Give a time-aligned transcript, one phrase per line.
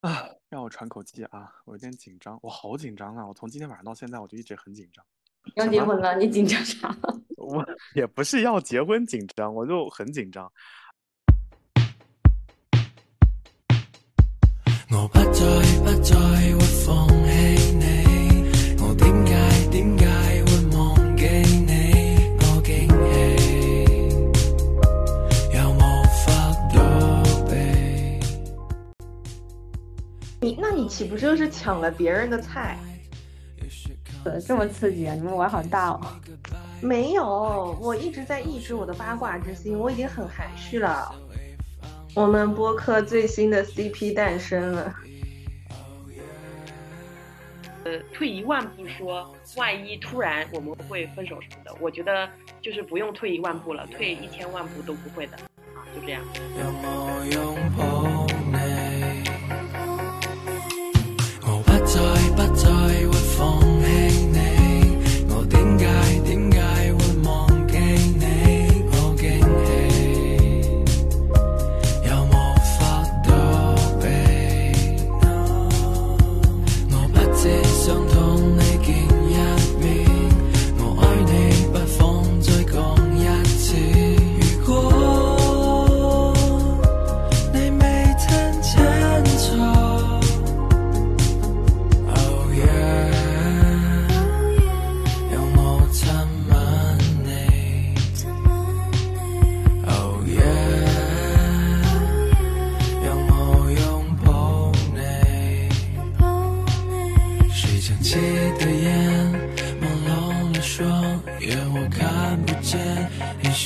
[0.00, 1.52] 啊，让我喘口气啊！
[1.66, 3.26] 我有点紧张，我好紧张啊！
[3.26, 5.04] 我从今天晚上到现在，我就一直很紧张。
[5.56, 6.96] 要结婚了，你紧张啥？
[7.36, 7.62] 我
[7.94, 10.50] 也不是要结婚紧张，我就很紧张。
[14.90, 15.44] 我不再
[15.84, 17.84] 不再会放弃你，
[30.50, 32.76] 你那你岂不是又是抢了别人的菜？
[34.44, 35.14] 这么刺激啊！
[35.14, 36.00] 你们玩好大哦。
[36.82, 41.14] 没有，我一直在抑制我的八卦之心，我已经很含蓄了。
[42.16, 44.92] 我们播客最新的 CP 诞生了。
[47.84, 52.28] 呃，退一万步说，万一突然我们会分手什么的，我觉得
[52.60, 55.36] 就是不用退一万步了，退一千万步都不会的
[55.76, 56.20] 啊，就这样。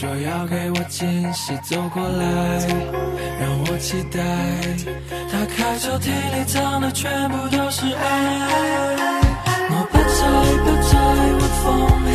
[0.05, 2.27] 说要给我惊喜，走过来，
[3.41, 4.21] 让我期待。
[5.33, 8.05] 打开抽屉里藏的全部都是爱。
[9.71, 10.21] 我不再
[10.63, 10.93] 不再
[11.41, 11.65] 会放
[12.05, 12.09] 弃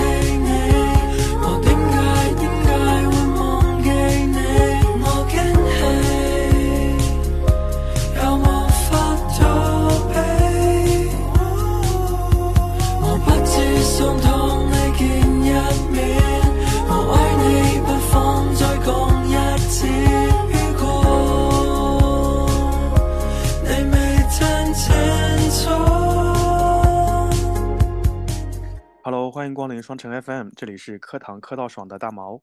[29.31, 32.41] 欢迎光临双城 FM，这里是磕糖磕到爽的大毛。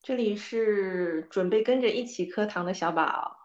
[0.00, 3.36] 这里是准备跟着一起磕糖的小宝。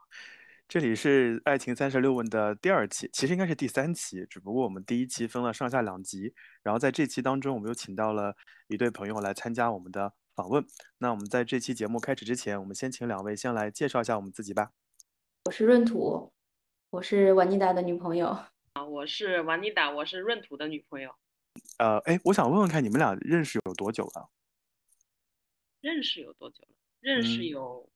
[0.67, 6.33] 这里是《爱情三十六问》的第二期，其实应该是第三期，只不过我们第一期分了上下两集。
[6.61, 8.35] 然后在这期当中，我们又请到了
[8.67, 10.63] 一对朋友来参加我们的访问。
[10.99, 14.71] 那我们在这期节目开始之前，我们先请两位先来介绍一下我们自己吧。
[15.45, 16.31] 我是闰土，
[16.89, 18.27] 我是瓦妮达的女朋友。
[18.73, 21.11] 啊，我是瓦妮达，我是闰土的女朋友。
[21.77, 24.29] 呃，哎，我想问问看，你们俩认识有多久了？
[25.81, 26.75] 认识有多久了？
[26.99, 27.89] 认识嗯有、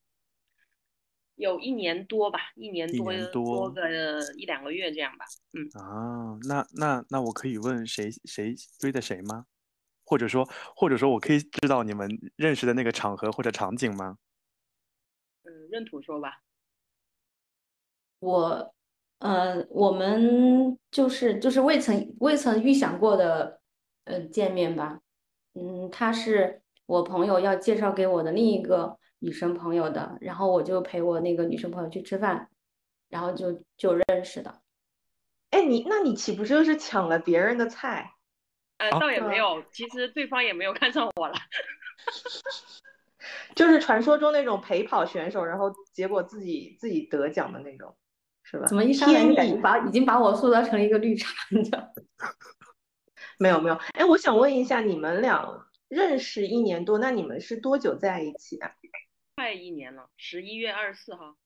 [1.34, 5.24] 有一年多吧，一年一多年多个一两个月这样吧。
[5.52, 9.46] 嗯，啊，那那那我可以问谁谁追的谁吗？
[10.04, 14.18] 或者说或者说我可以知道你们认识的那个场合或者场景吗？
[15.44, 16.42] 嗯，闰土说吧。
[18.20, 18.74] 我，
[19.22, 23.60] 呃，我们就是就是未曾未曾预想过的，
[24.04, 24.98] 呃，见面吧。
[25.54, 32.48] 嗯，他是我朋友要介绍给我的另一个女生朋友的，然后我就陪我那个女生朋友去吃饭，
[33.08, 34.60] 然后就就认识的。
[35.50, 38.14] 哎，你那你岂不是又是抢了别人的菜？
[38.78, 41.34] 呃，啊倒也没有，其实对方也没有看上我了。
[43.54, 47.94] 就是传说中那种陪跑选手，然后结果自己自己得奖的那种，
[48.52, 48.66] 是吧？
[48.66, 51.82] 怎么一上来就感觉把已经把我塑造成了一个绿茶，你知道？
[53.38, 53.74] 没有没有。
[53.94, 58.70] 哎，我想问一下，你们俩认识一年多，那你们是多久在一起啊？
[59.36, 61.36] 快一年了，十一月二十四号。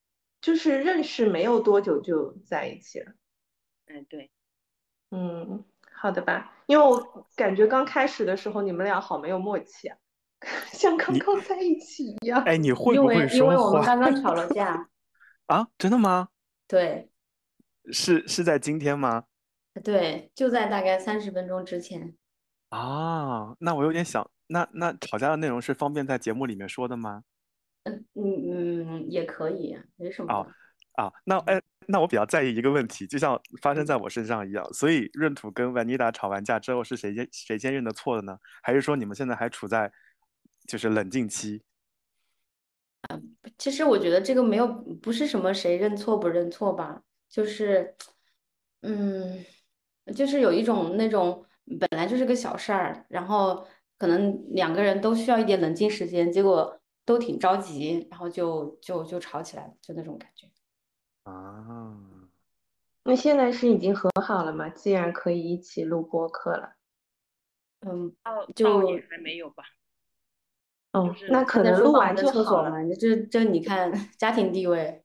[0.43, 3.12] 就是认识没有多久就在一起了。
[3.86, 4.30] 哎，对，
[5.10, 9.97] 嗯，好的吧，因为我感觉刚开始的时候你们俩好没有默契啊，
[10.72, 12.42] 像刚刚在一起一样。
[12.42, 14.89] 哎，你会因不会说为因为我们刚刚吵了架，
[15.47, 15.66] 啊？
[15.78, 16.28] 真的吗？
[16.68, 17.10] 对
[17.92, 19.24] 是是在今天吗？
[19.84, 22.16] 对，就在大概三十分钟之前。
[22.71, 27.22] 啊，那我有点想，那那吵架的内容是方便在节目里面说的吗？
[27.84, 31.03] 嗯嗯嗯，也可以，没什么哦的。
[31.03, 34.65] 啊，那哎，那我比较在意一个问题，就像发生在我身上一样。
[34.72, 38.36] 所以闰土跟万妮达吵完架之后，是谁先谁先认的错的呢？
[38.63, 39.92] 还是说你们现在还处在
[40.66, 41.63] 就是冷静期？
[43.58, 44.66] 其实我觉得这个没有
[45.03, 47.94] 不是什么谁认错不认错吧，就是，
[48.82, 49.44] 嗯，
[50.14, 51.44] 就是有一种那种
[51.80, 53.66] 本来就是个小事儿，然后
[53.98, 60.48] 可能两个人都需要一点冷静时间，结果都挺着急，然后就就就吵起来了，就那种感觉。
[61.24, 61.97] 啊，
[63.04, 64.68] 那现在是已经和好了吗？
[64.68, 66.76] 既然可以一起录播客了，
[67.80, 69.64] 嗯，倒就也还没有吧。
[70.97, 72.33] 哦就是，那可能录完就好了。
[72.33, 75.03] 厕所嘛，这这你看家庭地位，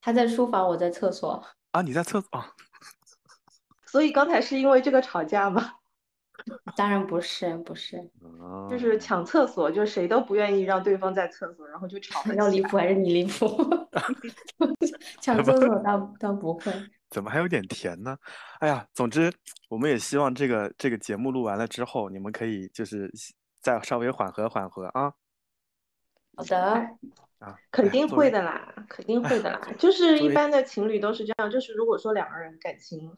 [0.00, 1.42] 他在书房，我在厕所。
[1.72, 2.50] 啊，你在厕所啊？
[3.86, 5.72] 所以刚才是因为这个吵架吗？
[6.76, 7.96] 当然不是，不是，
[8.40, 12.34] 啊就是抢厕所，就谁都不愿意让对方在厕所，然后就吵了。
[12.34, 13.46] 要离谱还是你离谱？
[15.20, 16.72] 抢厕所倒倒不会。
[17.10, 18.16] 怎么还有点甜呢？
[18.60, 19.32] 哎呀，总之
[19.68, 23.10] 我们也希望这个这个节目录完了之后，你们可以就是
[23.60, 25.12] 再稍微缓和缓和啊
[26.36, 26.90] 好的，
[27.38, 27.56] 啊！
[27.70, 29.60] 肯定会的啦，肯定会的啦。
[29.78, 33.10] 就是一般的情侣都是这样，就是如果说两个人感情，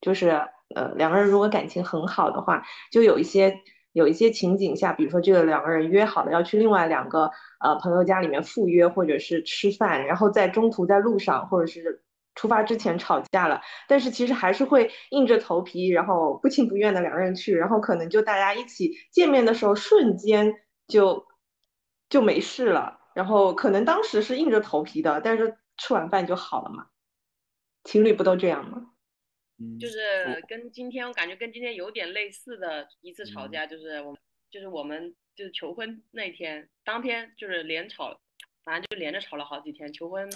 [0.00, 0.28] 就是
[0.74, 2.62] 呃两个人如果感情很好的话，
[2.92, 3.58] 就有一些
[3.92, 7.30] 有一些情景下，比如说这个两个人约好了要去另外两个
[7.60, 12.02] 呃朋友家里面赴约，或者是吃饭，然后在中途在路上或者是
[12.34, 20.52] 出发之前吵架了，但是其实还是会硬着头皮，然后不情不愿的两个人去，然后可能就大家一起见面的时候，瞬间
[20.86, 21.26] 就
[22.08, 23.00] 就没事了。
[23.14, 26.88] 然后可能当时是硬着头皮的，但是吃完饭就好了嘛。
[27.84, 28.92] 情侣不都这样吗？
[29.58, 34.20] 嗯，就是跟今天我感觉跟今天有点类似的一次吵嗯架，就是我们
[34.50, 38.20] 就是我们就是求婚那天，当天就是连吵，
[38.64, 39.90] 反正就连着吵了好几天。
[39.94, 40.30] 求婚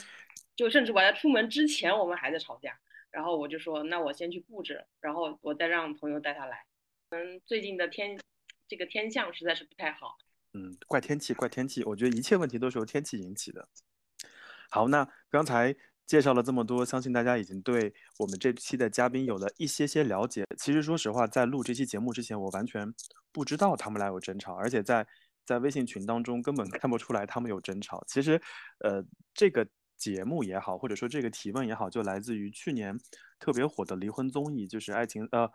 [0.56, 2.80] 就甚至我在出门之前我们还在吵架，
[3.10, 6.64] 然后我就说那我先去布置，然后我再让朋友带他来。
[7.10, 8.18] 嗯，最近的天
[8.68, 10.16] 这个天象实在是不太好，
[10.52, 13.68] 嗯，怪天气，怪天气，我觉得一切问题都是由天气引起的。
[14.68, 15.76] 好，那刚才
[16.06, 20.44] 介绍了这么多，相信大家已经对我们这期的嘉宾有了一些些了解。
[20.58, 22.92] 其实说实话，在录这期节目之前，我完全
[23.30, 25.06] 不知道他们俩有争吵，而且在
[25.46, 28.02] 在微信群当中根本看不出来他们有争吵。
[28.08, 28.40] 其实，
[28.80, 29.64] 呃，这个
[29.96, 32.98] 节目也好，或者说这个提问也好，就来自于去年
[33.38, 35.48] 特别火的离婚综艺，就是《爱情》呃。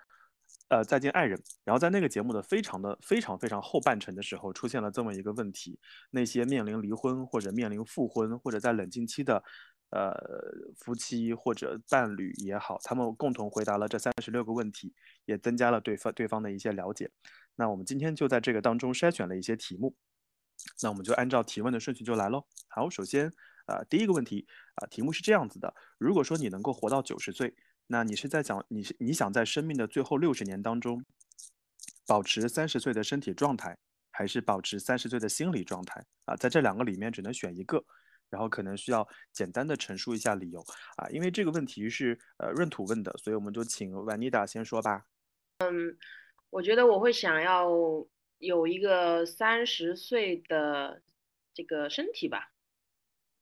[0.68, 1.40] 呃，再见爱人。
[1.64, 5.80] 然后在那个节目的非常的非常非常后半程的时候，出现了这么一个问题：
[6.10, 9.44] 那些面临离婚或者面临复婚或者在冷静期的
[9.92, 10.12] 呃
[10.76, 14.92] 夫妻或者伴侣也好，他们共同回答了这三十六个问题，
[15.26, 17.12] 也增加了对方对方的一些了解。
[17.56, 19.96] 那我们今天就在这个当中筛选了一些题目，
[20.82, 22.44] 那我们就按照提问的顺序就来喽。
[22.70, 23.32] 好，首先
[23.68, 27.54] 啊、第一个问题啊、题目是这样子的：如果说你能够活到九十岁。
[27.88, 31.06] 那你是在讲你是你想在生命的最后六十年当中，
[32.08, 33.78] 保持三十岁的身体状态，
[34.12, 36.36] 还是保持三十岁的心理状态啊？
[36.36, 37.86] 在这两个里面只能选一个，
[38.30, 40.60] 然后可能需要简单的陈述一下理由
[40.98, 41.08] 啊。
[41.10, 45.06] 因为这个问题是呃闰土问的，所以我们就请万妮达先说吧。
[45.60, 45.98] 嗯，
[46.50, 47.70] 我觉得我会想要
[48.40, 51.04] 有一个三十岁的
[51.54, 52.52] 这个身体吧，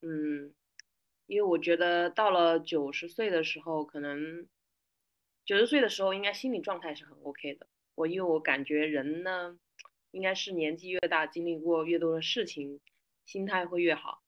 [0.02, 0.52] 嗯。
[1.26, 4.46] 因为我觉得到了九十岁的时候，可能
[5.44, 7.66] 九十岁的时候应该心理状态是很 OK 的。
[7.94, 9.58] 我因为我感觉人呢，
[10.10, 12.80] 应该是年纪越大，经历过越多的事情，
[13.24, 14.22] 心态会越好。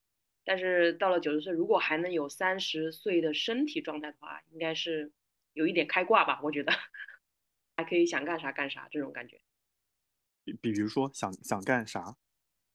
[0.45, 5.13] 但是到了九十岁，如果还能有三十岁的身体状态的话，应该是
[5.53, 6.41] 有一点开挂吧。
[6.43, 6.73] 我觉得
[7.77, 9.41] 还可以想干啥干啥这种感觉。
[10.45, 12.17] 比比如说想想干啥？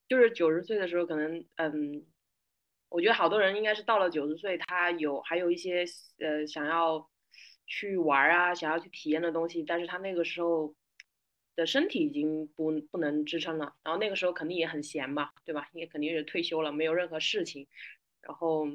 [0.08, 2.06] 就是九十岁的时候，可能嗯。
[2.92, 5.86] 我觉得好多人应该是到了九十岁，他有还有一些
[6.20, 7.10] 呃想要
[7.66, 10.76] 去玩啊，想要去体验的东西，但是他那个时候
[11.56, 15.70] 的身体已经不不能支撑了，然后那个时候肯定也很闲嘛，对吧？
[15.72, 17.66] 也肯定是退休了，没有任何事情。
[18.20, 18.68] 然后，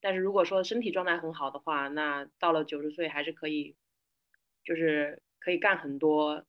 [0.00, 3.74] 但是如果说身体状态很好的话，那到了九十岁还是可以，
[4.64, 6.44] 就是可以干很多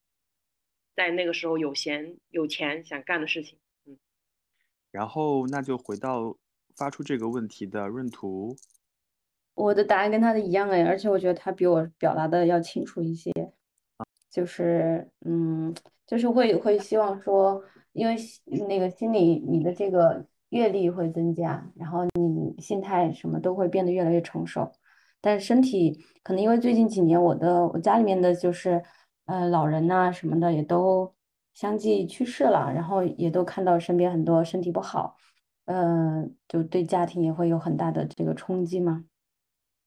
[0.94, 3.58] 在那个时候有闲有钱想干的事情。
[3.86, 3.98] 嗯，
[4.92, 6.38] 然后那就回到。
[6.78, 8.54] 发出这个问题的闰土，
[9.54, 13.32] 我的答案跟他的一样哎，而且我觉得他比我表达的要清楚一些，
[14.30, 15.74] 就是嗯，
[16.06, 17.60] 就是会会希望说，
[17.92, 18.14] 因为
[18.68, 24.70] 那个心理你的这个阅历会增加，然后你心态什么都会变得越来越成熟，
[25.20, 28.80] 但是身体可能因为最近几年我的我家里面的就是
[29.26, 31.12] 呃老人呐、什么的也都
[31.54, 35.16] 相继去世了，然后也都看到身边很多身体不好。
[35.68, 39.04] 呃，就对家庭也会有很大的这个冲击嘛，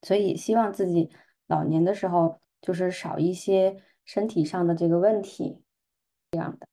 [0.04, 1.10] 所以希望自己
[1.48, 5.64] 老年的时候就是少一些身体上的这个问题，
[6.30, 6.68] 这样的。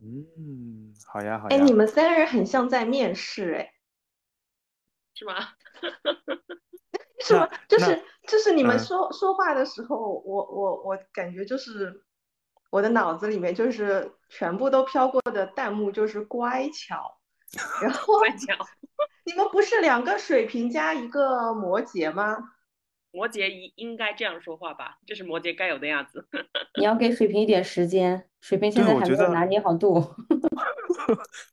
[0.00, 1.56] 嗯，好呀，好呀。
[1.56, 3.72] 哎，你们三人很像在面试，哎，
[5.14, 5.34] 是吗？
[7.24, 7.48] 是吗？
[7.66, 12.04] 就是就是你们嗯说、说话的时候，我我我感觉就是
[12.70, 17.17] 我的脑子里面就是全部都飘过的弹幕就是乖巧，
[17.82, 18.14] 然后
[19.24, 22.36] 你们不是两个水瓶加一个摩羯吗？
[23.10, 24.98] 摩羯应应该这样说话吧？
[25.06, 26.28] 这是摩羯该有的样子。
[26.78, 30.14] 你要给水瓶一点时间，水瓶现在还没有拿捏好度。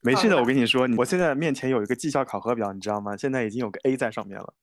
[0.02, 3.16] 没事的，我跟你说，我现在面前有一个绩效考核表，你知道吗？
[3.16, 4.54] 现在已经有个 A 在上面了。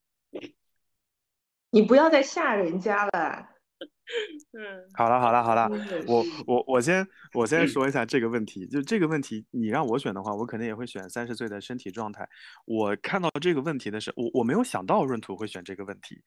[1.70, 3.48] 你不要再吓人家了。
[4.52, 5.70] 嗯，好了，好了，好了，
[6.06, 12.28] 我我我先我先说一下这个问题，就这个问题，你让我选的话，我肯定也会选三十岁的身体状态。
[12.66, 16.20] 我看到这个问题的时候，我我没有想到闰土会选这个问题，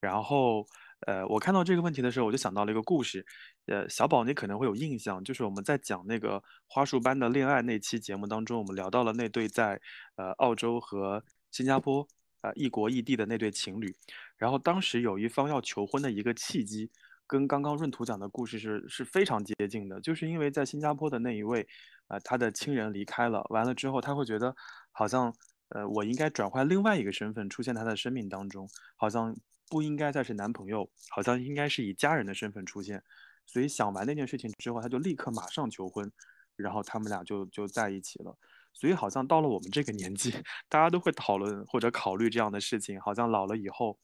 [0.00, 0.64] 然后
[1.06, 3.26] 呃，我看到这个问题的时候，我就想到了一个故事，
[3.66, 9.78] 呃，小宝你可能会有印象，就是我们在讲那个花束般的恋爱那期节目当中，我们聊到了那对在
[10.14, 12.06] 呃澳洲和新加坡
[12.40, 13.94] 呃异国异地的那对情侣，
[14.38, 16.90] 然后当时有一方要求婚的一个契机。
[17.26, 21.66] 跟刚刚闰土讲的故事是是非常接近的，就是因为在新加坡的那一位，
[22.08, 24.54] 呃，他的亲人离开了，完了之后他会觉得
[24.92, 25.34] 好像，
[25.70, 29.36] 呃，我应该转换另外一个身份出现他的生命当中，好像
[29.68, 33.02] 不应该再是男朋友，好像应该是以家人的身份出现，
[33.44, 36.10] 所以想完那件事情之后，他就立刻马上求婚，
[36.54, 38.38] 然后他们俩就就在一起了。
[38.78, 40.30] 所以好像到了我们这个年纪，
[40.68, 43.98] 大家都会讨论或者考虑这样的事情，好像老了以后，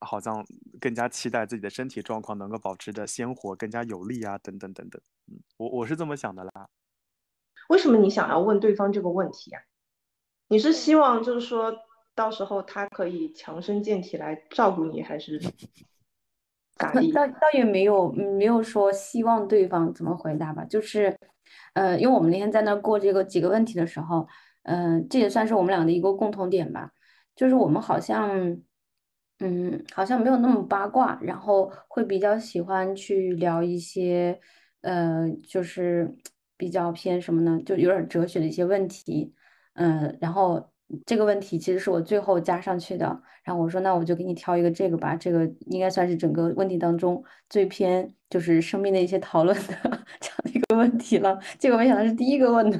[0.00, 0.44] 好像
[0.80, 5.02] 更加期待自己的身体状况能够保持着鲜活、更加有力啊，等等等等。
[5.26, 6.68] 嗯，我我是这么想的啦。
[7.68, 9.58] 为什么你想要问对方这个问题呀、
[10.48, 11.74] 你是希望就是说
[12.14, 15.40] 到时候他可以强身健体来照顾你，还是
[16.76, 17.10] 咋地？
[17.10, 21.16] 倒倒也没有嗯没有说希望对方怎么回答吧，就是，
[21.74, 24.26] 呃，因为我们那天在那儿过这个几个问题的时候，
[24.62, 26.90] 嗯、这也算是我们俩的一个共同点吧，
[27.36, 28.30] 就是我们好像，
[29.40, 34.40] 嗯，好像没有那么八卦，然后会比较喜欢去聊一些，
[34.82, 36.14] 呃，就是
[36.56, 39.34] 比较偏什么呢，就有点哲学的一些问题，
[39.74, 40.70] 嗯，然后
[41.06, 43.22] 这个问题其实是我最后加上去的。
[43.42, 49.62] 然后我说，那我就给你挑一个这个吧，这个应该算是整个问题当中最偏就是生命的一些讨论的
[50.18, 51.38] 这样的一个问题了。
[51.58, 52.78] 结果没想到是第一个问的。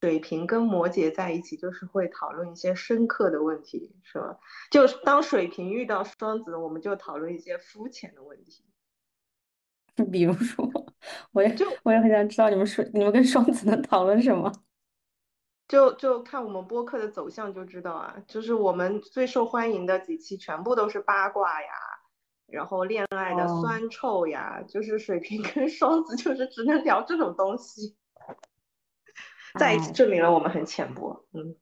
[0.00, 4.36] 水瓶跟摩羯在一起，就是会讨论一些深刻的问题，是吧？
[4.70, 8.64] 就是当水瓶遇到双子，我们就讨论一些肤浅的问题。
[10.10, 10.68] 比如说，
[11.32, 14.50] 我也就我也很想知道你们说你们跟双子能讨论什么。
[15.70, 21.68] 就就看我们播客的走向就知道啊，就是我们最受欢迎的几期全部都是八卦呀，
[22.48, 27.96] 然后恋爱的哦酸臭呀，就是水瓶跟 双子就是只能聊这种东西，
[29.60, 31.24] 再一次哎证明了我们很浅薄。
[31.34, 31.54] 嗯，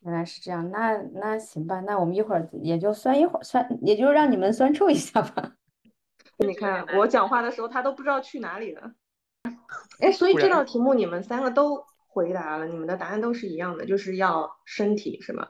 [0.00, 5.54] 原来是这样，那那行吧，那我们一会儿也就酸一会儿，酸也就让你们酸臭一下吧。
[6.36, 8.92] 你看我讲话的时候，他都不知道去哪里了。
[10.00, 11.82] 哎，所以这道题目你们三个都
[12.16, 15.46] 回答了，你们的答案都是一样的，就是要身体是吗？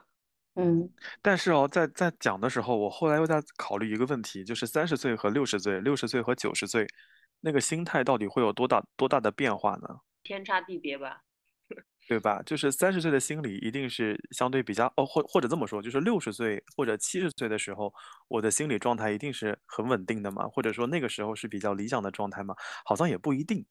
[0.55, 0.89] 嗯，
[1.21, 6.85] 但是哦，在在讲的时候，我后来又在考虑一个问题，就是三十岁和六十岁，六十岁和九十岁，
[7.39, 9.87] 那个心态到底会有多大多大的变化呢？
[10.23, 11.21] 天差地别吧。
[12.09, 12.41] 对吧？
[12.43, 17.93] 就是三十岁的心理一定是相对比较哦，或或者这么说，就是六十岁或者七十岁的时候，
[18.27, 22.55] 我的心理状态一定是很稳定的嘛，或者说那个时候是比较理想的状态嘛？
[22.85, 23.65] 好像也不一定。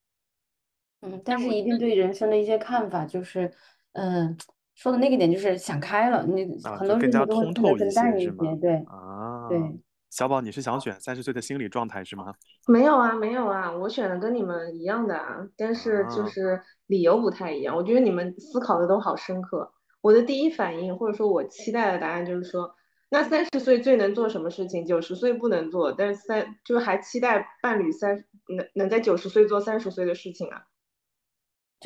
[1.03, 3.53] 嗯，但是一定对人生的一些看法，就是，
[3.93, 4.37] 嗯，
[4.75, 8.45] 说的那个点就是想开了，你啊，很多事就更加情都会看得通透一更淡一些是吗？
[8.45, 9.61] 些，对啊，对。
[10.09, 12.33] 小宝，你是想选三十岁的心理状态是吗？
[12.69, 17.77] 没有啊，没有啊，我选的跟你们一样的啊，但是就啊是理由不太一样。
[17.77, 19.71] 我觉得你们思考的都好深刻。
[20.01, 22.75] 我的第一反应或者说我期待的答案就是说，
[23.11, 30.63] 那三十岁最能做什么事情，九十岁不能做，但是三就是还期待伴侣三能能在九十岁做三十岁的事情啊。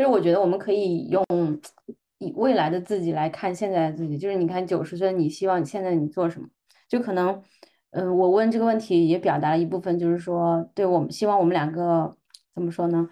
[0.01, 1.23] 就是我觉得我们可以用
[2.17, 6.49] 以未来的自己来看现在的自己，就是你看九十岁，你希望现在你做什么？
[6.89, 7.43] 就可能，
[7.91, 12.17] 嗯，我问这个问题也表达了一部分，就是说，对我们希望我们两个
[12.55, 13.07] 怎么说呢？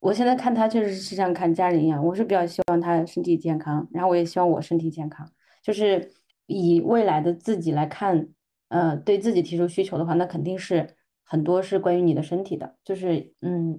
[0.00, 5.30] 我现在看他确实是像看家人一样，我是比较希望他身体健康，然后我也希望我身体健康，
[5.62, 6.10] 就是
[6.46, 8.26] 以未来的自己来看，
[8.70, 13.78] 呃，对自己提出需求的话，那肯定是很多是关于你的身体的，就是嗯，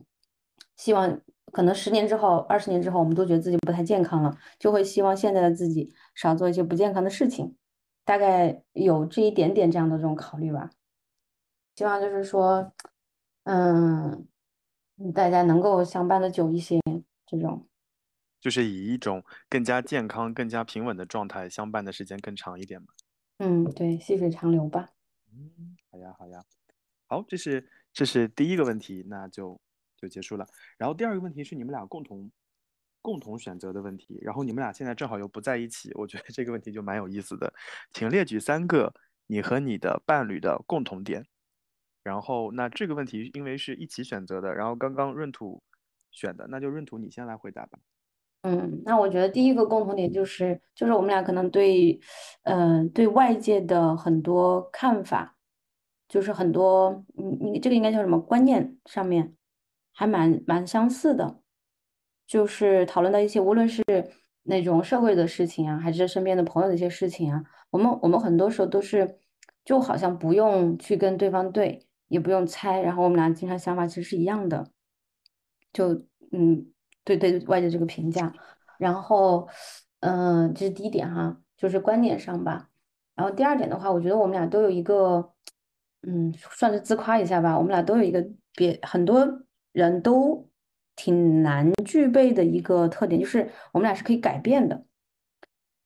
[0.77, 1.19] 希望
[1.55, 7.55] 可能十年之后、二十年之后，我们都觉得自己不太健康了，就会希望现在的自己少做一些不健康的事情，
[8.03, 10.69] 大概有这一点点这样的这种考虑吧。
[11.77, 12.73] 希望就是说，
[13.45, 14.27] 嗯，
[15.13, 16.77] 大家能够相伴的久一些，
[17.25, 17.65] 这种。
[18.41, 22.87] 就是以一种更加健康、更加平稳的状态相伴的时间更长一点嘛。
[23.37, 24.89] 嗯，对，细水长流吧。
[25.31, 26.43] 嗯，好呀，好呀，
[27.07, 29.57] 好，这是这是第一个问题，那就
[30.05, 30.47] 就结束了。
[30.77, 32.31] 然后第二个问题是你们俩共同
[33.01, 37.51] 共同选择的问题，然后你们俩现在正好又不在一起，我觉得这个问题就蛮有意思的。
[37.91, 38.93] 请列举三个
[39.27, 41.25] 你和你的伴侣的共同点。
[42.03, 45.63] 然后那这个问题因为是一起选择的，然后刚刚闰土
[46.11, 47.79] 选的，那就闰土你先来回答吧。
[48.43, 51.99] 嗯，那我觉得第一个共同点就是，就是我们俩可能对，
[52.43, 55.35] 嗯、对外界的很多看法，
[56.07, 59.35] 就是很多，你你这个应该叫什么观念上面，
[59.95, 61.39] 还蛮蛮相似的，
[62.27, 63.81] 就是讨论到一些无论是
[64.43, 69.17] 那种社会的事情啊，还是身边的朋友的一些事情啊，我们我们很多时候都是，
[69.63, 74.69] 就好像不用去跟对方对，也不用猜，然后我们俩经常想法其实是一样的。
[75.73, 76.71] 就嗯，
[77.03, 78.33] 对对外界这个评价，
[78.77, 79.47] 然后
[80.01, 82.69] 嗯、这是第一点哈，就是观点上吧。
[83.15, 85.33] 然后第二点的话，我觉得我们俩都有一个，
[86.03, 88.23] 嗯，算是自夸一下吧，我们俩都有一个
[88.53, 89.44] 别很多
[89.75, 90.47] 人都
[90.95, 94.85] 挺难具备的一个特点，就是我们俩是可以改变的。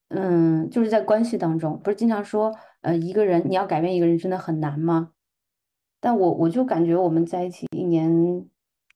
[0.10, 5.14] 嗯，就是在关系当中，不是经常说，呃，一个人你要改变一个人真的很难吗？
[6.00, 8.48] 但我我就感觉我们在一起一年，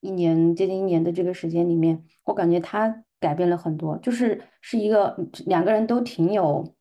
[0.01, 6.75] 一年接近一年的这个时间里面，我感觉他改变了很多，就是是一个两个人都挺有，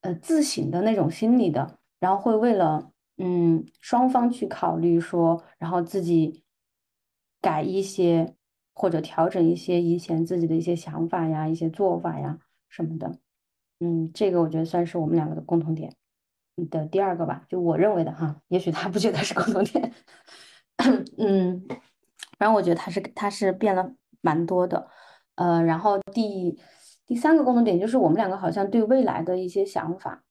[0.00, 6.42] 呃，自省的那种心理的，然后会为了嗯双方去考虑说，然后自己
[7.40, 8.34] 改一些
[8.74, 13.18] 或者调整一些以前自己的一些想法呀、一些做法呀什么的。
[13.80, 15.94] 嗯，这个我觉得算是我们两个的共同点
[16.70, 19.92] 的第二个吧，就我认为的哈，也许他不觉得是共同点。
[21.18, 21.66] 嗯，
[22.38, 24.88] 反正我觉得他是他是变了蛮多的。
[25.36, 26.58] 呃，然后第
[27.06, 30.22] 第三个共同点就是我们两个好像对未来的一些想法，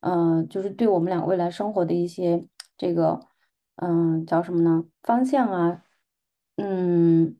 [0.00, 2.44] 嗯、就是对我们俩未来生活的一些
[2.76, 3.20] 这个，
[3.76, 4.84] 嗯、叫什么呢？
[5.02, 5.84] 方向啊，
[6.56, 7.36] 嗯，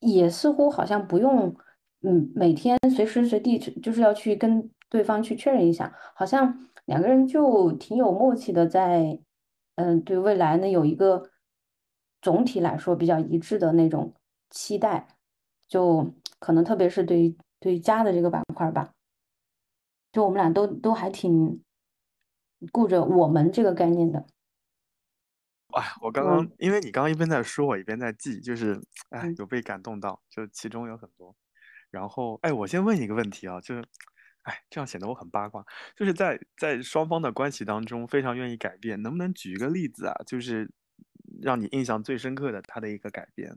[0.00, 1.54] 也似乎好像不用，
[2.02, 9.18] 嗯，每天随时随地去就是要去跟对方去确认一下，好像两个人就挺有默契的在，
[9.76, 11.30] 嗯，对未来呢有一个
[12.22, 14.14] 总体来说比较一致的那种
[14.50, 15.08] 期待，
[15.68, 18.92] 就可能特别是对对家的这个板块吧，
[20.12, 21.62] 就我们俩都都还挺
[22.72, 24.26] 顾着我们这个概念的，
[25.72, 28.80] 哎，我刚刚嗯因为你刚刚一边在说，我一边在记，就是
[29.10, 31.34] 哎嗯有被感动到，就其中有很多。
[31.90, 33.84] 然后哎，我先问一个问题啊，就是
[34.42, 35.64] 哎这样显得我很八卦，
[35.96, 40.14] 就是在在双方的关系当中非常愿意改变，能不能举一个例子啊？
[40.26, 40.70] 就是
[41.42, 43.52] 让你印象最深刻的他的一个改变。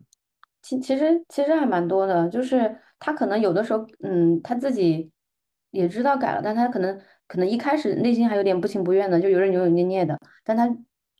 [0.61, 5.11] 其其实其实还蛮多的，就是他可能有的时候，嗯，他自己
[5.71, 10.65] 也知道改了，但他可能可能一开始内心还有点不情不愿的，就有点扭扭捏捏的，但他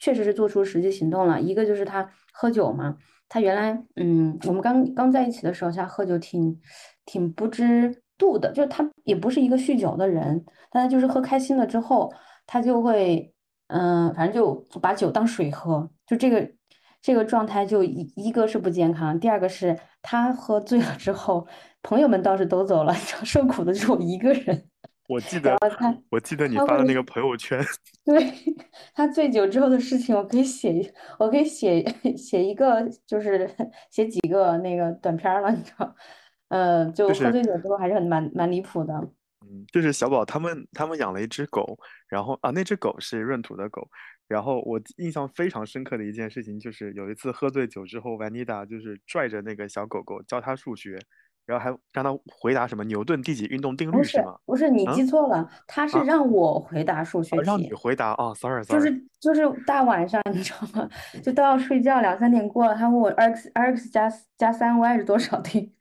[0.04, 1.40] 确实是做出实际行动了。
[1.40, 2.98] 一个就是他喝酒嘛，
[3.30, 6.60] 他原来，嗯，我们刚刚在一起的时候，他喝酒挺
[7.06, 12.14] 挺不知度的，就是他也不是一个酗酒的人，但他就是喝开心了之后，
[12.46, 13.34] 他就会，
[13.68, 16.52] 嗯、反正就把酒当水喝，就这个
[17.02, 21.48] 这个状态就一一个是不健康，第二个是他喝醉了之后，
[21.82, 24.68] 朋友们倒是都走了， 受苦的就是我一个人。
[25.14, 25.56] 我记得
[26.10, 27.64] 我记得你发的那个朋友圈，
[28.04, 28.34] 对，
[28.96, 31.84] 他醉酒之后的事情，我可以写一，我可以写
[32.18, 33.50] 写一个，就是
[33.92, 35.96] 写几个那个短片儿了，你知道？
[36.50, 38.94] 呃，就就是喝醉酒之后还是很蛮蛮离谱的。
[39.42, 43.88] 嗯，就是小宝他们他们养了一只狗，然后啊那只狗是闰土的狗，
[44.28, 50.98] 然后我印象非常深刻的一件事情就是有一次喝醉酒之后，万妮达就是拽着那个小狗狗教它数学，
[51.46, 54.36] 然后还让他回答什么牛顿第几运动定律是吗？
[54.46, 57.74] 不是，你啊记错了，他是啊让我回答数学啊让你题。
[57.74, 60.90] 回答啊，sorry 就 sorry，就是就是大晚上，你知道吗？
[61.22, 65.72] 就都要睡觉，两三点过了，他问我 x x 加加三 y 是多少等于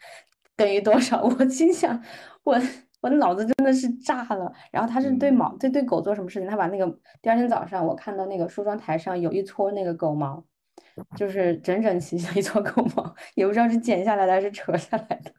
[0.57, 1.22] 等于多少？
[1.25, 2.03] 我心想，
[2.44, 2.61] 我
[3.01, 4.53] 我的脑子真的是炸了。
[4.70, 6.48] 然后他是对嗯毛对对狗做什么事情？
[6.48, 6.87] 他把那个
[7.20, 10.44] 第二天早上，我看到那个梳妆台上有一撮那个狗毛，
[11.16, 15.32] 就是整整齐齐的一撮狗毛，也不知道是剪下来的还是扯下来的。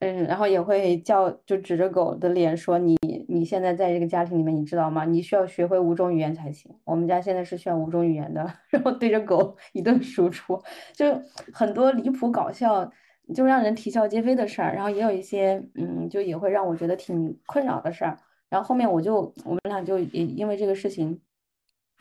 [0.00, 2.96] 嗯，然后也会叫，就指着狗的脸说你
[3.28, 5.04] 你现在在这个家庭里面，你知道吗？
[5.04, 6.74] 你需要学会五种语言才行。
[6.84, 10.60] 我们家现在是需要五种语言的， 然后对着狗一顿输出，
[10.92, 11.06] 就
[11.52, 12.90] 很多离谱搞笑，
[13.32, 18.18] 就让人啼笑皆非的事儿，然后也有一些嗯，就也会让我觉得挺困扰的事儿。
[18.50, 21.20] 然后后面我就我们俩就也因为这个事情，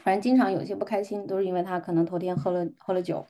[0.04, 3.26] 反正经常有些不开心，都是因为他可能头天喝了喝了酒。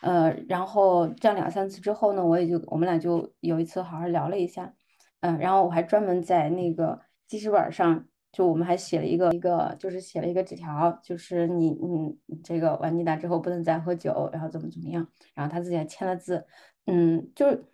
[0.00, 4.72] 呃，然后这样两三次之后呢，我也就我们俩就有一次好好聊了一下，
[5.20, 15.04] 嗯、然后我还专门在那个记事本上就我们还写了一个一个，就是写了一个纸条，就是你你这个玩妮达之后不能再喝酒，然后怎么怎么样，
[15.34, 16.46] 然后他自己还签了字，
[16.86, 17.64] 嗯，就是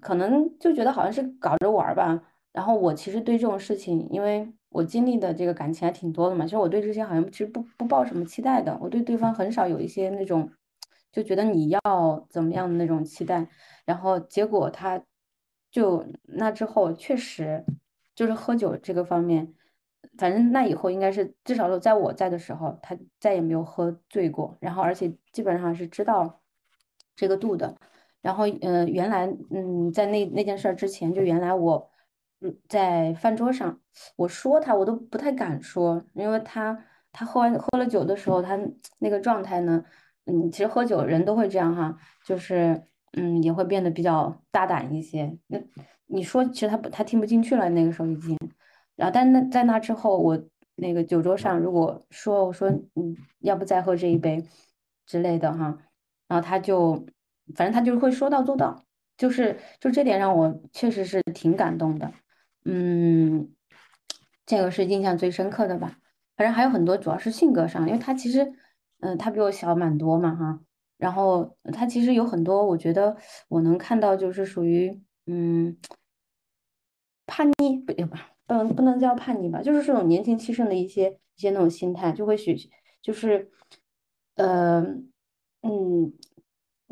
[0.00, 2.20] 可能就觉得好像是搞着玩儿吧。
[2.52, 10.50] 然后我其实对这种事情，因为我经历的这个感情还挺多的嘛，其实我对这些好像其实不不抱什么期待的，我对对方很少有一些那种
[11.12, 13.46] 就觉得你要怎么样的那种期待。
[13.84, 15.02] 然后结果他
[15.70, 17.64] 就那之后确实
[18.14, 19.54] 就是喝酒这个方面。
[20.18, 24.56] 反正那以后应该是至少说在我在的时候，他再也没有喝醉过。
[24.60, 26.40] 然后而且基本上是知道
[27.14, 27.76] 这个度的。
[28.20, 31.90] 然后嗯，原来嗯，在那那件事之前，就原来我
[32.68, 33.80] 在饭桌上
[34.16, 36.76] 我说他，我都不太敢说，因为他
[37.12, 38.58] 他喝完喝了酒的时候，他
[38.98, 39.84] 那个状态呢，
[40.26, 45.36] 嗯，其实喝酒人都会这样哈，就是嗯也会变得比较大胆一些。
[45.48, 45.58] 那
[46.06, 48.36] 你说其实他不他听不进去了，那个时候已经。
[48.96, 50.38] 然后，但那在那之后，我
[50.76, 54.44] 那个酒桌上，如果说我说嗯，要不再喝这一杯
[55.06, 55.78] 之类的哈，
[56.28, 56.94] 然后他就
[57.56, 58.84] 反正他就会说到做到，
[59.16, 62.12] 就是就这点让我确实是挺感动的，
[62.64, 63.52] 嗯，
[64.46, 65.98] 这个是印象最深刻的吧。
[66.36, 68.52] 反正还有很多，主要是性格上，因为他其实
[69.00, 70.60] 嗯，他比我小蛮多嘛哈，
[70.96, 73.16] 然后他其实有很多，我觉得
[73.48, 75.76] 我能看到就是属于嗯
[77.26, 78.06] 叛逆不不
[78.46, 82.56] 不能，不能叫叛逆吧，就是这种年轻气盛的一些一些那种心态，就会许
[83.00, 83.50] 就是，
[84.36, 84.80] 呃，
[85.62, 86.12] 嗯，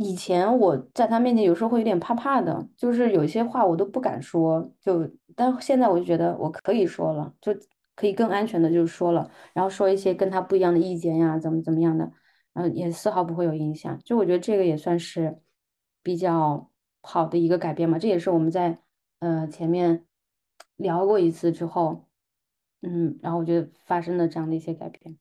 [0.03, 7.55] 以前我在他面前有时候会有点怕怕的，就是有些话我都不敢说，就但现在我就觉得我可以说了，就
[7.95, 12.11] 可以更安全的就说了，然后说一些跟他不一样的意见呀，怎么怎么样的，
[12.55, 15.39] 然后也丝毫不会有影响，就我觉得这个也算是
[16.03, 16.71] 比较
[17.03, 18.79] 好的一个改变嘛，这也是我们在
[19.21, 20.07] 呃前面。
[20.77, 22.07] 聊过一次之后，
[22.81, 25.19] 嗯，然后我觉得发生了这样的一些改变，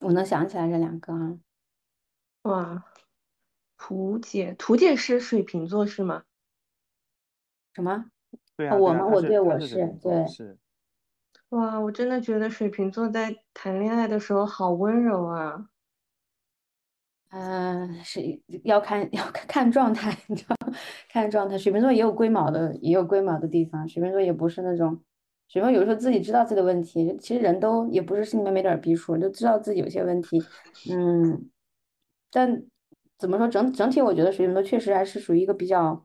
[0.00, 1.38] 我能想起来这两个啊。
[2.44, 2.84] 哇，
[3.78, 6.24] 图姐，图姐是水瓶座是吗？
[7.74, 8.06] 什么？
[8.56, 9.06] 对啊，我吗？
[9.06, 10.26] 我对我是对。
[10.26, 10.58] 是。
[11.50, 15.68] 哇，我真的觉得水瓶座在谈恋爱的时候好温柔啊。
[17.30, 18.20] 嗯，是
[18.62, 20.56] 要看要看看状态， 你知道，
[21.08, 21.56] 看状态。
[21.56, 23.88] 水瓶座也有龟毛的，也有龟毛的地方。
[23.88, 25.02] 水瓶座也不是那种，
[25.48, 27.16] 水瓶座有时候自己知道自己的问题。
[27.18, 30.44] 其实人都也不是心里面没点逼数，就知道自己有些问题。
[30.92, 31.50] 嗯，
[32.34, 32.64] 但
[33.16, 36.04] 怎么说整整体，我觉得水瓶座确实还是属于一个比较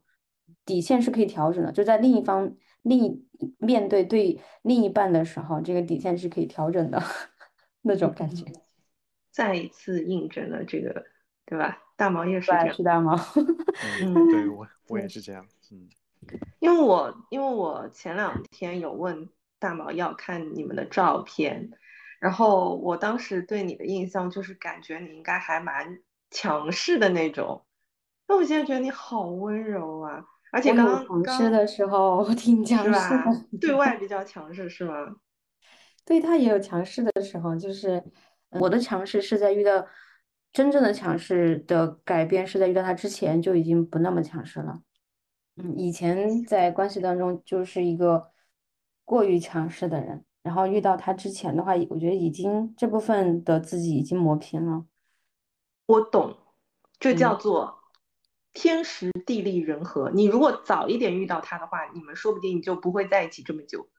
[0.66, 7.02] 底线是可以调整的，就在另一方另一面对对另一半的时候，这个底线是可以调整的
[7.82, 8.46] 那种感觉。
[9.32, 11.04] 再一次印证了这个。
[11.50, 11.80] 对吧？
[11.98, 13.16] 大毛也是这样，是大毛。
[14.04, 15.44] 嗯，对我 我也是这样。
[15.72, 15.90] 嗯，
[16.60, 21.72] 因为我因为我前两天有问大毛要看你们的照片，
[22.20, 25.98] 然后我当时对你的印象就是感觉你应该还蛮
[26.32, 27.64] 强势的那种。
[28.28, 34.94] 那我现在觉得你好温柔啊，而且刚刚强势的时候挺强势的，对外比较强势是吗？
[36.06, 38.04] 对他也有强势的时候，就是
[38.50, 39.86] 我的强势是在遇到。
[40.52, 44.82] 真正的强势的改变是在遇到他之前就已经不那么强势了。
[45.58, 48.32] 嗯，以前在关系当中就是一个
[49.06, 54.86] 过于强势的人，然后遇到他之前的话，我觉得已经这部分的自己已经磨平了。
[55.90, 56.38] 我懂，
[57.00, 57.80] 这叫做
[58.54, 60.12] 天时地利人和。
[60.12, 63.90] 你如果早一点遇到他的话，你们说不定你就不会在一起这么久，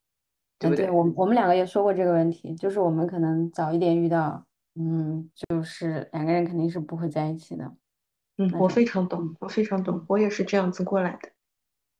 [0.57, 0.89] 对不对？
[0.89, 4.47] 我我们两个也说过这个问题，就是我们可能早一点遇到。
[4.77, 7.75] 嗯，就是两个人肯定是不会在一起的。
[8.39, 11.29] 嗯，我非常懂，我非常懂，我也是这样子过来的。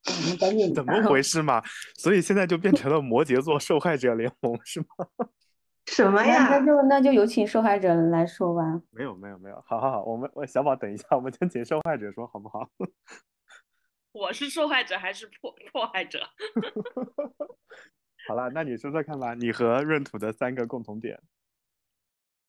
[0.07, 1.61] 我们赶紧怎么回事嘛？
[1.97, 4.87] 所以现在就变成了摩羯座受害者联盟是吗？
[5.87, 6.47] 什么呀？
[6.49, 8.81] 那就那就有请受害者来说吧。
[8.91, 12.69] 没有没有没有，好好好，我们我小宝等一下，我们先请受害者说好不好？
[14.13, 16.19] 我是受害者还是破破害者？
[18.27, 21.21] 好了，那你说说看吧，你和闰土的三个共同点。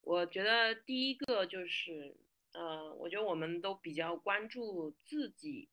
[0.02, 2.16] 我觉得第一个就是，
[2.52, 5.68] 呃，我觉得我们都比较关注自己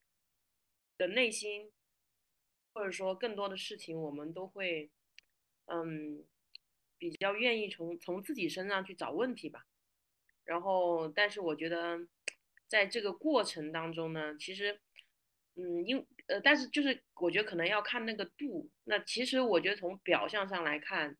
[0.97, 1.71] 的内心，
[2.73, 4.91] 或者说更多的事情，我们都会，
[5.65, 6.23] 嗯，
[6.99, 9.65] 比较愿意从从自己身上去找问题吧。
[10.43, 11.97] 然后，但是我觉得，
[12.67, 14.79] 在这个过程当中呢，其实，
[15.55, 18.69] 嗯，因呃，但是就是我觉得可能要看那个度。
[18.83, 21.17] 那其实我觉得从表象上来看，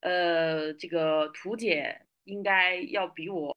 [0.00, 2.02] 呃，这个图姐。
[2.26, 3.54] 应该要比我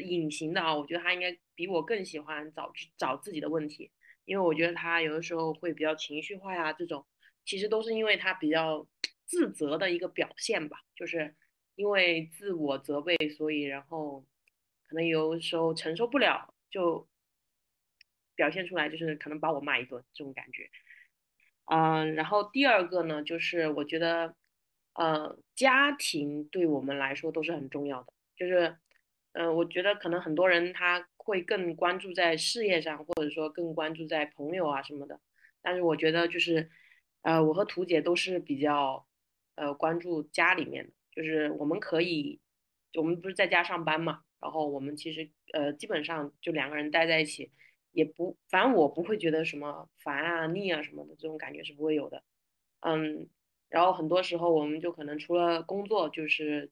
[0.00, 3.90] 隐形的啊，我觉得他应该比我更喜欢找去找自己的问题，
[4.24, 7.04] 因为我觉得他有的时候会比较情绪化呀，这种
[7.44, 8.86] 其实都是因为他比较
[9.28, 11.36] 自责的一个表现吧，就是
[11.76, 14.24] 因为自我责备，所以然后
[14.88, 17.06] 可能有时候承受不了，就
[18.34, 20.70] 表现出来，就是可能把我骂一顿这种感觉。
[21.66, 24.34] 嗯，然后第二个呢，就是我觉得，
[24.94, 28.12] 呃，家庭对我们来说都是很重要的。
[28.34, 28.78] 就是，
[29.32, 35.20] 嗯、我觉得可能很多人他会更关注在事业上，或者说更关注在朋友啊什么的。
[35.60, 36.70] 但是我觉得就是，
[37.22, 39.06] 呃，我和图姐都是比较，
[39.58, 40.92] 呃，关注家里面的。
[41.10, 42.40] 就是我们可以，
[42.94, 47.50] 我们不是在家上班嘛，然后我们其实呃基本上就两个人待在一起，
[47.90, 52.22] 也不，反正我不会觉得什么烦啊、腻啊什么的，这种感觉是不会有的。
[52.80, 53.28] 嗯，
[53.68, 56.70] 然后很多时候我们就可能除了工作，就是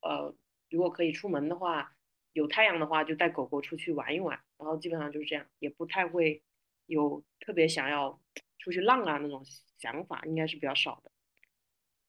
[0.00, 0.32] 呃，
[0.70, 1.96] 如果可以出门的话，
[2.32, 6.40] 有太阳的话就带狗狗出去玩一玩，然后基本上就是这样，也不太会
[6.86, 8.20] 有特别想要
[8.60, 9.44] 出去浪啊那种
[9.78, 11.10] 想法，应该是比较少的。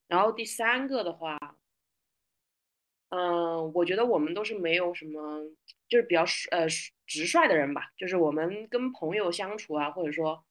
[0.09, 1.37] 然后第三个的话，
[3.09, 5.41] 嗯，我觉得我们都是没有什么，
[5.87, 6.67] 就是比较呃
[7.05, 7.91] 直率的人吧。
[7.95, 10.43] 就是我们跟朋友相处啊，或者说，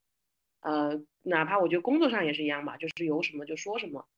[0.60, 4.08] 呃，哪怕我觉得工作上也是一样吧，就是有什么就说什么，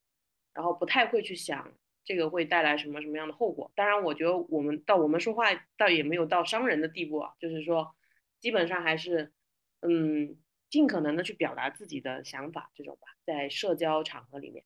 [0.55, 1.73] 然后不太会去想
[2.05, 3.73] 这个会带来什么什么样的后果。
[3.75, 7.95] 当然，我觉得我们到我们说话倒也没有到伤人的地步啊，就是说，
[8.41, 9.33] 基本上还是，
[9.81, 10.37] 嗯，
[10.69, 14.65] 尽可能的去表达自己的想法这种吧，在社交场合里面，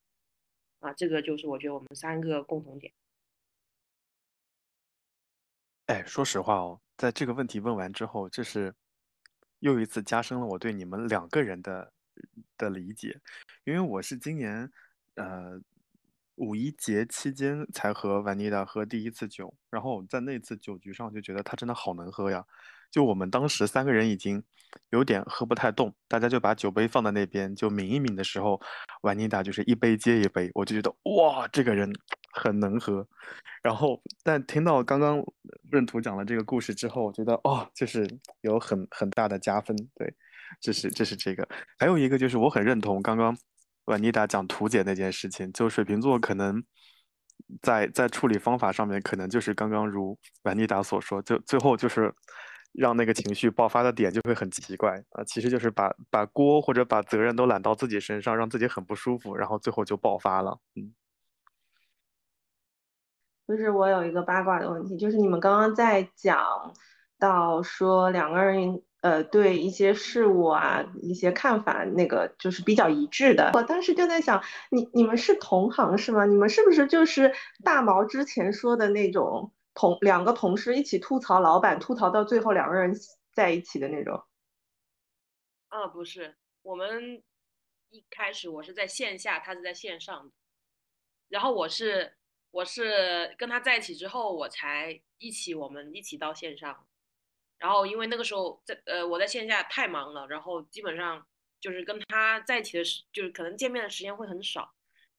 [0.84, 2.92] 啊，这个就是我觉得我们三个共同点。
[5.86, 8.74] 哎，说实话哦，在这个问题问完之后，这是
[9.60, 11.92] 又一次加深了我对你们两个人的
[12.58, 13.18] 的理解，
[13.64, 14.70] 因为我是今年
[15.14, 15.58] 呃
[16.34, 22.46] 五一节期间才和瓦妮达喝第一次酒，然后在那次酒局上就觉得他真的好能喝呀，
[22.94, 24.40] 就我们当时三个人已经
[24.90, 28.60] 有点喝不太动，大家就把酒杯放在那边就抿一抿的时候，
[29.02, 31.92] 瓦妮达就是一杯接一杯，我就觉得哇，这个人
[32.30, 33.04] 很能喝。
[33.64, 35.20] 然后，但听到刚刚
[35.72, 38.08] 闰土讲了这个故事之后，我觉得哦，就是
[38.42, 39.76] 有很很大的加分。
[39.96, 40.14] 对，
[40.60, 41.48] 这是这是这个。
[41.76, 43.36] 还有一个就是我很认同刚刚
[43.86, 46.62] 瓦妮达讲图解那件事情，就水瓶座可能
[47.60, 52.14] 在在处理方法上面，可能就是刚刚如瓦妮达所说，就最后就是
[52.74, 60.58] 让那个情绪爆发的点就会很奇怪啊，其实就是把把锅或者把责任都揽到自己身上，让自己很不舒服，然后最后就爆发了。
[60.74, 60.92] 嗯。
[63.46, 66.72] 就是我有一个八卦的问题，就是你们刚刚在讲
[67.18, 76.24] 到说两个人呃对一些事物啊一些看法那个就是比较一致的，我当时就在想，你你们是同行是吗？
[76.24, 82.94] 你们是不是就是大毛之前说的那种同两个同事一起吐槽老板，吐槽到最后两个人
[83.32, 84.24] 在一起的那种？
[85.68, 87.22] 啊，不是，我们
[87.90, 90.32] 一开始我是在线下，他是在线上的，
[91.28, 92.16] 然后我是。
[92.54, 96.86] 我是跟他在一起之后，我才一起我们一起到线上，
[97.58, 101.26] 然后因为那个时候在呃我在线下太忙了，然后基本上
[101.60, 104.72] 就是跟他在一起的时，就是可能见面的时间会很少，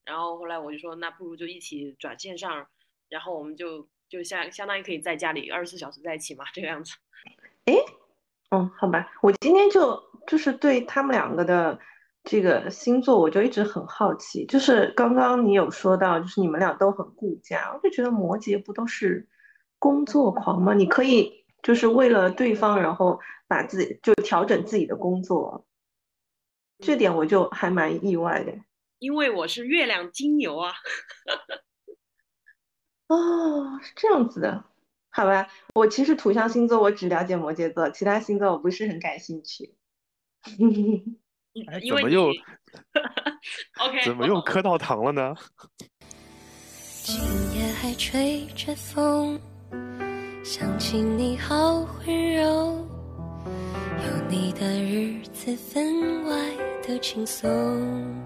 [0.05, 2.69] 然后后来我就说那不如就一起转线上，
[3.09, 6.93] 然后我们就就相相当于可以在家里二十四小时在一起嘛，这个样子。
[7.65, 7.73] 哎，
[8.51, 11.79] 嗯，好吧，我今天就就是对他们两个的。
[12.27, 19.29] 这个星座我就一直很好奇，就是刚刚你有说到，就是你们俩都很顾家，我就觉得摩羯不都是
[19.77, 20.73] 工作狂吗？
[20.73, 25.67] 你可以就是为了对方，然后把自己就调整自己的工作，
[26.79, 28.51] 这点我就还蛮意外的。
[28.97, 30.73] 因为我是月亮金牛啊。
[33.07, 34.63] 哦，是这样子的，
[35.09, 35.47] 好吧。
[35.73, 39.75] 我其实土象星座我只了解摩羯座，其他星座我不是很感兴趣。
[41.67, 42.29] 哎，怎么又？
[43.79, 45.35] OK，怎么又磕到糖了呢？
[47.05, 47.21] 今
[47.55, 49.39] 夜还吹着风，
[50.43, 52.87] 想起你好温柔，
[53.45, 56.35] 有你的日子分外
[56.81, 58.25] 的轻松，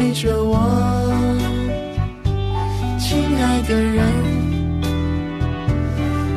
[0.00, 0.56] 陪着我，
[2.98, 4.02] 亲爱的人，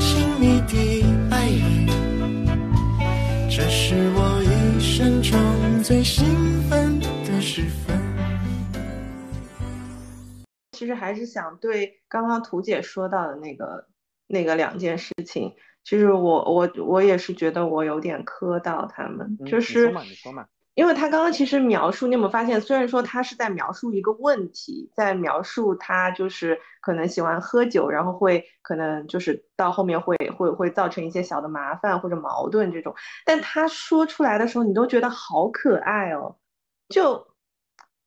[0.01, 1.87] 亲密的爱人，
[3.49, 5.39] 这是我一生中
[5.81, 6.25] 最兴
[6.69, 7.97] 奋的时分。
[10.73, 13.87] 其实还是想对刚刚图姐说到的那个
[14.27, 15.53] 那个两件事情，
[15.85, 20.45] 其实我我我也是觉得我有点磕到他们，嗯就是你说嘛，你说嘛。
[20.75, 36.37] 因为他刚刚其实描述，你有没有发现，虽然说他是在描述一个问题，在描述他就是可能喜欢喝酒，然后会可能就是到后面会会会造成一些小的麻烦或者矛盾这种，但他说出来的时候，你都觉得好可爱哦，
[36.89, 37.27] 就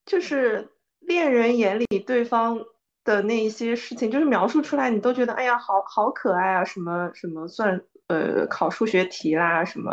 [0.05, 2.59] 就是恋人眼里对方
[3.05, 9.93] 的那一些事情，就是描述出来，你都觉得哎呀，好好可爱啊，什么什么算呃考数学题啦，什么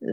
[0.00, 0.08] 呃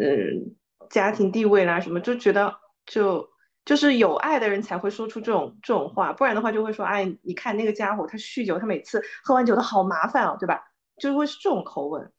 [0.94, 3.28] 家庭地位啦，什么就觉得就
[3.66, 10.64] 就是有爱的人才会说出这种这种话，不然的话就会说，哎，你看那个家伙他酗酒，他每次喝完酒都好麻烦哦，对吧？
[11.00, 12.12] 就会是这种口吻。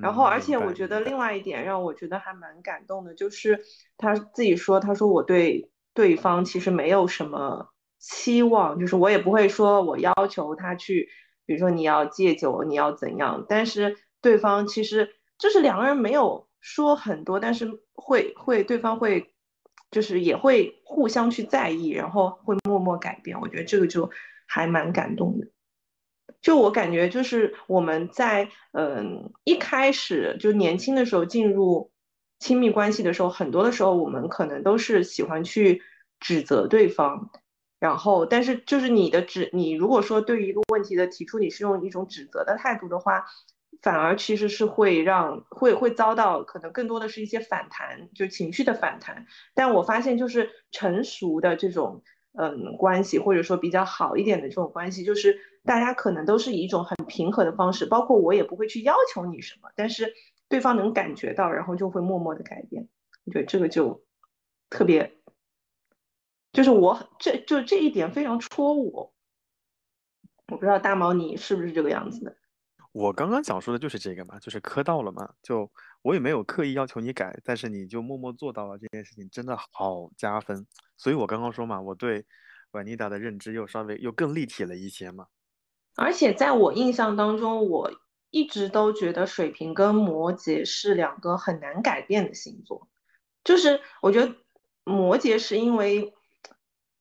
[0.00, 3.60] 然后，嗯而且我觉得另外一点让我觉得还蛮感动的，就是
[3.98, 7.68] 他自己说，他说我对对方其实没有什么
[7.98, 11.08] 期望，就是我也不会说我要求他去，
[11.44, 19.34] 比如说你要戒酒，你要怎样，但是对方其实就是两个人没有说很多，但是会会对方会
[19.90, 24.10] 就是也会互相去在意，然后会默默改变，我觉得这个就
[24.46, 25.48] 还蛮感动的。
[26.40, 31.90] 就我感觉，就是我们在嗯一开始就年轻的时候进入
[32.38, 35.82] 亲密关系的时候，很多的时候我们可能都是喜欢去
[36.20, 37.30] 指责对方，
[37.78, 43.24] 然后但是就是你的指，你如果说对于一个问题的提出，你是用一种指责的态度的话，
[43.82, 49.26] 反而其实是会让会会遭到可能更多的是一些反弹，就情绪的反弹。
[49.54, 60.14] 但我发现就是成熟的这种嗯关系，或者说比较好一点的这种关系，就是大家可能都是以一种很平和的方式，包括我也不会去要求你什么，但是
[60.48, 62.88] 对方能感觉到，然后就会默默的改变。
[63.24, 64.04] 我觉得这个就
[64.70, 65.18] 特别，
[66.52, 69.12] 就是我这就这一点非常戳我。
[70.48, 72.36] 我不知道大毛你是不是这个样子的？
[72.92, 75.70] 我刚刚讲述的就是这个嘛，就是磕到了嘛，就
[76.02, 80.66] 我也没有刻意要求你改，但是你就默默做到了这件事情，真的好加分。
[80.96, 82.24] 所以我刚刚说嘛，我对
[82.72, 85.26] 婉妮达的认知又稍微又更立体了一些嘛。
[85.96, 87.90] 而且在我印象当中，我
[88.30, 92.88] 一直都觉得水瓶跟摩羯是两个很难改变的星座。
[93.44, 94.34] 就是我觉得
[94.84, 96.14] 摩羯是因为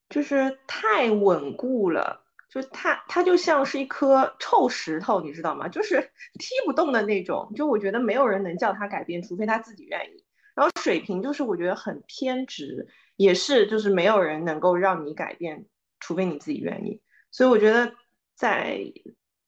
[0.10, 5.69] 就是太稳固了，就它它就像是一颗臭石头，你知道吗？
[5.69, 6.01] 就是
[6.37, 7.49] 踢不动的那种。
[7.55, 10.25] 就我觉得没有人能叫他改变，除非他自己愿意。
[10.53, 12.85] 然后水瓶就是我觉得很偏执，
[13.15, 15.65] 也是就是没有人能够让你改变，
[16.01, 17.01] 除非你自己愿意。
[17.31, 17.93] 所以我觉得
[18.35, 18.81] 在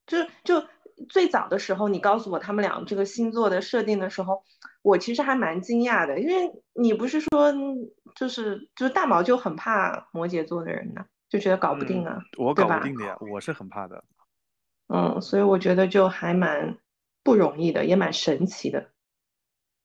[0.07, 0.65] 就就
[1.09, 4.41] 最早的时候，你告诉我他们俩这个星座的设定的时候，
[4.81, 7.53] 我其实还蛮惊讶的，因为你不是说
[8.15, 14.03] 就是就是大毛就很怕摩羯座的人呢，就觉得搞不定啊，嗯我搞不定的呀，我是很怕的。
[14.87, 16.77] 嗯，所以我觉得就还蛮
[17.23, 18.91] 不容易的，也蛮神奇的。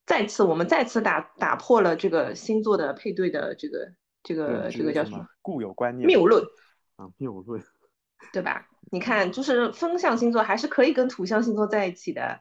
[0.05, 5.27] 再次，我们再次打打破了这个星座的配对的这个这个这个叫什么？
[5.41, 6.45] 固有观念谬论，
[6.97, 7.63] 啊，谬论。
[8.31, 8.69] 对吧？
[8.93, 12.39] 你看，就是风象星座还是可以跟土象星座在一起的。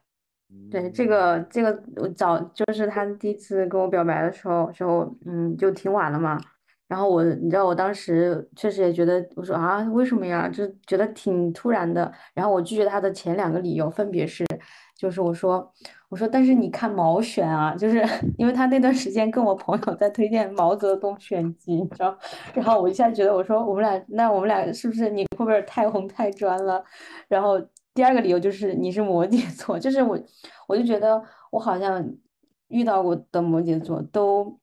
[0.69, 6.37] 对这个这个，我早就是他第一次跟我表白的时候，时候嗯就挺晚了嘛。
[6.87, 10.47] 然后我你知道我当时确实也觉得，我说啊为什么呀？
[10.47, 12.11] 就觉得挺突然的。
[12.33, 14.45] 然后我拒绝他的前两个理由分别是，
[14.97, 15.69] 就是我说
[16.09, 18.01] 我说但是你看毛选啊，就是
[18.37, 22.17] 因为他那段时间跟我朋友在推荐毛泽东选集，你知道。
[22.53, 26.81] 然后我一下觉得我说我们俩那我们俩是不是你会不会太红太专了？
[27.27, 27.59] 然后
[27.93, 30.17] 第二个理由就是你是摩羯座，就是我
[30.67, 32.07] 我就觉得我好像
[32.69, 34.57] 遇到过的摩羯座都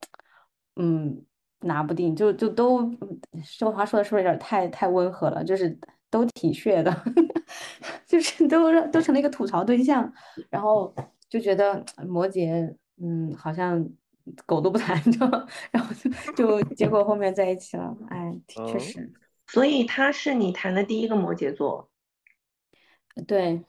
[0.77, 1.21] 嗯
[1.61, 3.21] 拿不定，就就都嗯
[3.57, 5.43] 这话说的是不是有点太太温和了？
[5.43, 5.77] 就是
[6.09, 6.91] 都体恤的，
[8.05, 10.11] 就是都都成了一个吐槽对象，
[10.49, 10.93] 然后
[11.29, 13.83] 就觉得摩羯嗯好像
[14.45, 15.19] 狗都不谈， 就
[15.71, 19.11] 然后就就结果后面在一起了，哎，确哦实
[19.47, 21.89] 所以他是你谈的第一个摩羯座。
[23.27, 23.63] 对。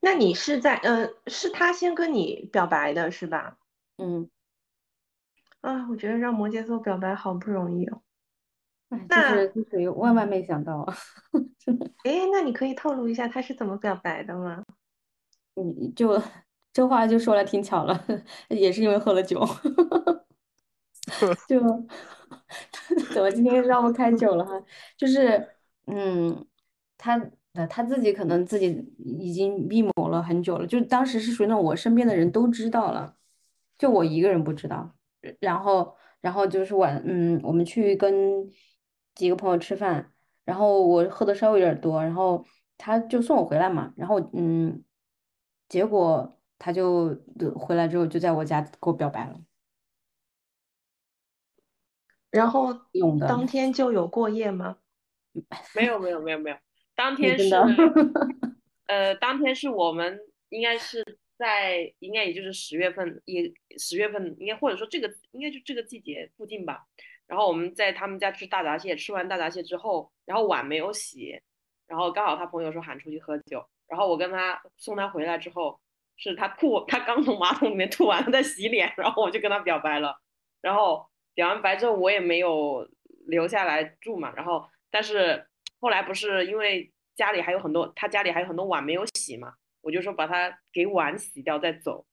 [0.00, 3.58] 那你是在呃，是他先跟你表白的是吧？
[3.98, 4.28] 嗯，
[5.66, 8.00] 啊，我觉得让摩羯座表白好不容易哦。
[8.90, 10.86] 哎，就那是就属于万万没想到，
[11.58, 14.62] 真的，诶，那你可以透露一下他是怎么表白的吗？
[15.54, 16.22] 你就
[16.72, 18.00] 这话就说来挺巧了，
[18.48, 19.44] 也是因为喝了酒。
[21.48, 21.60] 就
[23.12, 24.52] 怎么今天绕不开酒了哈？
[24.96, 25.48] 就是
[25.86, 26.46] 嗯，
[26.96, 27.20] 他
[27.54, 33.16] 呃他自己可能自己已经密谋了很久了，就当时是属于那种我身边的人都知道了，
[33.78, 34.95] 就我一个人不知道。
[35.40, 38.14] 然后然后就是晚嗯，我们去跟
[39.14, 40.12] 几个朋友吃饭，
[40.44, 42.44] 然后我喝的稍微有点多，然后
[42.76, 44.84] 他就送我回来嘛，然后嗯，
[45.68, 47.16] 结果他就
[47.54, 49.40] 回来之后就在我家给我表白了。
[52.30, 54.76] 然后 用的当天就有过夜吗？
[55.74, 56.56] 没有没有没有没有，
[56.94, 57.66] 当你天是真的
[58.88, 60.18] 呃，当天是我们
[60.48, 66.86] 应该是在应该也就是十月份，也十月份应该或者说这个应该就这个季节附近吧。
[67.26, 71.40] 然后我们在他们家吃大闸蟹，吃完大闸蟹之后，然后碗没有洗，
[71.86, 75.80] 然后刚好他朋友说喊出去喝酒，然后我跟他送他回来之后，
[76.16, 80.20] 是他吐，他刚从马桶里面吐完，他在洗脸，然后我就跟他表白了，
[80.60, 82.88] 然后表完白之后我也没有
[83.26, 85.46] 留下来住嘛，然后但是
[85.80, 89.54] 后来不是因为家里还有很多，他家里还有很多碗没有洗嘛，
[89.86, 92.04] 我就说把他给碗洗掉再走，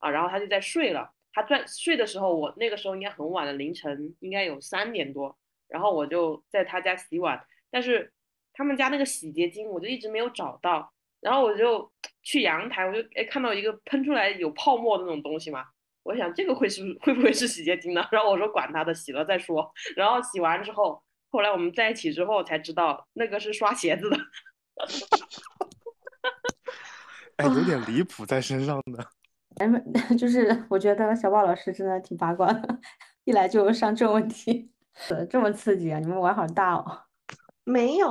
[0.00, 1.10] 啊，然后他就在睡了。
[1.32, 5.34] 他在睡的时候，我那个时候应该很晚了，凌晨应该有三点多，
[5.66, 8.12] 然后我就在他家洗碗，但是
[8.52, 11.90] 他们家那个洗洁精我就一直没有找到，然后我就
[12.22, 15.64] 去阳台，我就哎看到一个喷出来有泡沫的那种东西嘛，
[16.02, 18.06] 我想这个会是 会不会是洗洁精呢？
[18.12, 19.72] 然后我说管他的，洗了再说。
[19.96, 24.18] 然后洗完之后，后来我们在一起之后才知道那个是刷鞋子的。
[27.36, 29.04] 哎，有点离谱在身上的。
[29.60, 29.68] 哎
[30.16, 32.78] 就是我觉得小宝老师真的挺八卦的，
[33.24, 34.70] 一来就上这种问题，
[35.10, 35.98] 呃这么刺激啊！
[35.98, 37.02] 你们玩好大哦。
[37.64, 38.10] 没有，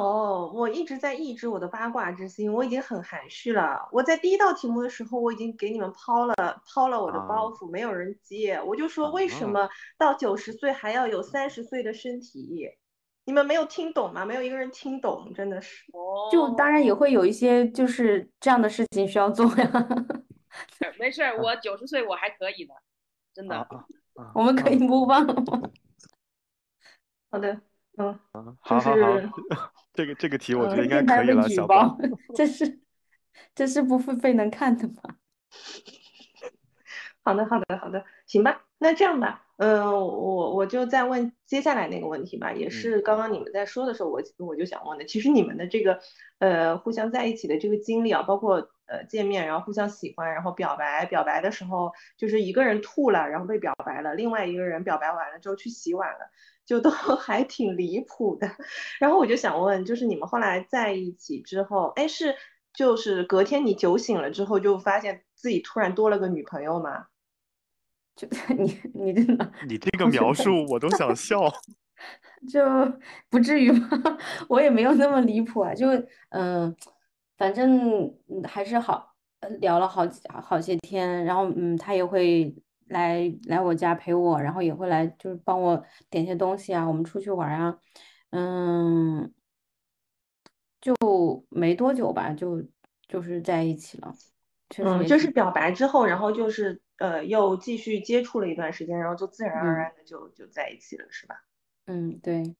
[0.56, 3.90] 我一直在抑制我的八卦之心，我已经很含蓄了。
[3.92, 9.68] 我在第一道题目的时候，我已经给你们抛了抛了我的包袱，没有人接，我就说为什么
[9.98, 12.70] 到九十岁还要有三十岁的身体？
[13.26, 14.26] 你们没有听懂吗？
[14.26, 15.86] 没有一个人听懂，真的是。
[16.32, 19.72] 就当然也会有一些就是这样的事情需要做呀。
[21.00, 22.74] 没事儿，我九十岁我还可以的，
[23.34, 23.56] 真的。
[23.56, 23.86] 啊 啊
[24.24, 24.32] 啊！
[24.36, 25.26] 我们可以了吗？
[27.32, 27.62] 好的，
[27.98, 28.20] 嗯，
[28.60, 29.30] 好好好就是，
[29.94, 31.98] 这个这个题我觉呃得应该可以了，举报小宝。，
[32.36, 32.80] 这是
[33.56, 35.16] 这是不付费能看的吗？
[37.24, 38.66] 好的，好的，好的，行吧。
[38.84, 45.06] 那这样吧，嗯、我我就再问接下来那个问题吧，也嗯是刚刚你们在说的时候，我我就想问的。
[45.06, 46.00] 其实你们的这个
[46.40, 56.32] 呃互相在一起的这个经历啊，包括呃见面，然后互相喜欢，然后表白，表白的时候就是一个人吐了，然后被表白了，另外一个人表白完了之后去洗碗了，
[56.66, 56.90] 就都
[57.22, 58.50] 还挺离谱的。
[59.00, 62.36] 然后我就想问，就是你们后来在一起之后，哎，是
[62.74, 67.06] 就是隔天你酒醒了之后就发现自己突然多了个女朋友吗？
[68.28, 71.52] 就 你你真的你这个描述我都想笑。
[72.52, 72.60] 就
[73.30, 74.18] 不至于吧，
[74.50, 75.88] 我也没有那么离谱啊，就
[76.30, 76.76] 嗯、
[77.38, 82.56] 反正嗯还是好呃聊了好几好些天，然后嗯，他也会
[82.88, 87.78] 来来我家陪我，然后也会来就是帮我点些东西啊，我们出去玩啊，
[88.32, 89.32] 嗯，
[90.82, 90.96] 就
[91.50, 92.64] 没多久吧，就
[93.08, 94.12] 就是在一起了，
[94.80, 101.36] 嗯，就是表白之后，然后就是呃又继续接触了一段时间，然后就自然而嗯然的就就在一起了，是吧？
[101.86, 102.56] 嗯对。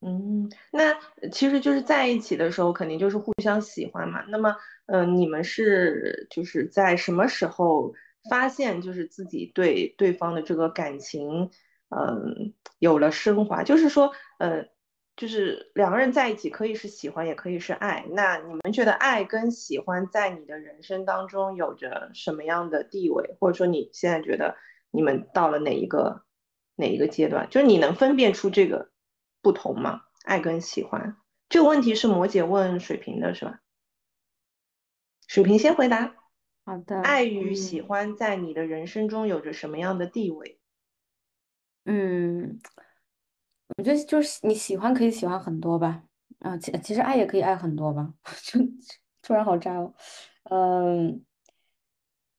[0.00, 0.92] 嗯，那
[1.22, 4.22] 呃其实就是在一起的时候，肯定就是互相喜欢嘛。
[4.28, 4.54] 那么，
[4.86, 7.92] 嗯、你们是就是在什么时候
[8.30, 11.50] 发现就是自己对对方的这个感情，
[11.88, 13.62] 嗯、有了升华？
[13.64, 14.66] 就是说，呃，
[15.16, 18.06] 就是两个人在一起可以是喜欢，也可以是爱。
[18.10, 23.36] 那你们觉得爱跟喜欢在你的人生当中有着什么样的地位？
[23.40, 24.56] 或者说你现在觉得
[24.90, 26.24] 你们到了哪一个
[26.74, 27.48] 哪一个阶段？
[27.50, 28.90] 就是你能分辨出这个
[29.40, 30.02] 不同吗？
[30.24, 31.16] 爱跟喜欢
[31.48, 33.60] 这个问题是摩羯问水瓶的是吧？
[35.28, 36.14] 水瓶先回答，
[36.64, 40.60] 好的，爱与喜嗯欢在你的人生中有着什么样的地位？
[41.84, 42.60] 嗯，
[43.76, 46.02] 我觉得就是你喜欢可以喜欢很多吧，
[46.40, 48.12] 啊，其其实爱也可以爱很多吧，
[48.44, 48.60] 就
[49.22, 49.92] 突然好炸哦，
[50.44, 51.24] 嗯，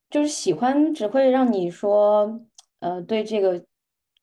[0.10, 2.42] 就是喜欢只会让你说，
[2.80, 3.66] 呃，对这个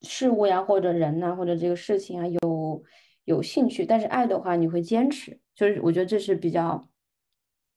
[0.03, 2.83] 事物呀，或者人呐、或者这个事情啊有
[3.25, 6.89] 有兴趣，但是爱的话你会坚持，就是我觉得这是比较。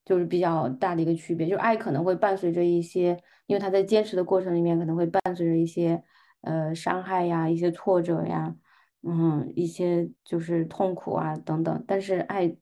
[0.06, 6.02] 就是比较大的一个区别，就是爱可能会伴随着一些，因为他在坚持的过程里面可能会伴随着一些
[6.44, 8.56] 呃伤害呀、一些挫折呀，
[9.04, 11.84] 嗯，一些就是痛苦啊等等。
[11.88, 12.56] 但是爱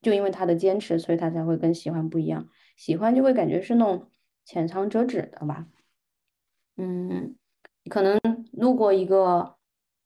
[0.00, 2.48] 就因为他的坚持，所以他才会跟喜欢不一样。
[2.76, 4.08] 喜欢就会感觉是那种
[4.44, 5.66] 浅尝辄止的吧，
[6.76, 7.36] 嗯，
[7.90, 8.18] 可能
[8.52, 9.56] 路过一个，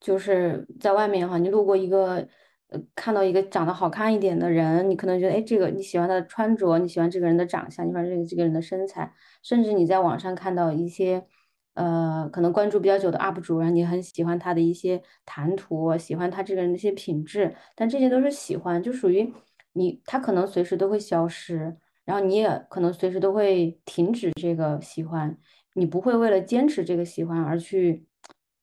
[0.01, 2.27] 就是在外面哈，你路过一个，
[2.68, 9.12] 呃，看到一个长得好看一点的人，你可能觉得，哎，这个你喜欢他的穿着，你喜欢这个人的长相，你喜欢这个这个人的身材，
[9.43, 11.27] 甚至你在网上看到一些，
[11.75, 19.33] 呃，可能关注比较久的 UP 主，然后你很喜欢他的一些谈吐，喜欢他这个人的一些品质，但这些都是喜欢，就属于
[19.73, 25.37] 你，他可能随时都会消失，然后你也可能随时都会停止这个喜欢。
[25.75, 28.07] 你不会为了坚持这个喜欢而去，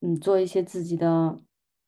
[0.01, 1.35] 嗯，做一些自己的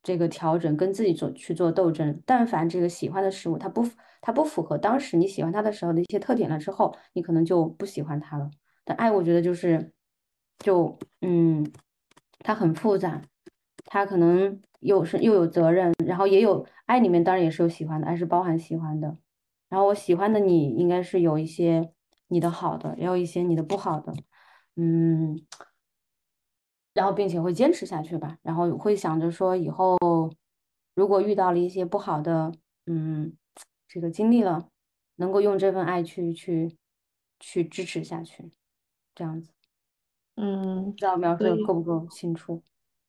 [0.02, 2.20] 这个调整，跟自己做去做斗争。
[2.26, 3.88] 但凡这个喜欢的事物，它不
[4.20, 8.50] 它不符合当时你喜欢它的时候的一些特点了之后，你可能就不喜欢它了。
[8.84, 9.94] 但爱，我觉得就是，
[10.64, 11.70] 就嗯，
[12.40, 13.22] 它很复杂，
[13.86, 19.18] 它可能又是又有责任，然后也有爱里面当然也是有喜欢的，爱是包含喜欢的。
[19.70, 21.92] 然后我喜欢的你应该是有一些
[22.28, 24.14] 你的好的，也有一些你的不好的。
[24.76, 25.46] 嗯，
[26.94, 29.98] 然后并且会坚持下去吧，然后会想着说以后
[30.94, 32.52] 如果遇到了一些不好的，
[32.86, 33.34] 嗯，
[33.88, 34.70] 这个经历了，
[35.16, 36.78] 能够用这份爱去去
[37.40, 38.52] 去支持下去，
[39.16, 39.52] 这样子。
[40.36, 42.62] 嗯，不知道描述的够不够清楚？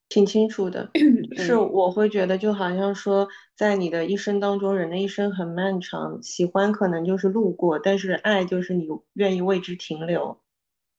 [0.09, 0.91] 挺清楚的，
[1.37, 10.39] 是我会觉得就好像说，在你的一生当中，人的一生很漫长，喜欢可能就是路过，但是爱就是你愿意为之停留。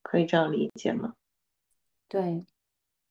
[0.01, 1.13] 可以这样理解吗？
[2.09, 2.45] 对，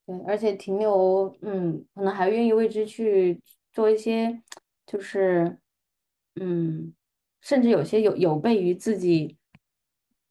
[0.06, 3.40] 对，而且停留，嗯，可能还愿意为之去
[3.72, 4.42] 做一些，
[4.86, 5.56] 就是，
[6.36, 6.92] 嗯，
[7.40, 9.36] 甚至有些有有悖于自己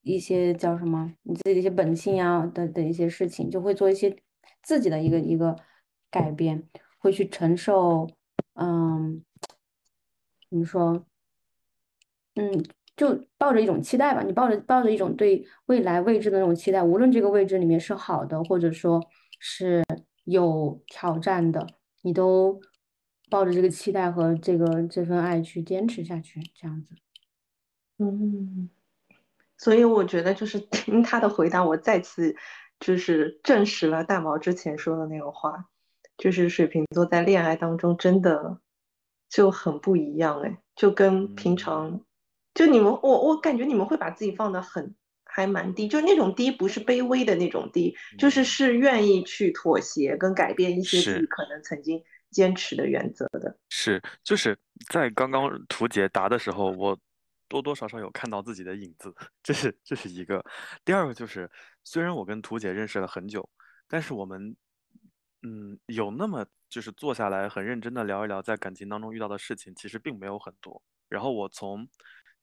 [0.01, 4.15] 一些叫什么，你自己的一些本性啊的的一些事情，就会做一些
[4.61, 5.55] 自己的一个一个
[6.09, 8.09] 改变，会去承受，
[8.53, 9.23] 嗯，
[10.49, 11.05] 怎么说，
[12.35, 12.63] 嗯。
[12.97, 19.01] 就抱着一种期待吧，你抱着抱着一种对未来未知的那种期待，无论这个未知里面是好的，或者说
[19.39, 19.83] 是
[20.25, 21.65] 有挑战的，
[22.03, 22.61] 你都
[23.27, 26.95] 抱着这个期待和这个这份爱去坚持下去，这样子。
[27.97, 28.69] 嗯，
[29.61, 32.35] 所以我觉得就是听他的回答，我再次
[32.79, 35.65] 就是证实了大毛之前说的那个话，
[36.17, 38.59] 就是水瓶座在恋爱当中真的
[39.29, 42.01] 就很不一样哎，就跟平常。
[42.55, 53.55] 就你们，我我感觉你们会把自己放的很还蛮低，就那种低不是卑微的那种低，就是是愿意去妥协跟改变一些自己可能曾经坚持的原则的。
[53.69, 54.57] 是，就是
[54.89, 56.97] 在刚刚图解答的时候，我
[57.51, 60.41] 多多少少有看到自己的影子， 这是这是一个。
[60.85, 61.51] 第二个就是，
[61.83, 63.47] 虽然我跟图姐认识了很久，
[63.89, 64.55] 但是我们
[65.41, 70.81] 嗯有那么就是坐下来很认真的聊一聊在感情当中遇到的事情，其实并没有很多。
[71.09, 71.85] 然后我从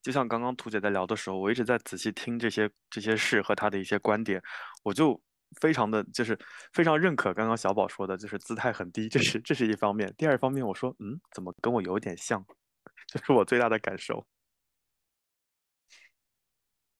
[0.03, 4.43] 就像刚刚图姐在聊的时候，我一直在仔细听这些这些事和她的一些观点，
[4.85, 5.19] 我就
[5.63, 6.39] 非常的就是
[6.75, 10.13] 非常认可刚刚小宝说的，就是姿态很低，这是这是一方面。
[10.19, 12.45] 第二方面，我说嗯，怎么跟我有点像？
[13.09, 14.27] 这是我最大的感受。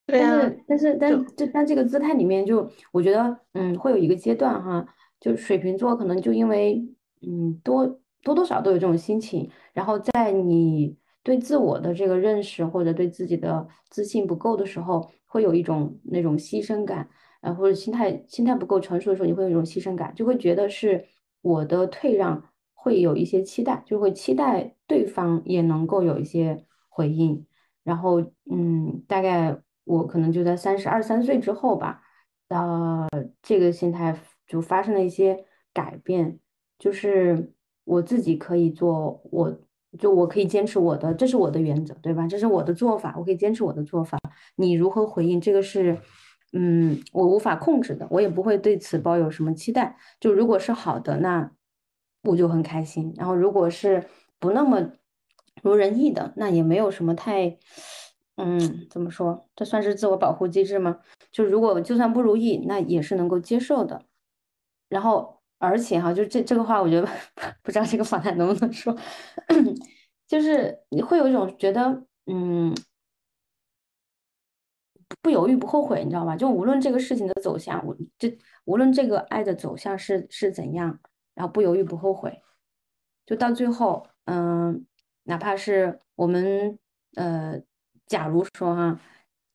[0.09, 4.85] 对但是但是但这但这个姿态里面，就我觉得嗯，会有一个阶段哈，
[5.21, 6.83] 就水瓶座可能就因为
[7.23, 7.87] 嗯多
[8.23, 10.97] 多多少都有这种心情，然后在你。
[11.25, 17.07] 对自我的这个认识或者对自己的自信不够的时候，会有一种那种牺牲感，
[17.43, 21.05] 呃，或者心态心态不够成熟的时候，你会有一种牺牲感，就会觉得是
[21.43, 22.43] 我的退让
[22.73, 27.45] 会有一些期待，就会期待对方也能够有一些回应。
[27.85, 32.03] 然后，嗯，大概我可能就在三十二三岁之后吧，
[32.49, 33.09] 呃，
[33.43, 34.17] 这个心态
[34.47, 36.39] 就发生了一些改变，
[36.79, 37.53] 就是
[37.85, 39.61] 我自己可以做我。
[39.99, 42.27] 就我可以坚持我的，这是我的原则，对吧？
[42.29, 44.19] 这是我的做法，我可以坚持我的做法。
[44.57, 45.99] 你如何回应，这个是，
[46.53, 49.97] 嗯，我无法控制的，我也不会对此抱有什么期待。
[50.21, 51.51] 就如果是好的，那
[52.25, 54.05] 我就很开心；然后如果是
[54.39, 54.91] 不那么
[55.63, 57.57] 如人意的，那也没有什么太，
[58.39, 59.47] 嗯，怎么说？
[59.55, 61.01] 这算是自我保护机制吗？
[61.31, 64.03] 就如果就算不如意，那也是能够接受的。
[64.89, 65.37] 然后。
[65.61, 67.09] 而且哈，就这这个话，我觉得
[67.65, 68.97] 不知道这个访谈能不能说，
[70.29, 72.73] 就是你会有一种觉得，嗯，
[75.21, 76.37] 不犹豫不后悔，你知道吧？
[76.37, 81.01] 就无论这个事情的走向，我这无论这个爱的走向是是怎样，
[81.35, 82.41] 然后不犹豫不后悔，
[83.27, 84.87] 就到最后，嗯，
[85.25, 86.79] 哪怕是我们
[87.17, 87.61] 呃，
[88.09, 89.01] 假如说哈，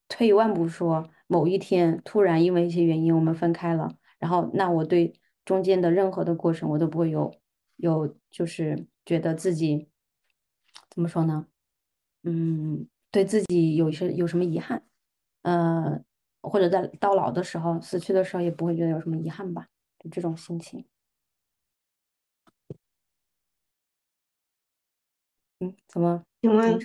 [0.07, 5.13] 退一万步说，某一天突然因为一些原因我们分开了，然后那我对。
[5.45, 7.29] 中间的任何的过程，我都不会有
[7.75, 9.89] 有，就是觉得自己
[10.89, 11.47] 怎么说呢？
[12.23, 14.81] 嗯，对自己有些有什么遗憾，
[15.41, 16.01] 呃，
[16.41, 19.67] 或者在到老的时候、死去的时候，也不会觉得有什么遗憾吧。
[19.99, 20.85] 就这种心情。
[25.59, 26.23] 嗯，怎么？
[26.43, 26.77] 请问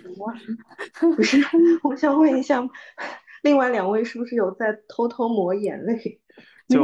[1.17, 1.43] 不是？
[1.83, 2.65] 我想问一下，
[3.43, 6.21] 另外两位是不是有在偷偷抹眼泪？
[6.69, 6.79] 就？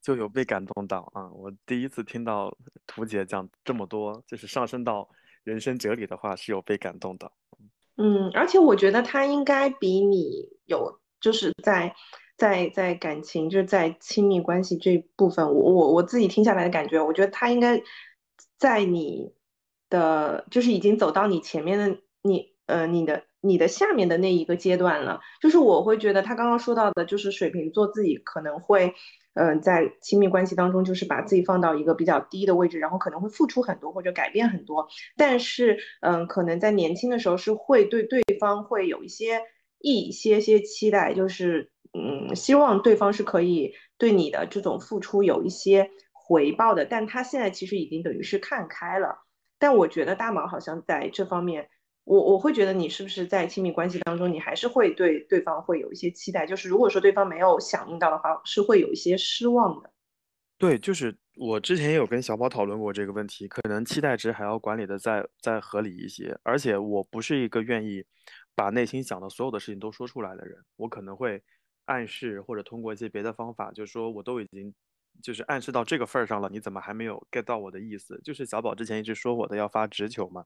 [0.00, 1.28] 就有被感动到啊！
[1.32, 2.56] 我第一次听到
[2.86, 5.08] 图姐讲这么多，就是上升到
[5.42, 7.32] 人生哲理的话，是有被感动的。
[7.96, 11.92] 嗯，而且我觉得他应该比你有，就是在
[12.36, 17.82] 在在感情，就是在亲密关系这部分，我我我自己听下来的感觉，我觉得他应该
[18.56, 19.32] 在你
[19.90, 25.20] 的，就是已经走到你前面的你呃你的你的下面的那一个阶段了。
[25.40, 28.94] 就是我会觉得他刚刚说到的，就是水瓶座自己可能会。
[29.38, 39.42] 嗯、呃，在亲密关系当中，就是把自己放到一个比较低的位置，然后可能会付出很多或者改变很多，但是，嗯，可能在年轻的时候是会对对方会有一些
[39.78, 46.86] 一些些期待，就是嗯，希望对方是可以对你的这种付出有一些回报的。
[46.86, 49.25] 但他现在其实已经等于是看开了。
[49.58, 51.68] 但我觉得大毛好像在这方面，
[52.04, 59.90] 我我会觉得你是不是在亲密关系当中，你还是会对对方会有一些期待，就是如果说对方没有响应到的话，是会有一些失望的。
[60.58, 66.38] 对，就是我之前也有跟小宝讨论过这个问题，可能期待值还要管理的再再合理一些。
[66.42, 68.02] 而且我不是一个愿意
[68.54, 71.42] 把内心想的所有的事情都说出来的人，我可能会
[71.84, 74.72] 暗示或者通过一些别的方法，就是说我都已经
[75.22, 78.20] 就是暗示到这个份儿上了，你怎么还没有 get 到我的意思？
[78.22, 80.44] 就是小宝之前一直说我的要发直球嘛，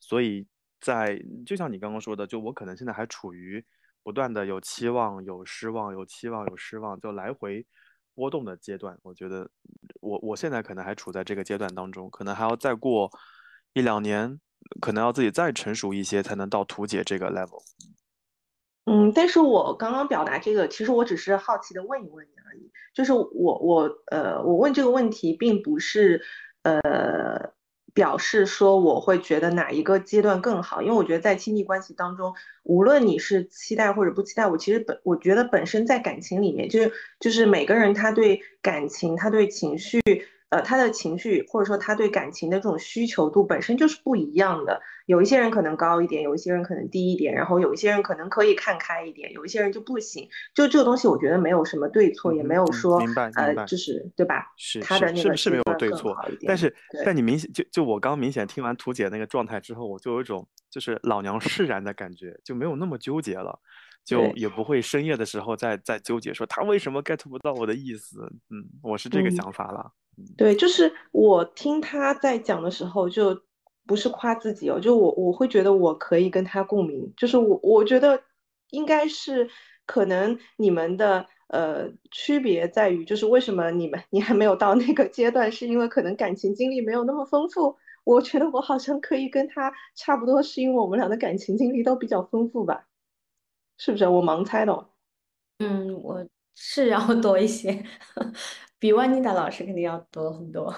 [0.00, 0.46] 所以
[0.80, 3.64] 在就像你刚刚说的，就我可能现在还处于
[4.02, 7.66] 不断的有期望、有失望、有期望、有失望，就来回
[8.14, 8.98] 波动的阶段。
[9.02, 9.50] 我觉得
[10.00, 13.10] 我我现在可能还处在这个阶段当中，可能还要再过
[13.72, 14.38] 一两年，
[14.80, 17.62] 可能要自己再成熟一些，才能到图解这个 level。
[18.86, 22.70] 嗯，但是我刚刚表达这个，其实我只是好奇的问一问你而已。
[22.94, 26.22] 就是我我呃，我问这个问题，并不是
[26.62, 27.50] 呃
[27.94, 40.00] 表示说我会觉得哪一个阶段更好，因为我觉得在亲密关系当中，无论你是期待或者不期待，我其实本我觉得本身在感情里面，就是就是每个人他对感情，他对情绪。
[40.54, 44.80] 呃，他的情绪或者说他对感情的这种需求度本身就是不一样的。
[45.06, 50.28] 有一些人可能高一点，有一些人可能低一点，然后有一些人可能可以看开一点，有一些人就不行。
[50.54, 54.46] 就这个东西，我觉得没有什么对错，也没有说明白明白呃，就是对吧？
[54.56, 63.58] 是他的那个是是没有对错但是对但你明显就就我刚明显听完图姐那个状态之后，我就有一种就是老娘释然的感觉，就没有那么纠结了，
[64.04, 69.92] 就也不会深夜的时候再再纠结说他为什么 get 不到我的意思，嗯，我是这个嗯想法了，
[70.36, 73.42] 对，就是我听他在讲的时候，就
[73.86, 78.22] 不是夸自己哦，就我我会觉得我可以跟他共鸣，就是我我觉得
[78.70, 79.48] 应该是
[79.86, 87.76] 可能你们的呃区别在于，就是为什么你们你还没有到那个阶段，是因为可能感情经历没有那么丰富。
[88.04, 92.86] 我觉得我好像可以跟他差不多，是因为我们俩的感情经历都比较丰富吧？
[93.78, 94.06] 是不是？
[94.06, 94.88] 我盲猜的哦。
[95.58, 97.84] 嗯，我是要多一些，
[98.84, 100.70] 比万妮达老师肯定要多很多。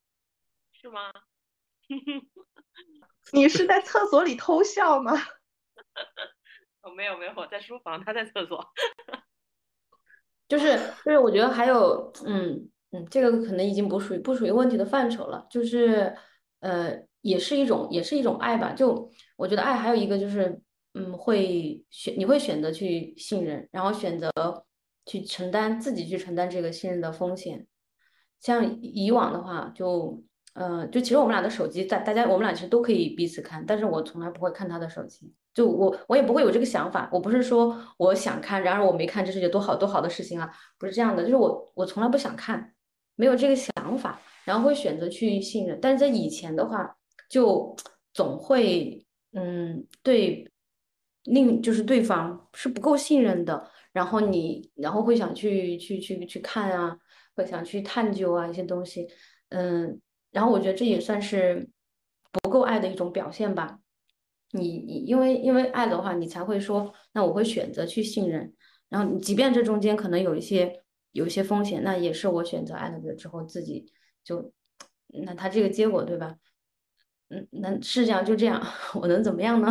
[0.72, 1.12] 是吗？
[3.34, 5.12] 你是在厕所里偷笑吗？
[6.80, 8.66] 哦，没有没有，我在书房，他在厕所。
[10.48, 10.74] 就是
[11.04, 16.16] 就是，我觉得还有，嗯嗯，这个可能已经不属于不属于问题的范畴了，就是
[16.60, 18.72] 呃，也是一种也是一种爱吧。
[18.72, 20.62] 就我觉得爱还有一个就是，
[20.94, 24.32] 嗯，会选你会选择去信任，然后选择
[25.06, 27.66] 去承担自己去承担这个信任的风险。
[28.40, 30.22] 像以往的话，就
[30.54, 37.08] 呃，就其实我们俩的手机在大家我们俩其实都可以彼此看，但是我从来不会看他的手机，就我我也不会有这个想法。
[37.10, 42.72] 我不是说我想看，然而我没看，这是件多好多好的事情啊，不是这样的，就是我我从来不想看，
[43.16, 45.78] 没有这个想法，然后会选择去信任。
[45.80, 46.96] 但是在以前的话，
[47.28, 47.74] 就
[48.12, 50.48] 总会嗯对
[51.24, 56.98] 另就是对方是不够信任的，然后你然后会想去去去去看啊。
[57.36, 59.08] 会想去探究啊一些东西，
[59.48, 61.68] 嗯，然后我觉得这也算是
[62.30, 63.80] 不够爱的一种表现吧。
[64.52, 68.54] 你你因为因为爱的话，你才会说，那我会选择去信任，
[68.88, 73.92] 然后你即便这中间可能有一些有一些风险，那也是我选择爱了之后自己
[74.22, 74.52] 就，
[75.08, 76.36] 那他这个结果对吧？
[77.30, 78.64] 嗯，那是这样就这样，
[78.94, 79.68] 我能怎么样呢？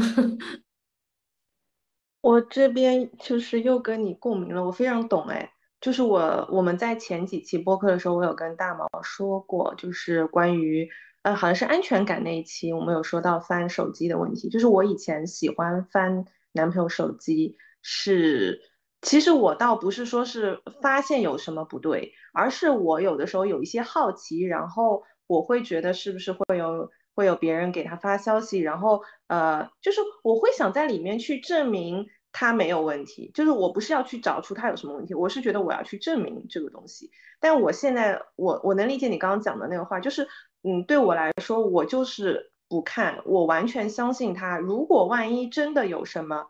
[2.24, 5.52] 我这边就是又跟你共鸣了，我非常懂哎。
[5.82, 10.88] 就是我我们在前几期播客的时候，我有跟大毛说过，就是关于
[11.24, 14.48] 呃好像是安全感那一期，我们有说到翻手机的问题。
[14.48, 18.62] 就是我以前喜欢翻男朋友手机，是
[19.02, 37.12] 其实我倒不是说是发现有什么不对，而是我有的时候有一些好奇，然后我会觉得是不是会有会有别人给他发消息，然后呃，就是我会想在里面去证明他没有问题，就是我不是要去找出他有什么问题，我是觉得我要去证明这个东西。
[37.40, 40.28] 但我现在我我能理解你刚刚讲的那个话，就是
[40.64, 44.58] 嗯，对我来说，我就是不看，我完全相信他。
[44.58, 46.48] 如果万一真的有什么，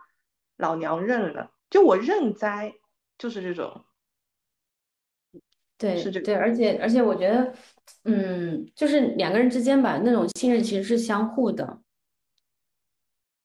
[0.56, 1.52] 老娘认了。
[1.72, 2.76] 就我认栽，
[3.18, 3.84] 就是这种，
[5.84, 7.54] 对是这个对，而且而且我觉得，
[8.06, 11.82] 嗯，就是两个人之间吧，那种信任其实是相互的。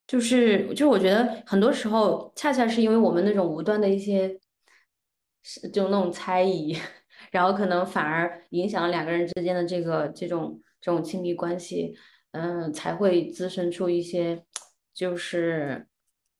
[0.07, 4.39] 就是就是我觉得很多时候，恰恰是因为我们那种无端的一些，
[5.43, 6.77] 是就那种猜疑，
[7.33, 11.95] 然后可能反而影响了两个人之间的这个这种这种亲密关系，
[12.31, 14.45] 嗯，才会滋生出一些，
[14.95, 15.89] 就是，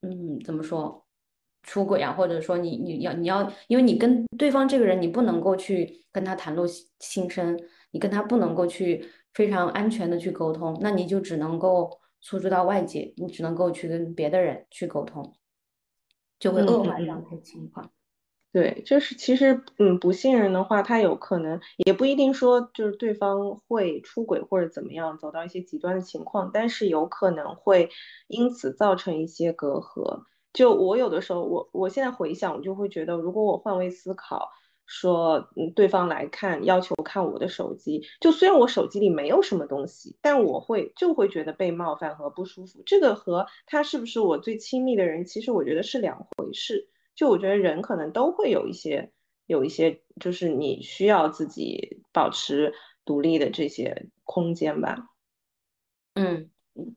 [0.03, 1.08] 嗯，怎么说？
[1.69, 7.61] 出轨啊，或者说你你要你要，因为你跟对方这个人，你不能够去跟他袒露心心声，
[7.91, 9.05] 你跟他不能够去
[9.35, 15.35] 非常安全的去沟通，那你就只能够诉诸到外界，你只能够去跟别的人去沟通，
[16.41, 17.91] 就会嗯恶化这样的情况。
[18.51, 27.91] 对，就是其实，嗯，不信任的话，他有可能也不一定说就是对方会出轨或者怎么样，走到一些极端的情况，但是有可能会
[28.27, 30.23] 因此造成一些隔阂。
[30.59, 34.51] 就我有的时候，我我现在回想，我就会觉得，如果我换位思考，
[34.87, 42.83] 说，嗯，对方来看，要求看我的手机，就虽然我手机里没有什么东西，但我会就会觉得被冒犯和不舒服。
[42.85, 46.89] 这个和他是不是我最亲密的人，其实我觉得是两回事。
[47.15, 49.13] 就我觉得人可能都会有一些
[49.47, 55.07] 有一些，就是你需要自己保持独立的这些空间吧。
[56.15, 56.51] 嗯，嗯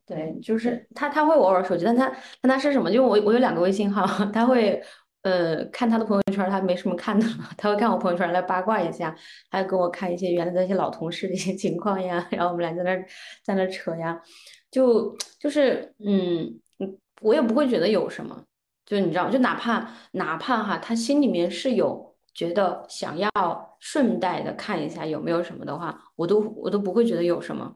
[0.05, 2.11] 对，就是他他会偶尔手机，但他
[2.41, 2.91] 但他是什么？
[2.91, 4.81] 就我我有两个微信号，他会
[5.23, 9.15] 呃看他的朋友圈，他没什么看的了，他会看我朋友圈来八卦一下，
[9.49, 13.05] 还有跟我看一些原来的一些老同事的一些 情况呀，然后我们俩在那儿
[13.43, 14.21] 在那扯呀，
[14.69, 18.43] 就就是嗯嗯，我也不会觉得有什么，
[18.85, 27.75] 就你知道，就哪怕哪怕哈，他心里面是有觉得想要顺带的看一下有没有什么的话，我都我都不会觉得有什么。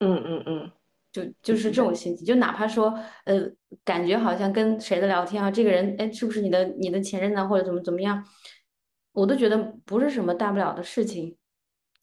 [0.00, 0.72] 嗯嗯嗯，
[1.14, 2.92] 就就是这种心情，就哪怕说，
[3.24, 3.48] 呃，
[3.84, 8.26] 感觉好像跟谁的聊天啊，这个人，哎，是不是你的你的前任呢，或者怎么怎么样，
[9.12, 9.56] 我都觉得
[9.86, 11.36] 不是什么大不了的事情，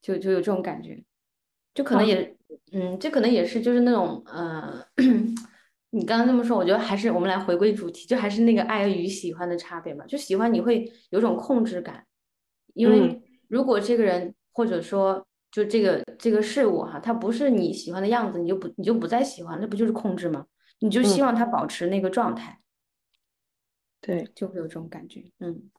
[0.02, 1.04] 就就有这种感觉，
[1.74, 2.38] 就可能哦也，
[2.72, 4.82] 嗯，这可能也是就是那种，呃，
[5.92, 12.06] 你刚刚这么说，我觉得还是我们来回归主题，就还是那个爱与喜欢的差别嘛，就喜欢你会有种控制感，
[12.74, 13.22] 因为嗯。
[13.50, 20.48] 如果这个人或者说就这个这个事物哈，它不是你喜欢的样子，你就不你就不再喜欢，那不就是控制吗？
[20.80, 22.62] 你就希嗯望它保持那个状态，
[24.00, 25.30] 对就会有这种感觉。
[25.40, 25.70] 嗯，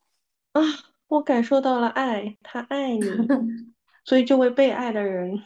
[0.53, 0.61] 啊，
[1.07, 3.01] 我感受到了爱，他爱你，
[4.05, 5.43] 所以这位被爱的人，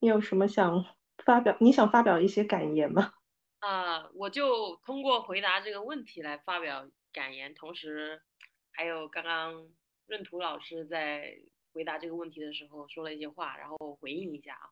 [0.00, 0.84] 你有什么想
[1.24, 1.56] 发表？
[1.60, 3.12] 你想发表一些感言吗？
[3.60, 8.22] 啊，我就通过回答这个问题来发表感言，同时
[8.72, 9.68] 还有刚刚
[10.06, 11.36] 闰土老师在
[11.72, 14.70] 回答这个问题的时候说了一些话，然后回应一下啊。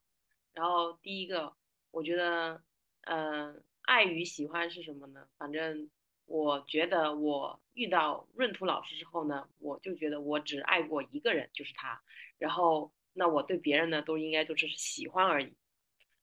[0.53, 1.53] 然后第一个，
[1.91, 2.63] 我觉得，
[3.03, 5.29] 嗯、爱与喜欢是什么呢？
[5.39, 5.91] 反正
[6.27, 12.01] 我觉得我遇到闰土老师之后呢，我就觉得我只爱过一个人，就是他。
[12.39, 15.53] 然后那我对别人呢，都应该就只是喜欢而已。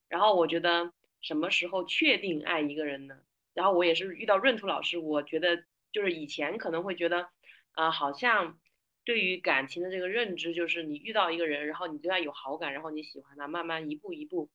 [0.10, 3.20] 然后我觉得什么时候确定爱一个人呢？
[3.54, 7.30] 然后我也是遇到闰土老师，我觉得就是以前可能会觉得，
[7.74, 8.60] 啊、好像
[9.06, 14.50] 对于感情的这个认知，就是你遇到一个人，然后你对他有好感，然后你喜欢他，慢慢一步一步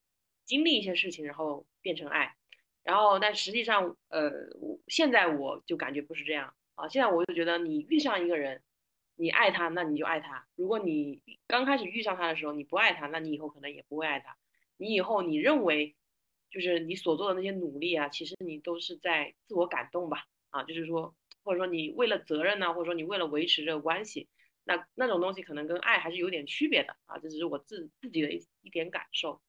[0.45, 2.35] 经历一些事情，然后变成爱。
[2.83, 4.31] 然后但实际上，呃，
[4.87, 8.63] 现在我就感觉不是这样啊，现在我就觉得你遇上一个人，
[9.17, 10.47] 你爱他，那你就爱他。
[10.55, 14.37] 如果你刚开始遇上他的时候你不爱他，那你以后可能也不会爱他。
[14.79, 15.95] 你以后你认为
[16.51, 20.25] 就是你所做的那些努力啊，其实你都是在自我感动吧？
[20.49, 24.29] 啊，就是说，或者说你为了责任呢、或者说你为了维持这个关系，
[24.69, 29.41] 那那种东西可能跟爱还是有点区别的啊，这只是我自自己的一一点感受。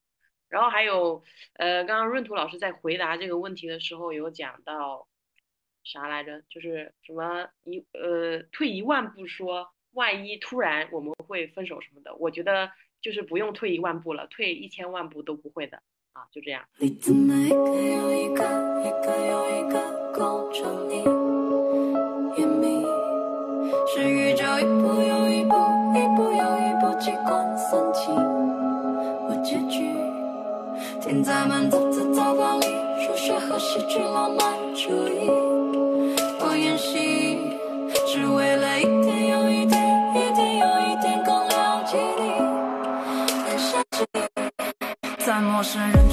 [0.47, 1.22] 然后还有，
[1.53, 5.07] 呃，刚刚闰土老师在回答这个问题的时候有讲到
[5.84, 6.41] 啥来着？
[6.49, 16.65] 就是什么一呃退一万步说，万一突然我们会分手什么的，我觉得就是不用退一万步了，退一千万步都不会的啊，就这样。
[16.78, 18.43] 你的每一个又一个，
[18.82, 21.03] 一个又一个勾着你，
[23.88, 25.55] 是宇宙一步又一步，
[25.93, 28.13] 一步又一步机关算尽，
[29.28, 29.91] 我结局
[31.01, 32.67] 停在满字字草稿里，
[32.99, 35.30] 数学和戏剧浪漫主义，
[36.39, 37.38] 我演戏
[38.07, 42.30] 只为了一天又一天，一天又一天更了解你。
[45.26, 46.09] 在陌生人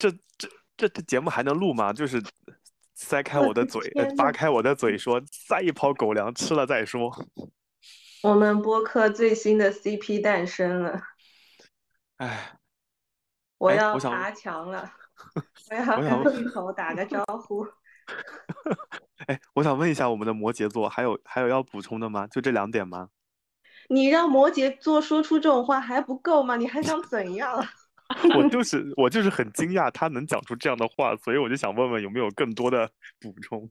[0.00, 0.48] 这这
[0.78, 1.92] 这这节目还能录吗？
[1.92, 2.22] 就是
[2.94, 3.82] 塞开我的嘴，
[4.16, 7.12] 扒开我的嘴说，塞一泡狗粮吃了再说。
[8.22, 11.02] 我们播客最新的 CP 诞生了，
[12.16, 12.58] 哎，
[13.58, 14.90] 我要爬墙了，
[15.70, 17.66] 我要跟镜头打个招呼。
[19.28, 22.26] 哎，我想问一下我们的摩羯座，还有还有要补充的吗？
[22.26, 23.10] 就这两点吗？
[23.88, 26.56] 你让摩羯座说出这种话还不够吗？
[26.56, 27.66] 你还想怎样？
[28.36, 32.90] 我就是我就是很惊讶他能讲出这样的话，所以我就想问问有没有更多的
[33.20, 33.70] 补充。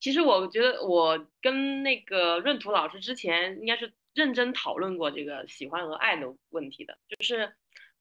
[0.00, 7.52] 其实我觉得我跟那个闰土老师之前应该是认真讨论过这个喜欢和爱的问题的，就是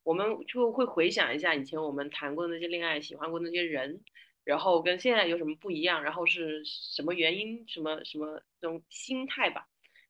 [0.04, 4.00] 我们就会回想一下以前我们谈过的那些恋爱，喜欢过那些人，
[4.44, 9.68] 然后跟现在有什么不一样，然后是什么原因，什么什么这种心态吧。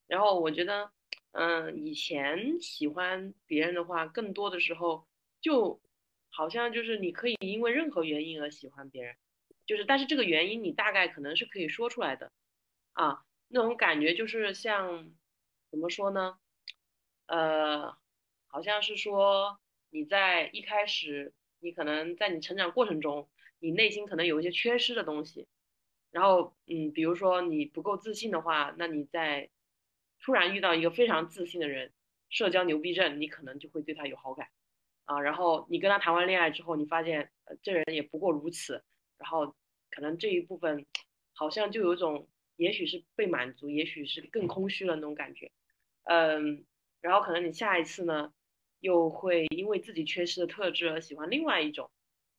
[0.07, 0.91] 然后我觉得，
[1.31, 5.07] 嗯，以前喜欢别人的话，更多的时候
[5.47, 5.79] 就
[6.29, 9.15] 好像就是你可以因为任何原因而喜欢别人，
[9.65, 12.29] 就是但是这个原因你大概可能是可以说出来的，
[12.91, 15.09] 啊，那种感觉就是像
[15.71, 16.37] 怎么说呢？
[17.27, 17.97] 呃，
[18.47, 19.57] 好像是说
[19.89, 23.29] 你在一开始，你可能在你成长过程中，
[23.59, 25.47] 你内心可能有一些缺失的东西，
[26.11, 29.49] 然后嗯，比如说你不够自信的话，那你在
[30.19, 31.93] 突然遇到一个非常自信的人，
[32.27, 34.49] 社交牛逼症，你可能就会对他有好感
[35.07, 35.19] 啊。
[35.19, 38.83] 然后你跟他谈完恋爱之后，你发现呃这人也不过如此，
[39.17, 39.55] 然后
[39.89, 40.85] 可能这一部分
[41.33, 45.51] 好像就有一种，也许是被满足，也许是更空虚了那种感觉。
[46.03, 46.63] 嗯，
[47.01, 48.31] 然后可能你下一次呢，
[48.79, 51.89] 又会因为自己缺失的特质而喜欢另外一种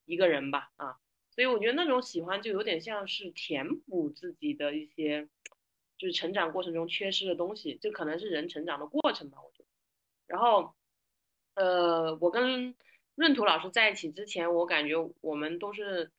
[0.04, 0.96] 一个人吧，啊，
[1.30, 5.28] 所以我觉得那种喜欢就有点像是填补自己的一些，
[5.96, 9.68] 就是成长过程中缺失的东西，这可能是人成长的过程吧，我觉得。
[10.26, 10.74] 然后，
[11.58, 12.74] 呃，我跟
[13.16, 16.12] 闰土老师在一起之前，我感觉我们都是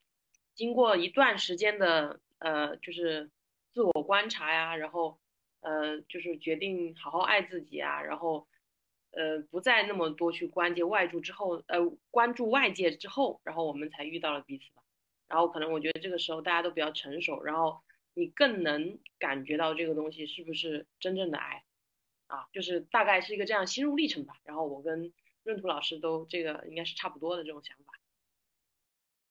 [0.54, 3.30] 经过一段时间的，呃，就是
[3.74, 5.18] 自我观察呀，然后。
[5.62, 8.48] 呃，就是决定好好爱自己啊，然后，
[9.12, 11.80] 呃，不再那么多去关注外注之后，呃，
[12.12, 14.82] 关注外界之后，然后我们才遇到了彼此吧。
[15.28, 17.82] 然后可能我觉得这个时候大家都比较成熟，然后
[18.14, 21.66] 你更能感觉到这个东西是不是真正的爱，
[22.28, 24.40] 啊，就是大概是一个这样心路历程吧。
[24.46, 25.12] 然后我跟
[25.50, 27.94] 闰土老师都这个应该是差不多的这种想法。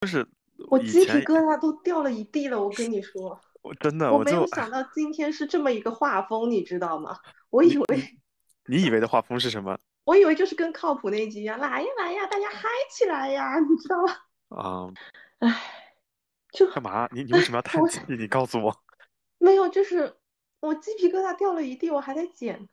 [0.01, 0.27] 就是
[0.69, 3.41] 我鸡皮疙瘩都掉了一地了，我跟你说。
[3.62, 7.19] 我真的，我没有想到今天是这么一个画风，你知道吗？
[7.51, 8.19] 我以为
[8.66, 9.79] 你以为的画风是什么？
[10.05, 14.16] 我以为就是跟靠谱那一集一样，来呀来呀，大家嗨起来呀，你知道吗？
[14.57, 14.93] 啊，
[15.41, 15.95] 唉，
[16.53, 17.09] 就干嘛？
[17.12, 18.01] 你你为什么要叹气？
[18.09, 18.75] 你告诉我。
[19.39, 20.16] 没有，就是
[20.61, 22.69] 我鸡皮疙瘩掉了一地，我还在剪，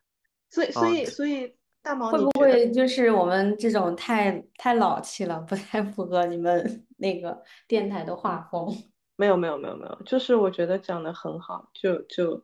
[0.50, 8.76] 所以所以所以大毛会不会就是我们这种太太老气了，不太符合你们 那个电台的画风？
[9.16, 12.44] 没有没有没有没有，就是我觉得讲的很好，就就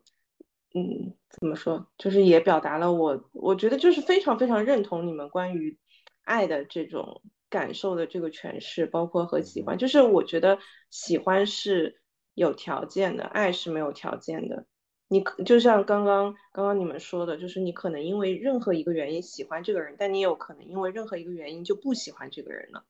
[0.74, 5.76] 嗯，怎么说，就是也表达了我，我觉得就是非常非常认同你们关于
[6.22, 7.20] 爱的这种
[7.50, 10.56] 感受的这个诠释，包括和喜欢，就是我觉得
[10.88, 12.00] 喜欢是
[12.34, 14.66] 有条件的，爱是没有条件的。
[15.12, 22.82] 你就像刚刚刚刚你们说的，就是你可能因为任何一个原因喜欢这个人，但你有可能因为任何一个原因就不喜欢这个人了。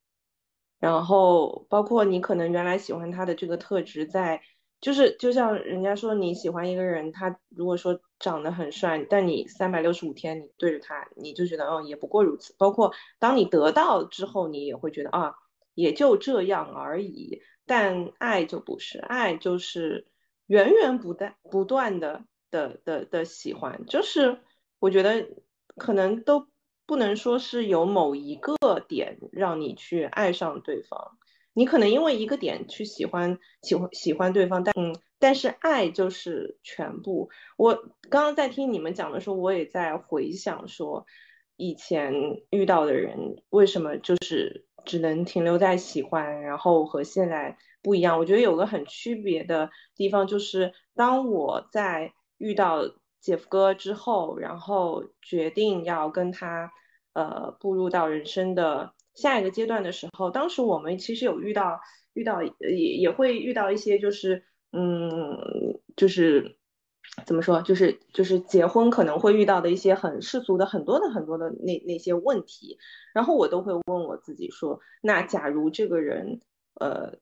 [0.79, 4.41] 然后包括你可能原来喜欢他的这个特质，在
[4.81, 12.55] 就是就像人家说你喜欢一个人，他如果说长得很帅，但你三百六十五天你对着他，你就觉得哦也不过如此。
[12.57, 15.35] 包括当你得到之后，你也会觉得啊
[15.75, 17.43] 也就这样而已。
[17.67, 20.07] 但爱就不是，爱就是
[20.53, 24.39] 源源不断不断的的的的喜欢，就是
[24.79, 25.29] 我觉得
[25.77, 26.47] 可能都。
[26.85, 28.55] 不能说是有某一个
[28.87, 31.17] 点让你去爱上对方，
[31.55, 37.31] 你可能因为一个点去喜欢喜欢喜欢对方，但嗯，但是爱就是全部。
[37.57, 37.75] 我
[38.11, 41.07] 刚刚在听你们讲的时候，我也在回想说，
[41.57, 48.19] 以前遇到的人为什么就是只能停留在喜欢，然后和现在不一样。
[48.19, 52.83] 我觉得有个很区别的地方就是，当我在遇到。
[53.23, 56.73] 姐夫哥之后，然后决定要跟他，
[57.13, 61.79] 呃，步入到人生的下一个阶段的时候，当时我们其实有遇到，
[62.15, 62.51] 遇到也
[62.99, 65.39] 也会遇到一些，就是，嗯，
[65.95, 66.59] 就是
[67.25, 72.77] 怎么说，就是就是结婚可能会遇到的一些很世俗的很多的很多的那那些问题，
[73.15, 76.41] 然后我都会问我自己说，那假如这个人，
[76.75, 77.21] 呃。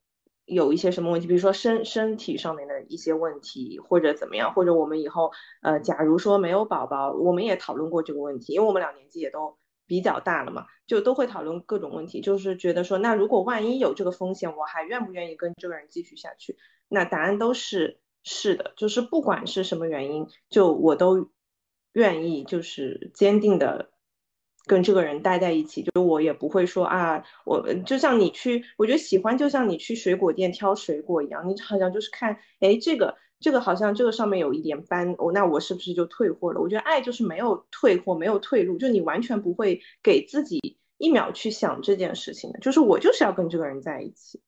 [0.50, 5.30] 有一些什么问题，比如说身身体上面的一些问题，或者怎么样，或者我们以后
[5.62, 16.56] 呃，假如说没有宝宝，我们也讨论过这个问题，因为我们俩年纪也都比较大了嘛，就都会讨论各种问题，就是觉得说，那如果万一有这个风险，我还愿不愿意跟这个人继续下去？
[16.88, 21.30] 那答案都是是的，就是不管是什么原因，就我都
[21.92, 23.90] 愿意，就是坚定的。
[24.66, 36.60] 跟这个人待在一起，就我也不会说啊，我就像你去，我觉得喜欢就像你去水果店挑水果一样，你好像就是看，哎，这个这个好像这个上面有一点斑，哦，那我是不是就退货了？
[36.60, 44.40] 我觉得爱就是没有退货，没有退路，就你完全不会给自己一秒去想这件事情的，就是我就是要跟这个人在一起，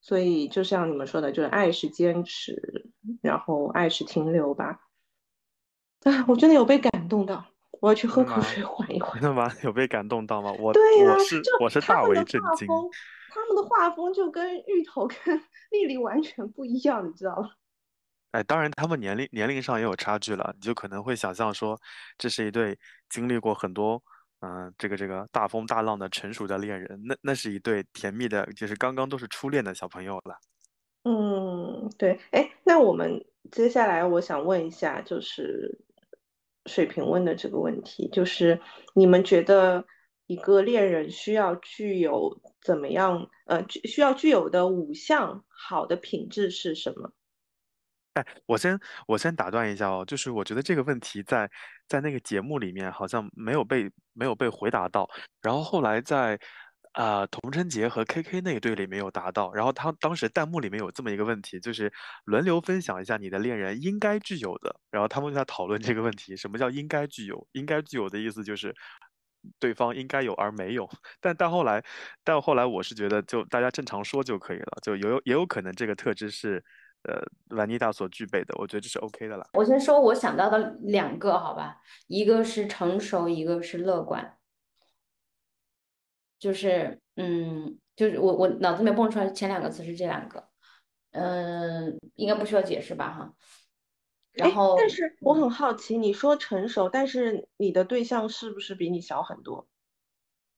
[0.00, 2.90] 所以就像你们说的，就是爱是坚持，
[3.22, 4.80] 然后爱是停留吧。
[6.02, 7.44] 啊， 我真的有被感动到。
[7.80, 9.12] 我要去喝口水缓一缓。
[9.20, 9.52] 真的吗？
[9.62, 10.52] 有被感动到吗？
[10.58, 12.68] 我对呀，我是我是大为震惊。
[13.30, 15.16] 他们的画风就跟芋头跟
[15.70, 17.50] 丽丽完全不一样，你知道吗？
[18.32, 21.80] 哎，当然他们年龄年龄上也有差距了，你就可能会想象说，
[22.18, 24.02] 这是一对经历过很多
[24.40, 30.36] 嗯这个这个大风大浪的成熟的恋人，那那是一对甜蜜的，就是刚刚都是初恋的小朋友了。
[31.04, 32.20] 嗯，对。
[32.32, 35.84] 哎，那我们接下来我想问一下，就是。
[36.68, 38.60] 水平问的这个问题，就是
[38.94, 39.84] 你们觉得
[40.26, 43.28] 一个恋人需要具有怎么样？
[43.46, 47.10] 呃，需要具有的五项好的品质是什么？
[48.14, 51.48] 哎，我先我先打断一下哦，就是我觉得这个问题在
[51.86, 55.08] 在那个节目里面好像没有被没有被回答到，
[55.40, 56.38] 然后后来在
[56.92, 61.92] 啊、童晨杰和 KK 那一对里没有达到，然后他当时弹幕里面有这么一个问题，就是
[62.24, 67.46] 轮流分享一下你的恋人应该具有的，然后他们就在讨论这个问题，什么叫应该具有？
[67.52, 68.74] 应该具有的意思就是
[69.60, 70.88] 对方应该有而没有，
[71.20, 71.84] 但但后来，
[72.24, 76.62] 但后来我是觉得就大家正常说就可以了，就有也有可能这个特质是
[77.04, 77.22] 呃
[77.56, 79.46] 兰妮达所具备的，我觉得这是 OK 的了。
[79.52, 81.76] 我先说我想到的两个，好吧，
[82.08, 84.37] 一个是成熟，一个是乐观。
[86.38, 90.48] 就是，嗯，就是我我脑子里面蹦出来前两个词是这两个，
[91.12, 93.34] 嗯，应该不需要解释吧，哈。
[94.32, 99.66] 然哎，后，但是我很好奇，你说成熟，但是你的对象是不是比你小很多？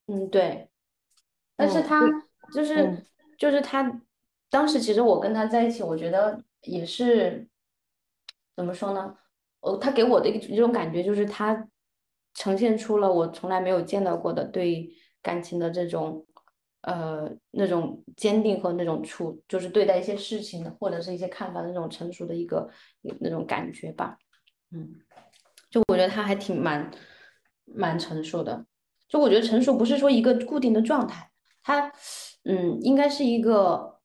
[0.07, 0.69] 嗯，对，
[1.57, 2.01] 但是嗯，他，
[2.53, 3.07] 就是嗯
[3.39, 4.03] 就是他，
[4.51, 7.49] 当时其实我跟他在一起，我觉得也是
[8.55, 9.17] 怎么说呢？
[9.61, 11.69] 呃，他给我的一种感觉就是他
[12.35, 14.91] 呈现出了我从来没有见到过的对
[15.23, 16.25] 感情的这种
[16.83, 22.69] 呃那种坚定和那种处，就是对待一些事情的或者是一些看法的那种成熟的一个
[23.21, 24.17] 那种感觉吧。
[24.73, 24.95] 嗯，
[25.71, 26.91] 就我觉得他还挺蛮
[27.65, 28.65] 蛮成熟的。
[29.09, 31.31] 就我觉得成熟不是说一个固定的状态，
[31.63, 31.93] 它
[32.45, 33.99] 嗯应该是一个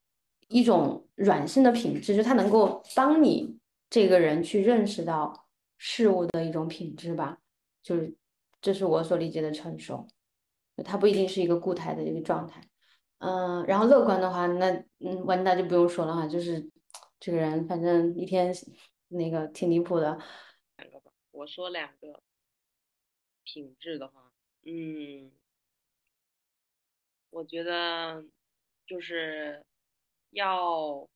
[0.47, 3.57] 一种软性的品质，就它能够帮你
[3.87, 5.47] 这个人去认识到
[5.77, 7.37] 事物的一种品质吧，
[7.83, 8.15] 就是
[8.59, 10.07] 这是我所理解的成熟，
[10.83, 12.61] 它不一定是一个固态的一个状态。
[13.19, 14.69] 嗯，然后乐观的话，那
[14.99, 16.69] 嗯，完那就不用说了哈，就是
[17.19, 18.53] 这个人反正一天
[19.07, 20.19] 那个挺离谱的，
[21.31, 22.21] 我说两个
[23.43, 24.31] 品质的话，
[24.63, 25.31] 嗯，
[27.29, 28.23] 我觉得
[28.85, 29.65] 就是
[30.31, 31.07] 要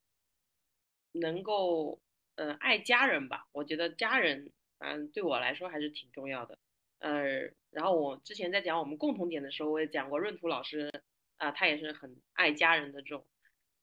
[1.11, 1.99] 能够
[2.35, 3.47] 嗯爱家人吧。
[3.51, 6.57] 我觉得家人嗯对我来说还是挺重要的。
[6.99, 11.03] 呃，然后我之前在讲我们共同点的时候，我也讲过闰土老师
[11.37, 13.25] 啊、他也是很爱家人的这种。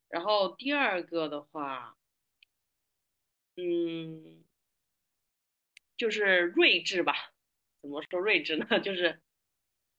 [0.08, 1.96] 然后第二个的话，
[3.56, 4.44] 嗯，
[5.96, 7.14] 就是睿智吧。
[7.80, 8.66] 怎么说睿智呢？
[8.80, 9.20] 就是，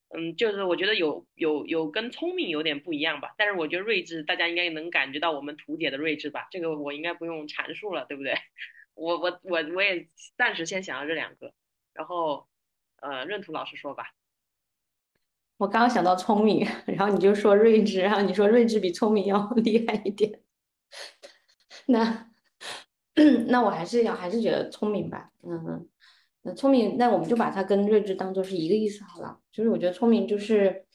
[0.09, 3.33] 嗯，就是我觉得有有有跟聪明有点不一样吧。
[3.37, 6.47] 但是我觉得睿智，大家应该能感觉到我们图姐的睿智吧？
[6.51, 8.35] 这个我应该不用阐述了，对不对？
[8.93, 10.07] 我我我我也
[10.37, 11.53] 暂时先想到这两个，
[11.93, 12.47] 然后
[13.01, 14.13] 呃，闰土老师说吧。
[15.57, 20.39] 我刚刚想到聪明， 然后你就说睿智，然后你说睿智比聪明要 厉害一点，
[21.87, 22.29] 那
[23.47, 25.87] 那我还是要还是觉得聪明吧，嗯，
[26.43, 29.39] 那聪明，那我们就把它跟睿智当做是一个意思好了。
[29.51, 30.85] 就是我觉得聪明就是，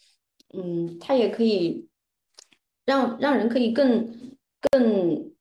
[0.54, 1.88] 嗯，它也可以
[2.84, 4.38] 让让人可以更
[4.70, 5.32] 更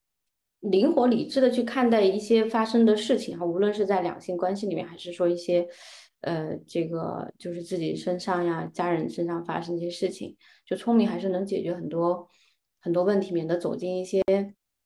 [0.61, 5.67] 灵活理智的去看待一些发生的事情哈，无论是在两性关系里面，还是说一些
[6.21, 12.27] 呃这个就是自己身上呀、家人身上发生一些事情，就聪明还是能解决很多
[12.79, 14.21] 很多问题，免得走进一些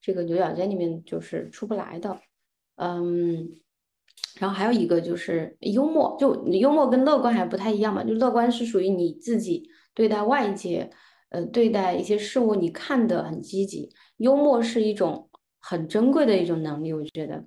[0.00, 2.20] 这个牛角尖里面就是出不来的。
[2.76, 3.56] 嗯，
[4.38, 10.90] 然后还有一个就是幽默，就幽默跟乐观还不太一样嘛，就乐观是属于你自己对待外界，
[11.30, 17.44] 呃，对待一些事物你看得很积极，幽默是一种很珍贵的一种能力，我觉得，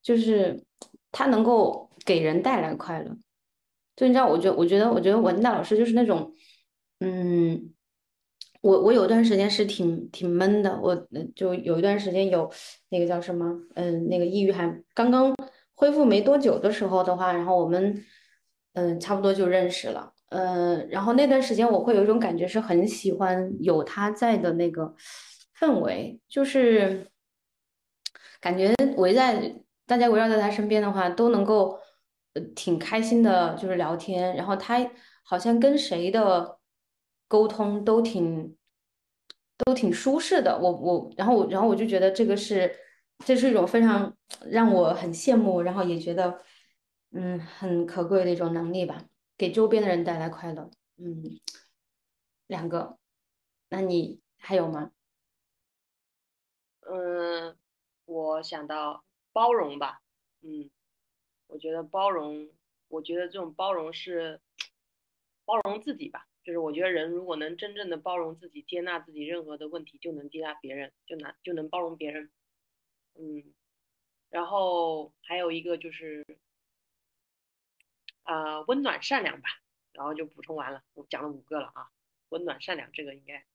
[0.00, 0.64] 就是
[1.10, 3.16] 它能够给人带来快乐。
[3.98, 6.32] 就你知道，我觉得，我觉得，我觉得文大老师就是那种，
[7.00, 7.74] 嗯，
[8.60, 10.94] 我我有段时间是挺挺闷的，我
[11.34, 12.48] 就有一段时间有
[12.90, 15.34] 那个叫什么，嗯，那个抑郁还刚刚
[15.74, 18.04] 恢复没多久的时候的话，然后我们
[18.74, 24.94] 嗯差不多就认识了，嗯，然后那段时间我会有一种感觉是很喜欢有他在的那个
[25.58, 27.08] 氛围，就是
[28.40, 29.56] 感觉围在
[29.86, 31.80] 大家围绕在他身边的话，都能够
[32.54, 34.78] 挺开心的，就是聊天，然后他
[35.22, 36.58] 好像跟谁的
[37.26, 38.56] 沟通都挺
[39.58, 40.58] 都挺舒适的。
[40.58, 42.74] 我我然后我然后我就觉得这个是
[43.24, 44.16] 这是一种非常
[44.50, 46.40] 让我很羡慕，然后也觉得
[47.12, 49.04] 嗯很可贵的一种能力吧，
[49.36, 50.70] 给周边的人带来快乐。
[50.96, 51.22] 嗯，
[52.46, 52.98] 两个，
[53.68, 54.90] 那你还有吗？
[56.90, 57.56] 嗯，
[58.06, 60.00] 我想到包容吧，
[60.40, 60.70] 嗯，
[61.48, 62.50] 我觉得包容，
[62.88, 64.40] 我觉得这种包容是
[65.46, 72.30] 包容自己吧，就是我觉得人如果能真正的包容自己，接纳自己任何的问题，就能接纳别人，就能就能包容别人，
[73.14, 73.54] 嗯，
[74.28, 76.24] 然后还有一个就是
[78.24, 79.48] 啊、温暖善良吧，
[79.92, 81.88] 然后就补充完了，我讲了五个了啊，
[82.28, 83.46] 温暖善良这个应该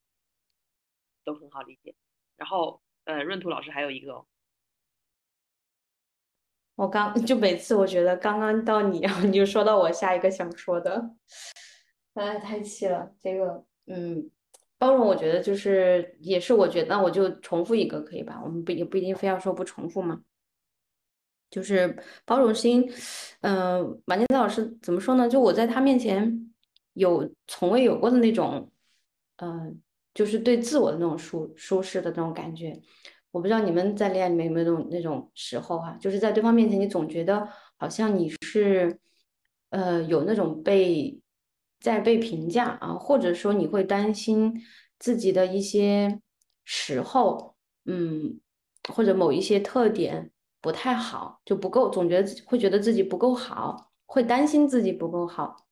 [1.24, 1.96] 都很好理解，
[2.38, 4.26] 然后呃，闰土老师还有一个。
[6.76, 11.10] 我刚 就每次我觉得刚刚到你，然后你就说到我下一个想说的，
[12.16, 13.12] 哎，太气了。
[13.20, 14.30] 这个，嗯，
[14.78, 18.42] 包容，我觉得就是也是，我觉得那我就重复一个可以吧？
[18.44, 20.22] 我们不也不一定非要说不重复嘛。
[21.50, 21.96] 就是
[22.26, 22.92] 包容心，
[23.42, 25.30] 嗯、马金子老师怎么说呢？
[25.30, 26.52] 就我在他面前
[26.94, 28.72] 有从未有过的那种，
[29.36, 29.80] 嗯、
[30.16, 32.82] 就是对自我的那种舒舒适的那种感觉。
[33.34, 39.00] 我不知道你们在恋爱里面有没有那种那种时候哈、就是在对方面前，你总觉得好像你是，
[39.72, 41.20] 呃，有那种被
[41.80, 44.54] 在被评价啊，或者说你会担心
[45.00, 46.22] 自己的一些
[46.64, 47.56] 时候，
[47.86, 48.40] 嗯，
[48.94, 50.30] 或者某一些特点
[50.62, 55.63] 不太好，就不够，总觉得自己会觉得自己不够好，会担心自己不够好。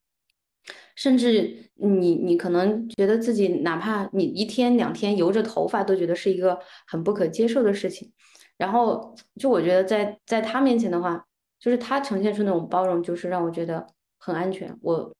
[1.01, 8.13] 甚至你你可能觉得自己哪怕你一天两天油着头发都觉得是一个很不可接受的事情，
[8.55, 11.25] 然后就我觉得在在他面前的话，
[11.59, 13.87] 就是他呈现出那种包容，就是让我觉得
[14.19, 15.11] 很安全，我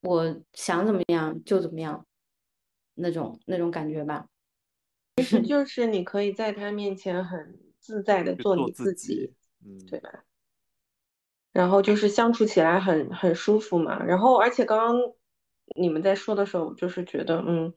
[0.00, 2.04] 我想怎么样就怎么样，
[2.96, 4.26] 那种那种感觉吧。
[5.18, 9.32] 其实就是你可以在他面前很自在的做你做自己，
[9.64, 10.24] 嗯，对吧？
[11.52, 14.02] 然后就是相处起来很很舒服嘛。
[14.02, 15.12] 然后而且刚刚
[15.76, 17.72] 你们在说的时候，我就是觉得嗯，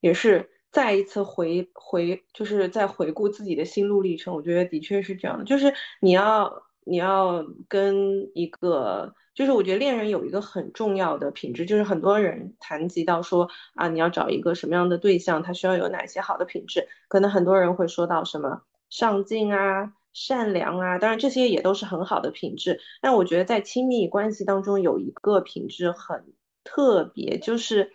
[0.00, 4.34] 也是再一次回回，就是在回顾自己的心路历程。
[4.34, 19.92] 我觉得的确是这样的，就是你要你要跟一个，就是我觉得恋人有一个很重要的品质，就是很多人谈及到说啊，你要找一个什么样的对象，他需要有哪些好的品质，可能很多人会说到什么上进啊。
[20.18, 22.80] 善良啊，当然这些也都是很好的品质。
[23.02, 26.32] 但我觉得在亲密关系当中有一个品质很
[26.64, 27.92] 特别，就是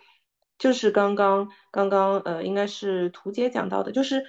[0.56, 4.24] 就是刚刚刚刚呃，应该是图姐讲到的，就是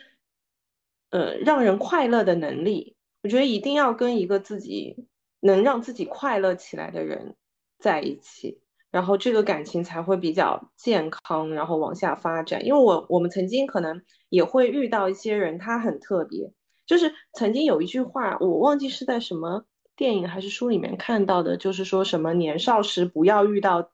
[1.12, 2.98] 呃让人快乐的能力。
[3.22, 5.08] 我觉得一定要跟一个自己
[5.40, 7.36] 能让自己快乐起来的人
[7.78, 8.60] 在一起，
[8.90, 12.66] 然后这个感情才会比较健康，然后往下发展。
[12.66, 16.52] 因为我我们曾经可能也会遇到一些人，他很特别。
[16.86, 19.66] 就是曾经有一句话，我忘记是在什么
[19.96, 23.92] 电影还是书里面看到的，就是说什么年少时不要遇到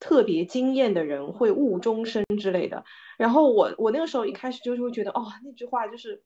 [0.00, 2.84] 特别惊艳的人，会误终身之类的。
[3.18, 6.22] 然后我我那个时候一开始就是会觉得，哦，那句话就是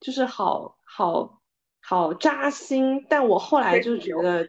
[0.00, 1.40] 就是好好
[1.80, 4.48] 好扎心，但我后来就觉得，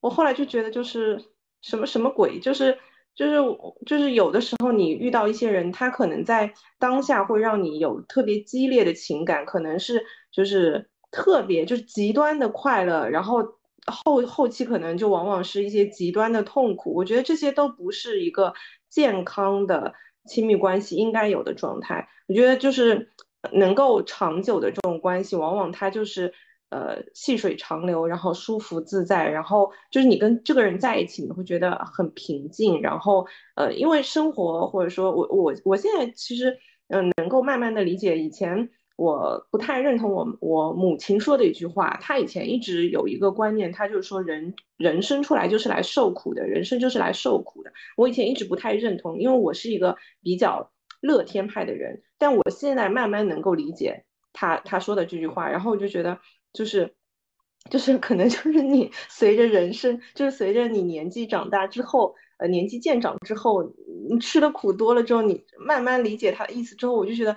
[0.00, 1.24] 我后来就觉得就是
[1.62, 2.78] 什么什么鬼，就是。
[3.18, 3.36] 就是
[3.84, 10.00] 就是有的时候你遇到一些人，他可能在当下会让你有特别激烈的情感，可能是
[10.30, 13.42] 就是特别就是极端的快乐，然后
[13.86, 16.94] 后后期可能就往往是一些极端的痛苦。
[16.94, 18.54] 我觉得这些都不是一个
[18.88, 19.92] 健康的
[20.24, 22.08] 亲密关系应该有的状态。
[22.28, 23.10] 我觉得就是
[23.50, 26.32] 能够长久的这种关系，往往它就是。
[26.70, 33.26] 呃，细水长流，然后舒服自在，然后就是你跟这个人在一起，你会觉得很平静，然后
[33.56, 36.58] 呃，因为生活或者说我我我现在其实
[36.88, 47.72] 嗯、能够慢慢的理解，以前我不太认同我我母亲说的一句话，她以前一直有一个观念，她就是说人人生出来就是来受苦的，人生就是来受苦的。
[47.96, 50.70] 我以前一直不太认同，因为我是一个比较
[51.00, 56.18] 乐天派的人，但我现在慢慢能够理解她她说的这句话，然后我就觉得。
[56.52, 56.94] 就是，
[57.70, 63.74] 就是可能就是你随着人生，就是随着你年纪长大之后，呃，年纪渐长之后，
[64.08, 67.36] 你吃的苦多了之后，你慢慢理解他的意思之后，我就觉得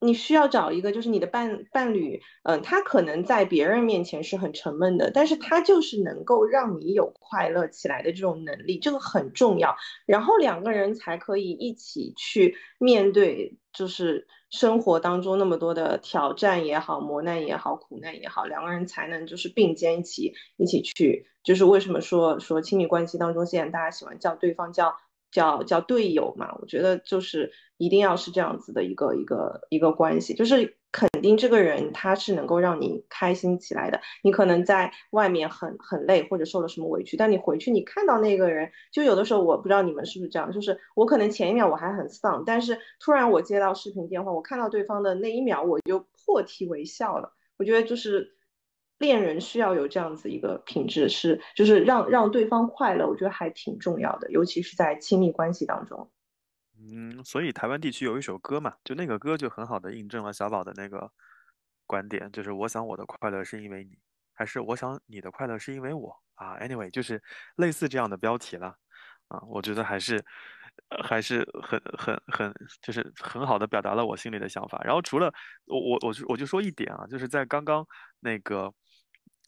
[0.00, 9.76] 你需要找一个，就是你的伴伴侣，嗯、他可能在别人面前是很沉闷的，但是他就是能够让你有快乐起来的这种能力，这个很重要。
[10.06, 14.26] 然后两个人才可以一起去面对，就是。
[14.48, 21.26] 生活当中那么多的挑战也好，磨难也好，苦难也好，两个人才能就是并肩一起一起去。
[21.42, 24.96] 就是为什么说说亲密关系当中，现在大家喜欢叫对方叫
[25.30, 26.56] 叫叫队友嘛？
[26.60, 34.00] 我觉得就是一定要是这样子的一个一个一个关系，就是肯定这个人他是能够让你开心起来的。
[34.22, 47.32] 你可能在外面很很累或者受了什么委屈，但你回去你看到那个人，就有的时候我不知道你们是不是这样，就是我可能前一秒我还很丧，但是突然我接到视频电话，我看到对方的那一秒，我就破涕为笑了。
[47.58, 48.35] 我觉得就是
[48.98, 56.10] 恋人需要有这样子一个品质，是就是让让对方快乐，我觉得还挺重要的，尤其是在亲密关系当中。
[56.78, 61.10] 嗯，所以台湾地区有一首歌嘛，就那个歌就很好的印证了小宝的那个
[61.86, 63.98] 观点，就是我想我的快乐是因为你，
[64.34, 67.22] 还是我想你的快乐是因为我啊？Anyway，就是
[67.56, 68.76] 类似这样的标题了
[69.28, 70.22] 啊，我觉得还是
[71.02, 74.80] 还是很很很就是很好的表达了我心里的想法。
[74.84, 75.32] 然后除了
[75.64, 77.86] 我我我就我就说一点啊，就是在刚刚
[78.20, 78.72] 那个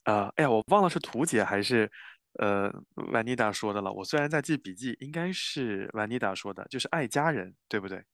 [0.08, 1.90] 呃，哎呀，我忘了是图姐还是。
[2.34, 2.70] 呃，
[3.12, 3.92] 万妮达说的了。
[3.92, 8.04] 我虽然在记笔记，应该是万妮达说的，就是爱家人，对不对？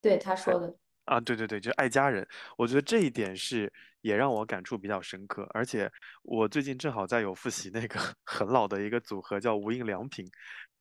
[0.00, 0.74] 对他说的，
[1.04, 2.26] 啊，对对对，就爱家人，
[2.56, 5.88] 我觉得这一点是也让我感触比较深刻，而且
[6.22, 10.28] 我最近正好在有复习那个 很老的一个组合叫无印良品，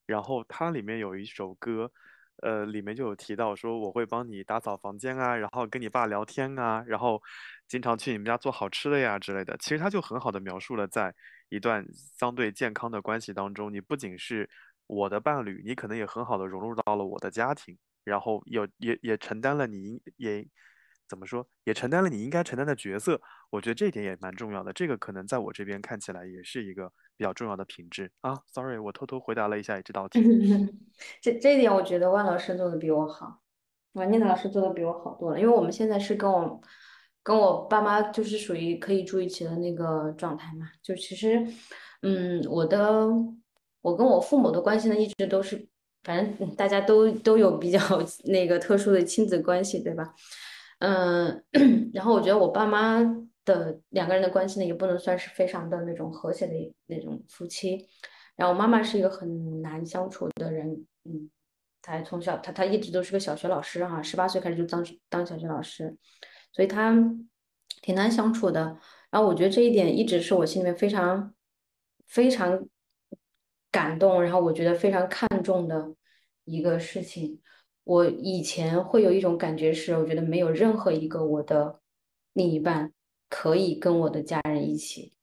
[0.08, 1.92] 然后它里面有一首歌，
[2.42, 7.22] 呃，里面就有提到说我会帮你打扫房间啊，然后跟你爸聊天啊，然后
[7.68, 9.56] 经常去你们家做好吃的呀之类的。
[9.60, 11.14] 其实它就很好的描述了在
[11.50, 11.86] 一段
[12.18, 14.50] 相对健康的关系当中，你不仅是
[14.88, 17.78] 我的伴侣，你可能也很好的融入到了我的家庭。
[18.04, 20.48] 然后有也也承担了你应也
[21.10, 23.22] 怎么说，也承担了你应该承担的角色。
[23.50, 24.72] 我觉得这一点也蛮重要的。
[24.72, 28.34] 这个可能在我这边看起来也是一个比较重要的品质啊。
[28.48, 30.22] Sorry，我偷偷回答了一下这道题。
[31.22, 33.42] 这这一点我觉得万老师做的比我好，
[33.92, 35.40] 王念老师做的比我好多了。
[35.40, 36.62] 因为我们现在是跟我
[37.28, 40.70] 跟我爸妈就是属于可以住一起的那个状态嘛。
[40.82, 41.46] 就其实，
[42.02, 43.06] 嗯，我的
[43.82, 45.68] 我跟我父母的关系呢，一直都是。
[46.04, 47.80] 反正大家都都有比较
[48.32, 50.14] 那个特殊的亲子关系，对吧？
[50.80, 51.44] 嗯，
[51.94, 53.04] 然后我觉得我爸妈
[53.44, 56.54] 的两个人的关系呢，也不能算是非常的那种和谐的
[56.86, 57.86] 那种夫妻。
[58.38, 61.30] 然后我妈妈是一个很难相处的人，嗯，
[61.82, 65.94] 她从小她她一直都是个小学老师哈，十八岁开始就当当小学老师，
[66.58, 66.94] 所以他
[67.82, 68.78] 挺难相处的。
[69.10, 71.34] 然后我觉得这一点一直是我心里面非常
[72.06, 72.68] 非常。
[73.70, 75.94] 感动，然后我觉得非常看重的
[76.46, 77.40] 一个事情。
[77.84, 81.80] 我以前会有一种感觉是，我觉得没有任何一个我的
[82.34, 82.92] 另一半
[83.30, 85.14] 可以跟我的家人一起，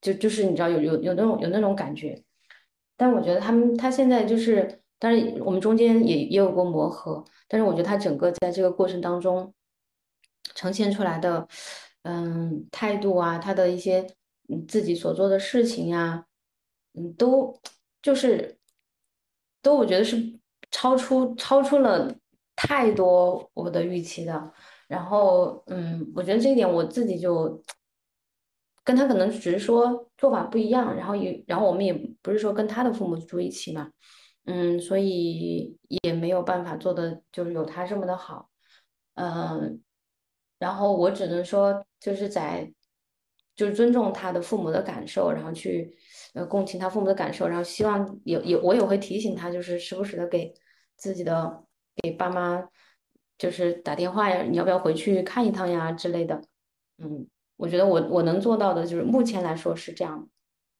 [0.00, 2.20] 就就是你知道有有有那种有那种感觉。
[2.96, 9.52] 但我觉得他们他现在就是，当然我们中间也也有过磨合，但是我觉得他整个在这个过程当中
[10.54, 11.46] 呈现出来的，
[12.02, 14.06] 嗯，态度啊，他的一些
[14.48, 16.26] 嗯自己所做的事情呀。
[16.94, 17.60] 嗯，都
[18.00, 18.58] 就是
[19.60, 20.38] 都，我觉得是
[20.70, 22.14] 超出超出了
[22.54, 24.52] 太多我的预期的。
[24.88, 27.60] 然后，嗯，我觉得这一点我自己就
[28.84, 31.92] 跟他可能只是说做法不一样，然后也然后我们也
[32.22, 33.90] 不是说跟他的父母住一起嘛，
[34.44, 38.48] 嗯，所以也没有办法做的就是有他这么的好，
[39.16, 39.82] 嗯，
[40.58, 42.72] 然后我只能说就是在
[43.54, 45.96] 就是尊重他的父母的感受，然后去。
[46.34, 50.52] 呃，共情他父母的感受，然后希望也也我也会提醒他，就是时不时的给
[50.94, 51.64] 自己的
[52.02, 52.62] 给爸妈
[53.38, 56.42] 就是打电话呀，你要不要回去看一趟呀之类的。
[56.98, 57.26] 嗯，
[57.56, 60.28] 我觉得我我能做到的就是目前来说是这样，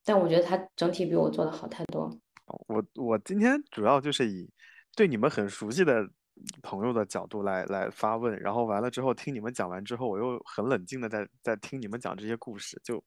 [0.05, 2.15] 但我觉得他整体比我做的好太多。
[2.67, 4.47] 我我今天主要就是以
[4.95, 6.07] 对你们很熟悉的
[6.61, 13.03] 朋友的角度来来发问，然后完了之后听你们讲完之后，我又很冷静的在在听你们讲这些故事，就。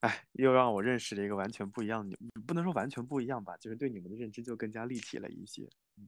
[0.00, 2.14] 哎，又让我认识了一个完全不一样的，
[2.46, 5.62] 不能说完全不一样吧，就是对你们的认知就更加立体了一些。
[5.96, 6.06] 嗯，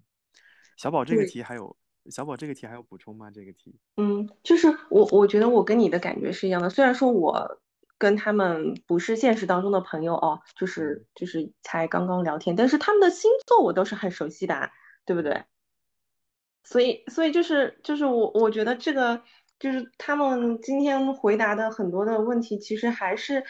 [0.76, 1.74] 小宝这个题还有，
[2.10, 3.30] 小宝这个题还有补充吗？
[3.30, 3.74] 这个题？
[3.96, 7.58] 嗯，就是我我觉得我跟你的感觉是一样的，虽然说我
[7.96, 14.70] 跟他们不是现实当中的朋友哦，就是就是才刚刚聊天，但是他们的星座我都是很熟悉的，
[15.06, 15.42] 对不对？
[16.66, 19.22] 所以所以就是就是我我觉得这个
[19.58, 23.42] 就是他们今天回答的很多的问题，其实还是。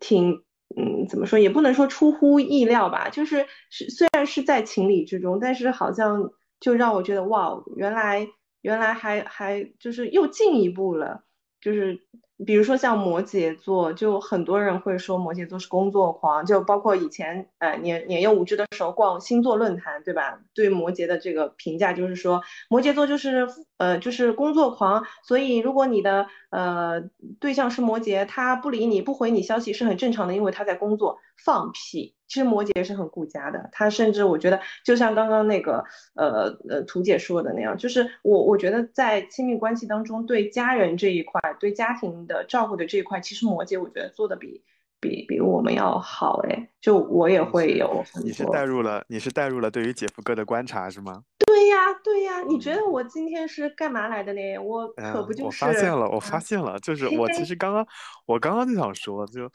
[0.00, 0.42] 挺，
[0.76, 6.30] 嗯，怎么说也不能说出乎意料吧，就是是虽然是在情理之中，但是好像
[6.60, 8.26] 就让我觉得哇，原来
[8.62, 11.24] 原来还还就是又进一步了，
[11.66, 12.00] 就是。
[12.44, 20.38] 比如说像摩羯座，就很多人会说摩羯座是工作狂，就包括以前呃年年幼无知的时候逛星座论坛，对吧？
[20.52, 23.48] 对摩羯的这个评价就是说摩羯座就是
[23.78, 27.00] 呃就是工作狂，所以如果你的呃
[27.40, 31.18] 对象是摩羯，他不理你不回你消息是很正常的，因为他在工作。
[31.42, 32.15] 放屁！
[32.28, 35.84] 其实摩羯是很顾家的，他甚至我觉得就像刚刚那个
[36.14, 44.60] 呃呃图姐说的那样，就是我我觉得在亲密关系当中，对家人这一块，对家庭的照顾的这一块，其实摩羯我觉得做的比
[45.00, 46.68] 比比我们要好哎。
[46.80, 51.22] 就我也会有，你是带入了你是带入了对于姐夫哥的观察是吗？
[51.46, 54.58] 对呀对呀，你觉得我今天是干嘛来的呢？
[54.58, 57.86] 我可不就是我发现了，我发现了，就是我其实刚刚
[58.26, 59.48] 我刚刚就想说，就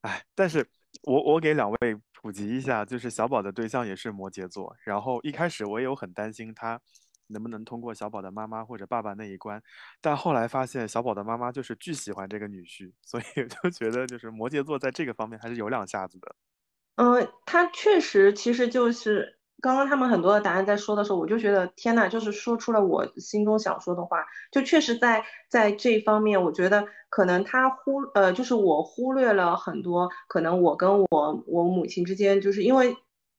[0.00, 0.66] 哎，但是。
[1.02, 1.76] 我我给两位
[2.24, 6.80] 普及一下，就是小宝的对象也是摩羯座，然后一开始我也有很担心他
[7.26, 9.62] 能不能通过小宝的妈妈或者爸爸那一关，
[10.00, 16.34] 但后来发现小宝的妈妈就是巨喜欢这个女婿，所以就觉得就是摩羯座在这个方面还是有两下子的。
[16.94, 19.38] 嗯，他确实其实就是。
[19.60, 24.26] 刚刚他们很多的答案在说的时候，我就觉得天呐，就是说出了我心中想说的话。
[24.50, 32.96] 就确实在在这方面，我觉得可能他忽呃，就是我忽略了很多，可能我跟我我母亲之间，就是因为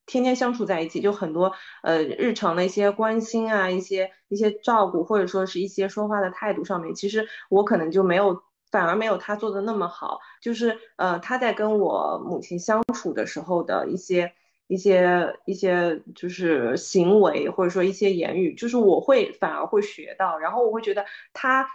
[0.07, 1.51] 天天相处在一起，就很多
[1.83, 10.19] 呃日常的一些关心啊，一些一些照顾，或者说是一些说话的态度上面，其实我可能就没有，反而没有他做的那么好。
[10.41, 14.33] 就是呃他在跟我母亲相处的时候的一些
[14.67, 21.67] 一些一些就是行为，或者说一些言语，就是我会反而会学到，然后我会觉得他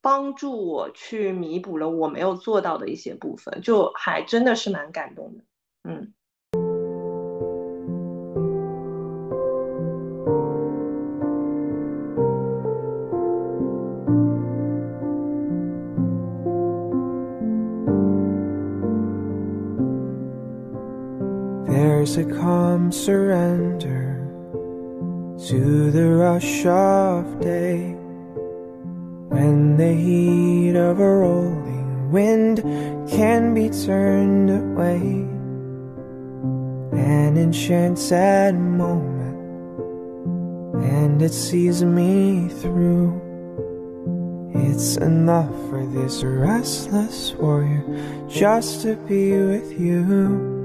[0.00, 5.44] 帮助我去弥补了我没有做到的一些部分，就还真的是蛮感动的，
[5.84, 6.12] 嗯。
[22.06, 24.22] There's a calm surrender
[25.48, 27.94] to the rush of day
[29.28, 32.58] when the heat of a rolling wind
[33.10, 35.00] can be turned away.
[36.96, 39.40] An enchanted moment,
[40.84, 43.20] and it sees me through.
[44.54, 47.82] It's enough for this restless warrior
[48.28, 50.55] just to be with you.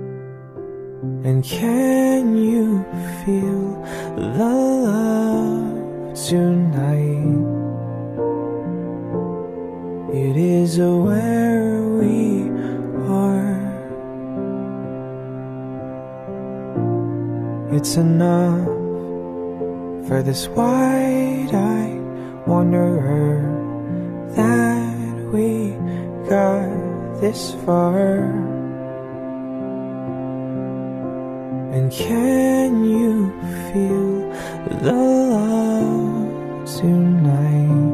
[1.24, 2.84] And can you
[3.24, 3.86] feel
[4.16, 4.26] the
[4.90, 7.38] love tonight?
[10.16, 12.50] It is where we
[13.08, 13.54] are.
[17.72, 18.66] It's enough
[20.08, 22.02] for this wide-eyed
[22.48, 23.46] wanderer
[24.36, 25.70] that we
[26.28, 28.51] got this far.
[31.72, 33.32] And can you
[33.72, 34.30] feel
[34.68, 37.92] the love tonight?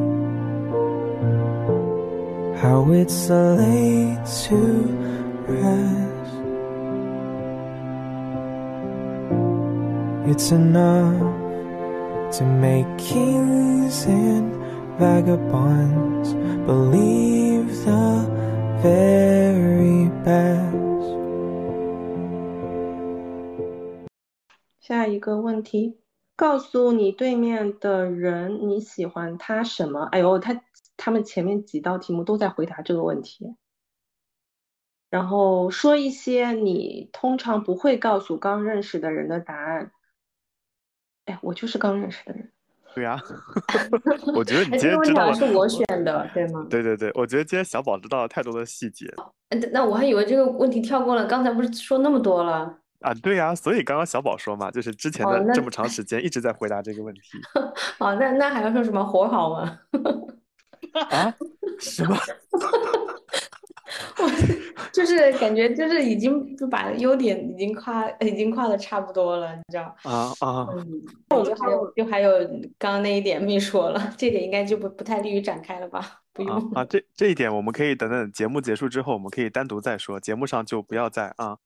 [2.60, 4.58] How it's laid to
[5.46, 6.08] rest.
[10.28, 14.52] It's enough to make kings and
[14.98, 16.34] vagabonds
[16.66, 18.26] believe the
[18.82, 20.87] very best.
[24.88, 25.98] 下一个问题，
[26.34, 30.04] 告诉你对面的人你喜欢他什么？
[30.04, 30.62] 哎呦，他
[30.96, 33.54] 他们前面几道题目都在回答这个问题。
[35.10, 39.92] 然后说一些你通常不会告诉刚认识的人的答案。
[41.26, 42.50] 哎，我就是刚认识的人。
[42.94, 43.20] 对呀、
[44.34, 46.66] 我觉得你哎，今天知道是我选的，对吗？
[46.70, 49.06] 对对对，我觉得今天小宝知道了太多的细节
[49.50, 52.78] 呃那我还以为这个问题跳过了，刚才不是说那么多了？
[53.00, 57.20] 啊，对呀、所以刚刚小宝说嘛，就是之前的这么长时间一直在回答这个问题
[57.98, 59.78] 哦，那那还要说什么活好吗？
[61.10, 61.34] 啊，
[61.78, 62.16] 什么？
[64.18, 64.28] 我
[64.92, 69.94] 就是感觉就是已经就把优点已经夸已经夸的差不多了，你知道？
[70.02, 72.30] 啊啊，嗯，我就还有就还有
[72.78, 76.20] 刚刚那一点没说了，这点应该就不不太利于展开了吧？
[76.32, 76.70] 不啊用。
[76.72, 81.58] 啊，这这一点我们可以等等节目结束之后，我们可以单独再说，节目上就不要再啊。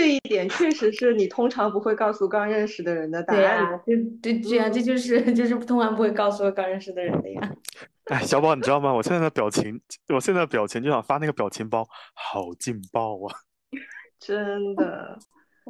[0.00, 3.70] 这一点确实是你通常不会告诉刚认识的人的答对案。
[3.72, 7.52] 呀，对对对呀，这就是就是通常不会告诉刚认识的人的呀。
[8.10, 8.94] 哎，小宝，你知道吗？
[8.94, 9.78] 我现在的表情，
[10.08, 13.36] 我现在的表情就想发那个表情包，好劲爆啊！
[14.18, 15.18] 真的，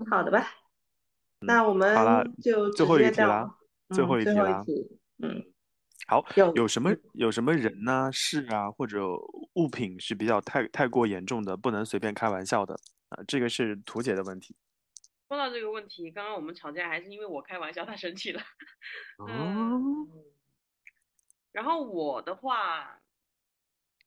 [0.09, 0.47] 好的吧？
[1.41, 3.53] 那我们好啦就最后一题啦
[3.89, 5.45] 最嗯后一题啦最后一题，嗯，
[6.07, 9.05] 好，有有什么有什么人呢、事啊或者
[9.55, 12.79] 物品是比较太太过严重的，不能随便开玩笑的
[13.11, 13.23] 啊？
[13.29, 14.57] 这个是图姐的问题。
[15.29, 18.43] 说到这个问题，刚刚我们吵架还是因为我开玩笑，他生气了。
[19.19, 20.25] 哦，嗯，
[21.53, 23.01] 然后我的话，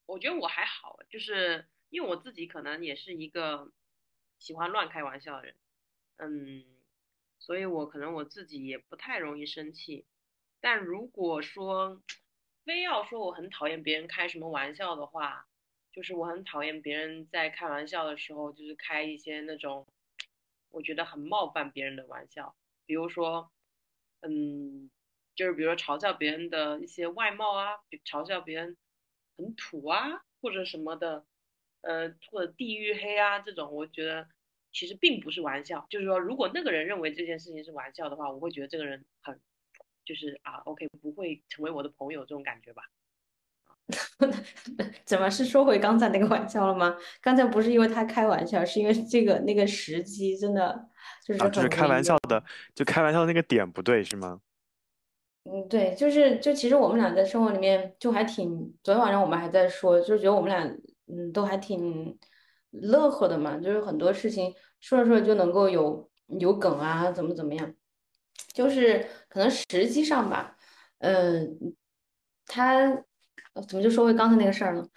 [0.05, 3.71] 我觉得我还好，就是因为我自己可能也是一个
[4.37, 5.55] 喜欢乱开玩笑的人，
[6.17, 6.65] 嗯，
[7.39, 10.05] 所以我可能我自己也不太容易生气。
[10.59, 12.01] 但如果说
[12.65, 15.47] 非要说我很讨厌别人开什么玩笑的话，
[15.93, 19.87] 就是我很讨厌别人在开玩笑的时候，就是开一些那种
[20.71, 22.55] 我觉得很冒犯别人的玩笑，
[22.87, 23.51] 比如说，
[24.21, 24.89] 嗯，
[25.35, 28.75] 就是比如说嘲笑别人的一些外貌啊，嘲笑别人
[29.37, 31.25] 很土啊，或者什么的，
[31.81, 34.27] 呃，或者地域黑啊这种，我觉得
[34.71, 35.85] 其实并不是玩笑。
[35.91, 39.39] 就是说，如果那个人认为这件事情是玩笑的话，我会觉得这个人很，
[40.05, 42.89] 就是啊，OK，不会成为我的朋友这种感觉吧。
[45.05, 46.95] 怎么是说回刚才那个玩笑了吗？
[47.21, 50.87] 刚才不是因为他开玩笑，是因为这个那个时机真的
[51.25, 52.43] 就是啊，就是开玩笑的，
[52.73, 54.39] 就开玩笑的那个点不对是吗？
[55.43, 60.63] 嗯，对，就是就其实我们俩在生活里面就还挺，昨天晚上我们还在说，就是觉得我们俩
[61.07, 62.17] 嗯都还挺
[62.71, 67.73] 乐呵的嘛，就是很多事情说着说着就能够有有梗啊，怎么怎么样，
[68.53, 70.55] 就是可能实际上吧，
[70.99, 71.75] 嗯、
[72.47, 73.03] 他呃
[73.61, 74.87] 怎么就说回刚才那个事儿呢？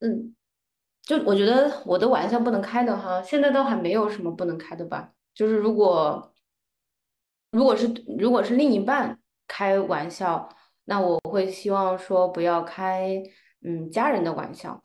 [0.00, 0.34] 嗯，
[1.02, 5.12] 就我觉得我的玩笑不能开的哈，现在倒还没有什么不能开的吧。
[5.34, 6.34] 就是如果
[7.50, 7.86] 如果是
[8.18, 10.48] 如果是另一半开玩笑，
[10.84, 13.22] 那我会希望说不要开
[13.62, 14.82] 嗯家人的玩笑，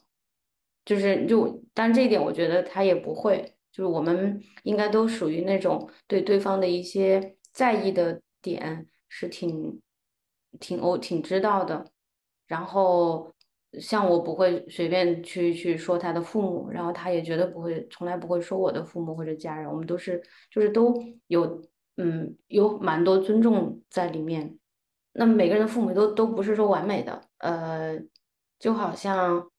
[0.85, 9.81] 就是就但这一点我觉得他也不会，就是我们应该都属于那种对对方的一些在意的点是挺
[10.59, 11.91] 挺我挺知道的。
[12.47, 13.31] 然后
[13.79, 20.93] 像我不会随便去去说他的父母，然后他也绝对不会，从来不会说我的父母或者家人，我们都是就是都
[21.27, 21.61] 有
[21.97, 24.57] 嗯有蛮多尊重在里面。
[25.13, 27.99] 那每个人的父母都都不是说完美的，呃，
[28.57, 29.49] 就好像。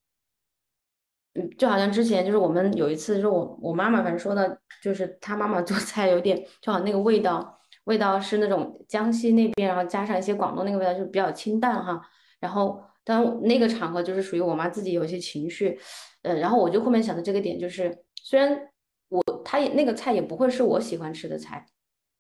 [1.35, 12.01] 嗯，就好像之前就是我们有一次，就是我我妈妈反正说的，就是她妈妈做菜有点，就好像那个味道，味道是那种江西那边，然后加上一些广东那个味道，就比较清淡哈。
[12.41, 15.79] 然后，当那个场合就是属于我妈自己有一些情绪，
[16.23, 18.71] 呃，然后我就后面想的这个点就是，虽然
[19.09, 21.67] 我她也那个菜也不会是我喜欢吃的菜，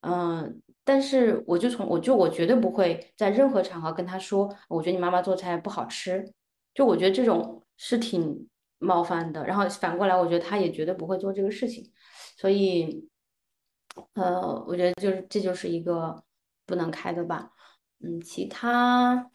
[0.00, 6.32] 嗯、但是我就从我就我绝对不会在任何场合跟她说，我觉得你妈妈做菜不好吃，
[6.74, 9.44] 就我觉得这种是挺冒犯的。
[9.44, 11.92] 然后反过来，我觉得她也绝对不会做这个事情，
[12.36, 13.08] 所以，
[14.14, 16.22] 呃，我觉得就是这就是一个
[16.66, 17.50] 不能开的吧。
[18.00, 19.30] 嗯，其他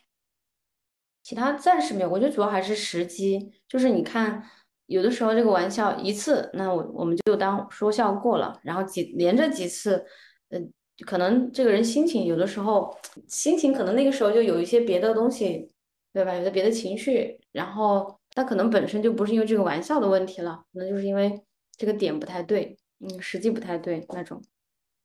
[1.24, 3.52] 其他暂时没有，我觉得主要还是时机。
[3.68, 4.44] 就是你看，
[4.88, 10.06] 有的时候这个玩笑一次，那我我们就当说笑过了，然后几连着几次，
[10.50, 10.60] 呃，
[11.06, 12.96] 可能这个人心情有的时候
[13.28, 15.72] 心情可能那个时候就有一些别的东西，
[16.12, 16.36] 对吧？
[16.36, 21.42] 有的别的情绪，然后他可能本身就不是因为这个玩笑的问题了，可能就是因为
[21.78, 24.42] 这个点不太对，嗯，时机不太对那种。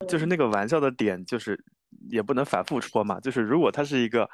[0.06, 1.58] 就是那个玩笑的点，就是
[2.10, 3.18] 也不能反复戳嘛。
[3.20, 4.28] 就是如果他是一个，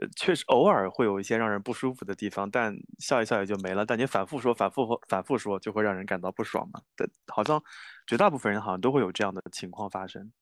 [0.00, 3.84] 呃，确实偶尔会有一些让人不舒服的地方，但笑一笑也就没了。
[3.86, 6.80] 但你反复说、反复说反复说，就会让人感到不爽嘛。
[6.96, 7.62] 对，好像
[8.06, 10.32] 绝大部分人好像都会有这样的情况发生。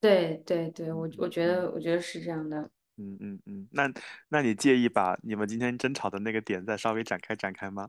[0.00, 2.70] 对对对，我我觉嗯得我觉得是这样的。
[2.96, 3.90] 嗯嗯嗯，那
[4.28, 7.88] 那你介意把你们今天争吵的那个点再稍微展开展开吗？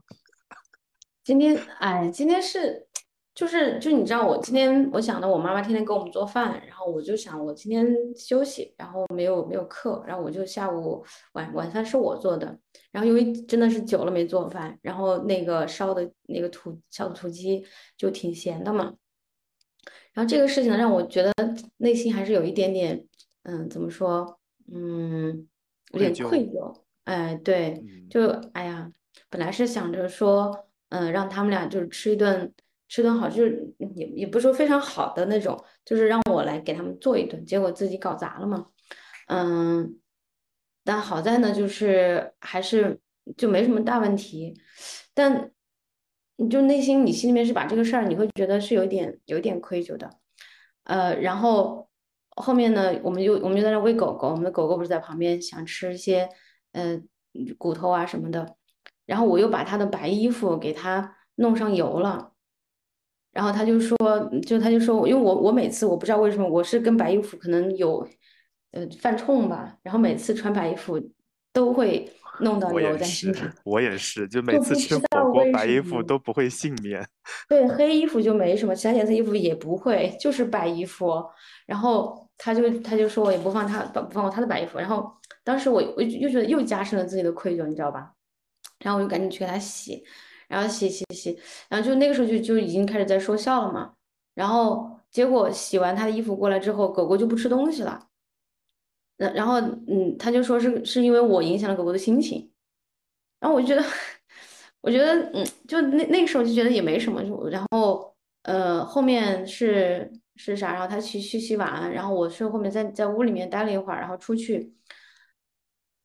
[1.22, 2.86] 今天，哎，今天是，
[3.36, 7.86] 就是就你知道，我今天我想的，我妈妈天天给我们做饭，然后我就想我今天
[8.16, 11.04] 休息，然后没有没有课，然后我就下午
[11.34, 12.58] 晚晚饭是我做的，
[12.90, 17.62] 然后因为真的是久了没做饭，然后那个烧的那个土小土鸡
[17.98, 18.94] 就挺咸的嘛，
[20.14, 21.30] 然后这个事情呢，让我觉得
[21.76, 23.04] 内心还是有一点点，
[23.42, 24.40] 嗯，怎么说，
[24.72, 25.46] 嗯，
[25.92, 26.52] 有点愧疚。
[26.54, 27.72] 疚，哎，对。
[27.86, 28.90] 嗯就哎呀，
[29.28, 32.50] 本来是想着说，嗯、让他们俩就是吃一顿
[32.88, 38.66] 吃顿好，就是也也不是说非常好的那种，就是让我来给他们做一顿，结果自己搞砸了嘛。
[39.28, 39.98] 嗯，
[40.84, 43.00] 但好在呢，就是还是
[43.36, 44.60] 就没什么大问题，
[45.14, 45.50] 但
[46.36, 50.08] 你就内心你心里面是把这个事儿，你会觉得是有点有点愧疚的。
[50.84, 51.88] 呃，然后
[52.36, 56.28] 后面呢，我们就我们就在那喂狗狗，我们的狗狗不是在旁边想吃一些
[56.72, 57.00] 呃
[57.58, 58.56] 骨头啊什么的，
[59.06, 62.32] 然后我又把它的白衣服给它弄上油了，
[63.36, 63.98] 然后他就说，
[64.46, 68.08] 就他就说，因为我我每次我不知道为什么我是跟白衣服可能有
[68.72, 70.98] 呃犯冲吧，然后每次穿白衣服
[71.52, 72.10] 都会
[72.40, 75.78] 弄到我油也是，在身上，我也是，就每次吃火锅白衣。
[75.82, 77.06] 服都不会幸免。
[77.46, 81.22] 对，黑衣服就没什么，其他颜色衣服也不会，就是白衣服。
[81.66, 85.12] 然后他就他就说我也不放他不不放过他的白衣服，然后
[85.44, 88.12] 当时我我又觉得又加深了自己的愧疚，你知道吧？
[88.80, 90.02] 然后我就赶紧去给他洗，
[90.48, 93.94] 然后洗洗洗，然后就那个时候就就已经开始在说笑了嘛。
[94.34, 98.08] 然后结果洗完他的衣服过来之后，狗狗就不吃东西了。
[99.16, 102.52] 然然后嗯，他就说是是因为我影响了狗狗的心情。
[103.40, 103.84] 然后我就觉得，
[104.80, 110.72] 我觉得，嗯，就那那个时候就觉得也没什么，就然后，呃，后面是是啥？
[110.72, 114.74] 然后他去去洗碗，然后我是后面在在屋里面待了一会儿，然后出去，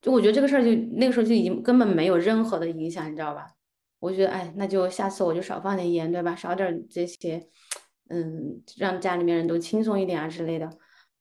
[0.01, 3.47] 就我觉得这个事儿就那个时候就已经根本没有任何的影响，你知道吧？
[4.01, 6.35] 我觉得，哎，那就下次我就少放点盐，对吧？
[6.35, 7.47] 少点这些，
[8.09, 10.67] 嗯，让家里面人都轻松一点啊之类的。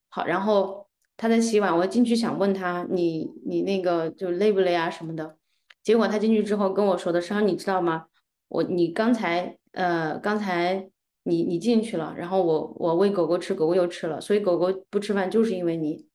[0.09, 5.37] 好，然后他在洗碗，我进去想问他，你你那个就累不累啊什么的。
[5.83, 8.07] 结果他进去之后跟我说的是，你知道吗？
[8.49, 10.91] 我你刚才呃刚才
[11.25, 16.09] 你你进去了，然后我我喂狗狗吃，狗狗又吃了，所以狗狗不吃饭就是因为你。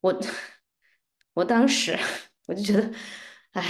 [0.00, 0.18] 我
[1.34, 1.94] 我当时
[2.48, 2.90] 我就觉得，
[3.52, 3.68] 哎，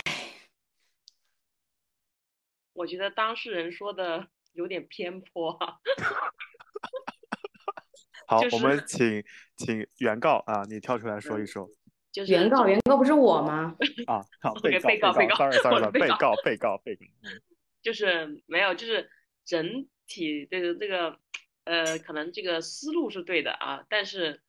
[2.77, 5.79] 我觉得当事人说的有点偏颇啊。
[8.29, 9.25] 好，就我们请
[9.57, 11.69] 请原告啊，你跳出来说一说
[12.13, 13.77] 就是原告，原告不是我吗？
[14.07, 14.25] 啊。
[14.41, 17.05] 好 被告，被告被告，sorry sorry 我是 sorry，被告被告，被告，被告。
[17.23, 17.43] 嗯
[17.83, 19.09] 就是没有，就是
[19.45, 21.21] 整体这个这个
[21.63, 24.43] 呃，可能这个思路是对的啊，但是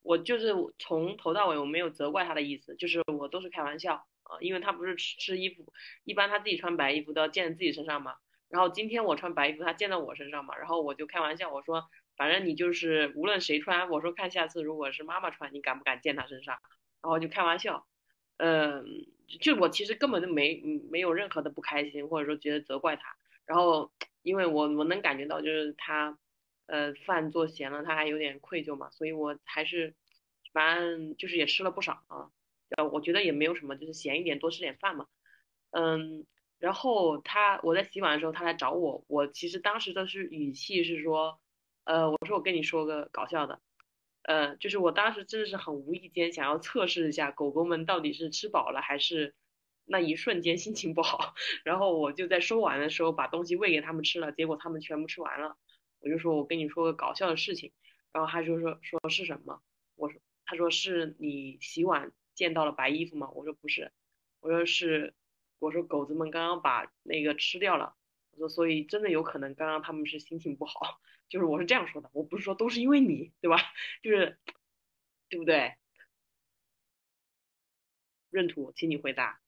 [0.00, 5.72] 我就是从头到尾我没有责怪他的意思，就是我都是开玩笑啊，因为他不是吃衣服，
[6.04, 8.16] 一般他自己穿白衣服都要溅在自己身上嘛，
[8.48, 16.58] 然后今天我穿白衣服，他溅到我身上嘛，然后我就开玩笑，我说反正你就是无论谁穿，我说看下次如果是妈妈穿，你敢不敢溅她身上，
[17.02, 17.86] 然后就开玩笑，
[18.36, 18.84] 嗯，
[19.40, 20.60] 就我其实根本就没
[20.90, 23.16] 没有任何的不开心，或者说觉得责怪他。
[23.46, 23.92] 然后
[24.22, 26.18] 因为我我能感觉到就是他，
[26.66, 29.94] 呃，饭做咸了，他还有点愧疚嘛，所以我还是
[30.52, 32.30] 反正就是也吃了不少啊。
[32.76, 35.06] 呃，我觉得也没有什么，就是闲一点，多吃点饭嘛。
[35.70, 36.26] 嗯，
[36.58, 41.40] 然后他我在洗碗的时候，他来找我，我其实当时的是语气是说，
[41.84, 43.60] 呃，我说我跟你说个搞笑的。
[44.22, 49.34] 呃，就是我当时真的是很无意间想要测试一下狗狗们到底是吃饱了还是
[49.86, 51.34] 那一瞬间心情不好，
[51.64, 55.56] 然后我就在收碗的时候把东西喂给他们吃了，结果他们全部吃完了，
[56.00, 57.72] 我就说我跟你说个搞笑的事情，
[58.12, 59.62] 然后他就说说是什么？
[59.96, 63.28] 我说他说是你洗碗见到了白衣服吗？
[63.34, 63.90] 我说不是，
[64.38, 65.12] 我说是，
[65.58, 67.96] 我说狗子们刚刚把那个吃掉了，
[68.30, 71.00] 我说所以真的有可能刚刚他们是心情不好。
[71.28, 73.56] 就是我是这样说的，我不是说都是因为你，对吧？
[74.04, 74.38] 就是，
[75.28, 75.74] 对不对？
[78.30, 79.40] 闰土，请你回答。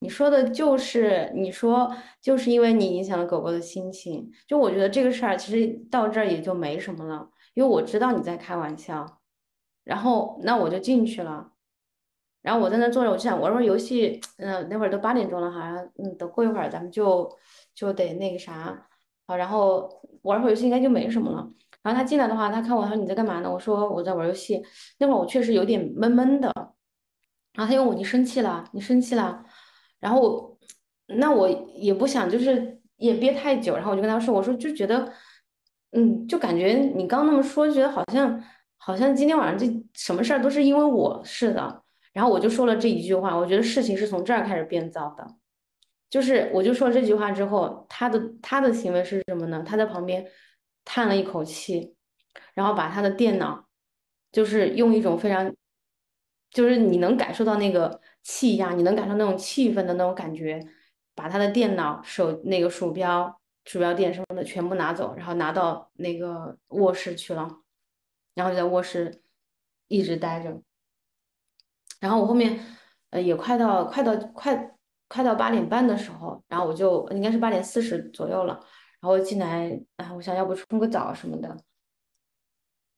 [0.00, 9.22] 你说的就是，你说就是因为你影响了狗狗的心情，就我觉得这个事儿其实到这儿也就没什么了，因为我知道你在开玩笑，
[9.82, 11.54] 然后那我就进去了，
[12.42, 17.30] 然后我在那坐着，我就想玩会游戏，嗯、那会儿都八点钟了，好像，嗯，等过一会儿咱们就
[17.74, 18.86] 就得那个啥，
[19.26, 19.88] 好，然后
[20.22, 21.48] 玩会儿游戏应该就没什么了。
[21.82, 23.50] 然后他进来的话，他看我，他说你在干嘛呢？
[23.50, 24.62] 我说我在玩游戏。
[24.98, 26.52] 那会儿我确实有点闷闷的，
[27.54, 28.64] 然后他问我你生气了？
[28.72, 29.44] 你生气了？
[30.00, 30.58] 然后，
[31.06, 35.12] 那我也不想就是也憋太久，然后我就跟他说，我说就觉得，
[35.92, 38.42] 嗯，就感觉你刚那么说，就觉得好像
[38.76, 41.82] 好像今天晚上这什么事儿都是因为我是的，
[42.12, 45.26] 然后我就说了这一句话，我觉得事情是从这儿开始变糟的，
[46.10, 49.62] 就是我就说这句话之后，他的他的行为是什么呢？
[49.66, 50.26] 他在旁边
[50.84, 51.94] 叹了一口气，
[52.54, 53.66] 然后把他的电脑，
[54.32, 55.54] 就是用一种非常。
[56.50, 60.58] 就是你能感受到那个气压，你能感受那种气氛的那种感觉，
[61.14, 67.60] 把他的电脑、手那个鼠标、鼠标垫什么的全部拿走，然后拿到那个卧室去了，
[68.34, 69.20] 然后就在卧室
[69.88, 70.62] 一直待着。
[72.00, 72.58] 然后我后面
[73.10, 74.76] 呃也快到快到快
[75.08, 78.54] 快到八点半的时候，然后我就应该是八点四十左右了，
[79.00, 81.56] 然后进来，哎，我想要不冲个澡什么的。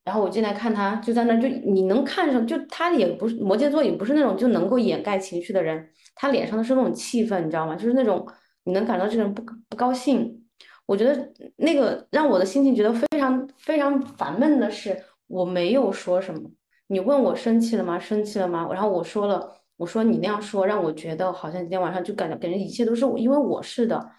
[0.03, 7.77] 然后我进来看他，就在那，就你能看上，就他也不是摩羯座，也不是那种就能够掩盖情绪的人，他脸上的是那种气氛，你知道吗？
[7.77, 8.27] 就是那种
[8.65, 10.45] 你能感到这个人不不高兴。
[10.87, 16.51] 我觉得那个让我的心情觉得非常非常烦闷的是，我没有说什么。
[16.91, 18.01] 你问我生气了吗？
[18.01, 18.69] 生气了吗？
[18.73, 24.11] 然后我说了，我说你那样说让我觉得好像今天晚上就感觉感觉一切都是我因为我是的，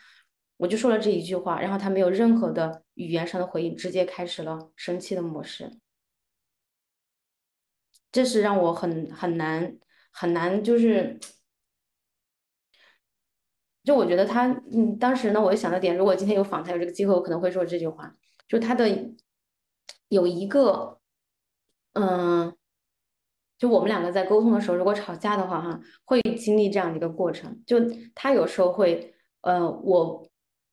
[0.56, 5.80] 我就说了这一句话，然后他没有任何的语言上的回应，直接开始了生气的模式。
[8.10, 9.78] 这是让我很很难
[10.14, 11.20] 很难，就是，
[13.84, 18.16] 就我觉得他，嗯，当时呢，我就想到点，如果今天有访谈有这个机会，我可能会说这句话，
[18.48, 18.88] 就他的
[20.08, 21.00] 有一个，
[21.94, 22.56] 嗯，
[23.62, 27.78] 就我们两个在沟通的时候，如果吵架的话，哈，会经历这样的一个过程，就
[28.16, 30.28] 他有时候会，呃，我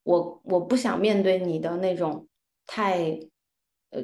[0.05, 2.27] 我我不想面对你的那种
[2.67, 3.21] 太，
[3.91, 4.03] 呃，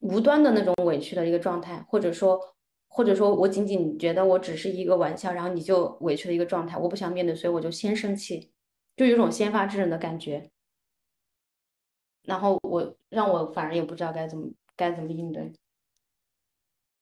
[0.00, 2.38] 无端的那种委屈的一个状态，或者说。
[2.88, 8.50] 或者说我仅仅觉得我只是一个玩笑，然后你就委屈的一个状态，我不想面对，所以我就先生气，
[8.96, 10.50] 就有种先发制人的感觉。
[12.22, 15.52] 然后我让我反而也不知道该怎么该怎么应对。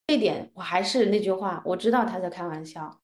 [0.07, 3.01] 这点我还是那句话，我知道他在开玩笑，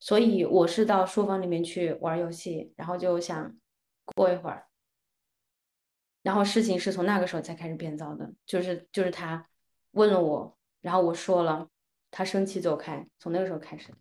[0.00, 3.56] 所以我是到书房里面去玩游戏，然后就想
[4.14, 4.66] 过一会儿。
[6.22, 9.46] 然后事情是从那个时候才开始变糟的，就是就是他
[9.92, 11.68] 问了我，然后我说了。
[12.16, 13.92] 他生气走开，从那个时候开始。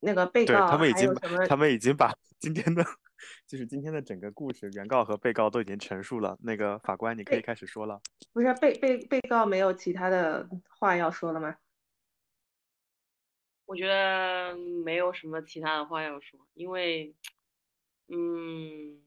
[0.00, 1.14] 那个被对告他们已经？
[1.46, 2.82] 他们已经把今天的
[3.46, 6.36] 就是今天的整个故事，原告和被告都已经陈述了。
[6.42, 8.00] 那个法官，你可以开始说了。
[8.32, 11.56] 不是被被被告没有其他的话要说了吗？
[13.66, 17.14] 我觉得没有什么其他的话要说，因为，
[18.08, 19.02] 嗯，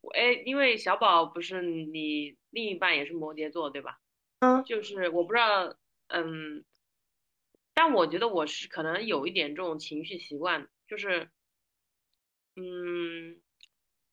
[0.00, 4.00] 我哎，因为小宝不是你另一半也是摩羯座，对吧？
[4.38, 5.76] 嗯，就是我不知道，
[6.06, 6.64] 嗯，
[7.74, 11.30] 但我觉得我是可能有一点这种情绪习惯，就是，
[12.62, 13.40] 嗯，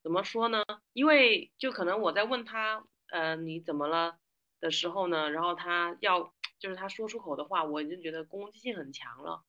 [0.04, 0.64] 怎么说呢？
[0.94, 4.18] 因为就可能我在问他，呃，你怎么了
[4.60, 9.44] 的时候呢，然后他要就是他说出口的话，我就觉得攻击性很强了。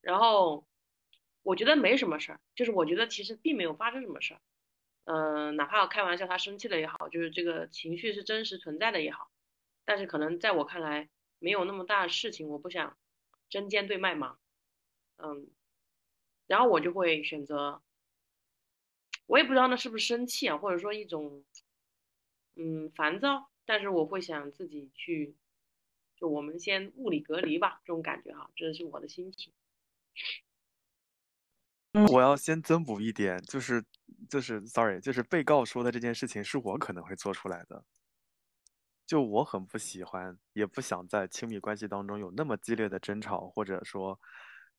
[0.00, 0.66] 然后
[1.42, 4.40] 我觉得没什么事儿，就是我觉得其实并没有发生什么事儿。
[5.04, 9.30] 嗯、哪怕我开玩笑，他生气了也好，就是这个情绪是真实存在的也好，
[9.84, 11.08] 但是可能在我看来
[11.38, 12.96] 没有那么大的事情，我不想
[13.48, 14.38] 针尖对麦芒，
[15.16, 15.50] 嗯，
[16.46, 17.82] 然后我就会选择，
[19.26, 21.44] 我也不知道那是不是生气啊，或者说一种
[22.56, 25.36] 嗯烦躁，但是我会想自己去，
[26.16, 29.52] 就我们先物理隔离吧，这种感觉哈，这是我的心情。
[32.10, 33.84] 我要先增补一点，就是
[34.28, 37.84] 就是，sorry，就是被告说的这件事情是我可能会做出来的。
[39.06, 44.18] 就我很不喜欢，也不想在亲密关系当中有那么激烈的争吵，或者说，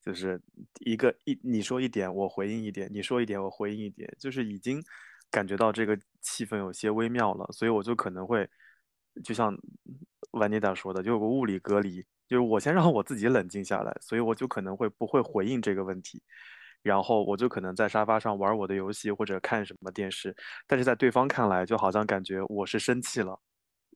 [0.04, 0.38] 就是
[0.80, 4.82] 一个一你说一点我回应一点，你说一点我回应一点，就是已经
[5.30, 8.46] 感觉到这个气氛有些微妙了，所以我就可能会，
[9.22, 9.56] 就像
[10.32, 16.22] 万妮达说的，就有个物理隔离，就是我先让我自己冷静下来，所以我就可能会不会回应这个问题。
[16.82, 20.36] 然后我就可能在沙发上玩我的游戏或者看什么电视，
[20.66, 23.40] 但是在对方看来，就好像感觉我是生气了，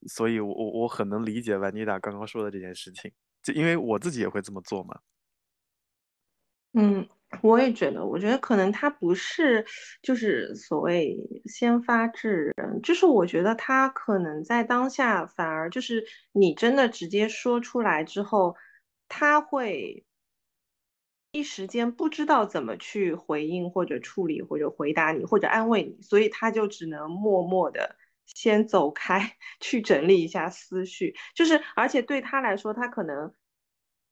[0.06, 3.12] 所以我我我很能理解万妮达刚刚说的这件事情，
[3.42, 4.98] 就因为我自己也会这么做嘛。
[6.80, 7.08] 嗯，
[7.42, 9.66] 我也觉得，我觉得可能他不是
[10.00, 18.54] 就是所谓先发制人，就是我觉得他可能在当下反而就是你真的直接说出来之后，
[19.08, 20.04] 他会
[21.32, 31.16] 一时间不知道怎么去回应或者处理或者回答你或者安慰你，所以他就只能默默的先走开， 去整理一下思绪。
[31.34, 33.34] 就是而且对他来说，他可能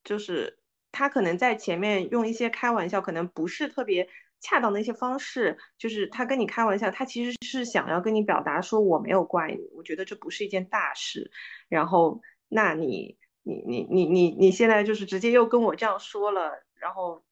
[0.03, 0.59] 就是
[0.93, 4.09] 他可能在前面用一些开玩笑，可能不是特别
[4.41, 11.31] 恰当的一些方式，就是他跟你开玩笑，他其实是想要跟你表达说我没有怪你，我觉得这不是一件大事。
[11.69, 17.23] 然后，那你你你你你你现在就是直接又跟我这样说了，然后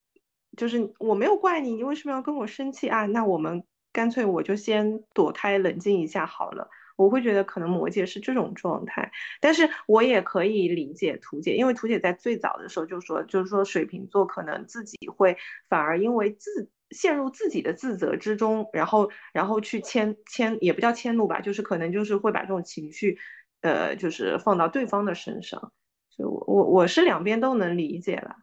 [0.57, 3.07] 就是我没有怪你，你为什么要跟我生气啊？
[3.07, 6.69] 那我们干脆我就先躲开冷静一下好了。
[6.97, 9.11] 我会觉得可能魔界是这种状态，
[9.41, 15.37] 但是我也可以理解图姐，因为图姐在最早的时候就说，就是说水瓶座可能自己会
[15.69, 23.19] 反而因为自陷入自己的自责之中，然后然后去迁迁也不叫迁怒吧，就是可能就是会把这种情绪，
[23.63, 25.73] 呃，就是放到对方的身上，
[26.11, 28.37] 所以我我我是两边都能理解了。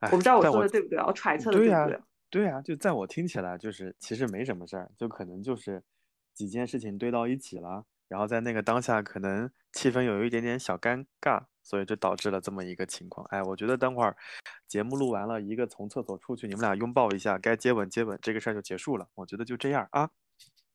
[0.00, 1.98] 哎，我不知道我说的对不对啊，我揣测的对不对？
[2.28, 5.80] 对呀、就在我听起来，就是其实没什么事儿，就可能就是
[6.34, 13.26] 几件事情堆到一起了，然后在那个当下，可能气氛有一点点小尴尬，所以就导致了这么一个情况。
[13.30, 14.16] 哎，我觉得等会儿
[14.66, 19.08] 节目录完了，一个从厕所出去，你们俩拥抱一下，该接吻接吻，这个事儿就结束了。
[19.14, 20.10] 我觉得就这样啊。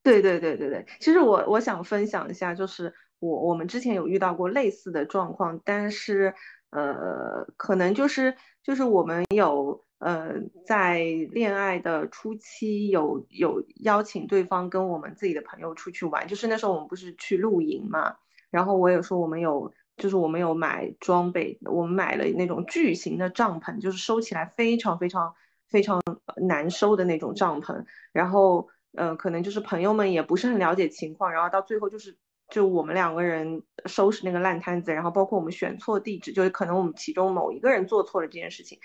[0.01, 6.33] 对对对对对，其实我我想分享一下，就是我我们之前有遇到过类似的状况，但是
[6.69, 8.33] 呃，可能就是
[8.63, 10.33] 就是我们有呃
[10.65, 10.99] 在
[11.31, 18.17] 恋爱的初期有有邀请对方跟我们自己的朋友出去玩，就是那时候我们不是去露营嘛，
[18.49, 19.73] 然后我也说我们有。
[19.99, 25.35] 就是我们有买装备，我们买了那种巨型的帐篷，就是收起来非常非常
[25.67, 26.01] 非常
[26.37, 32.17] 难收的那种帐篷，然后呃，可能就是朋友们也不是很了解情况，然后到最后就是
[32.49, 38.79] 就我们两个人收拾那个烂摊子，然后包括我们选错地址，就是可能我们其中某一个人做错了这件事情，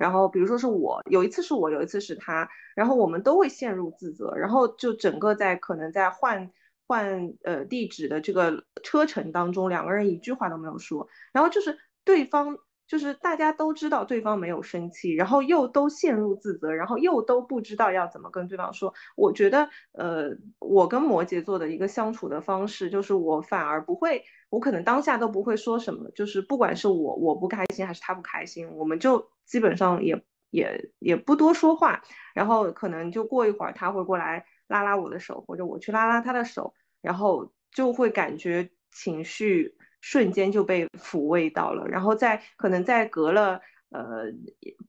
[0.00, 6.50] 然后比如说是我，有一次是我，有一次是他，然后我们都会陷入自责，然后就整个在可能在换
[6.86, 12.56] 换呃地址的这个车程当中，两个人一句话都没有说，然后就是对方。
[12.90, 18.92] 就是大家都知道对方没有生气，然后又都陷入自责，然后又都不知道要怎么跟对方说。
[19.14, 32.02] 我觉得，呃，我跟摩羯座的一个相处的方式，就是我反而不会，我可能当下都不会说什么，就是不管是我我不开心还是他不开心，我们就基本上也也也不多说话，
[32.34, 39.76] 然后可能就过一会儿他会过来拉拉我的手，或者我去拉拉他的手，然后就会感觉情绪。
[40.00, 43.60] 瞬间就被抚慰到了，然后在可能在隔了
[43.90, 44.24] 呃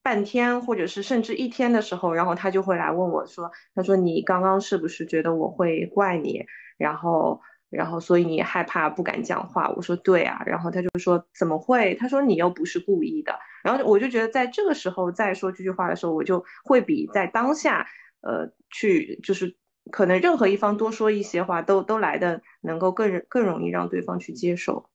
[0.02, 6.46] 半天或者是甚至一天的时候，然后他就会来问我说：“他说你刚刚是不是觉得我会怪你？
[6.78, 17.86] 然后然后所以你害怕不敢讲话？”我说：“对啊。”然后他就说：“怎么会？”他说：“你又不是故意的。”然后我就觉得在这个时候再说这句话的时候，我就会比在当下
[18.22, 19.56] 呃去就是
[19.92, 24.90] 可能任何一方多说一些话，都都来的能够更更容易让对方去接受。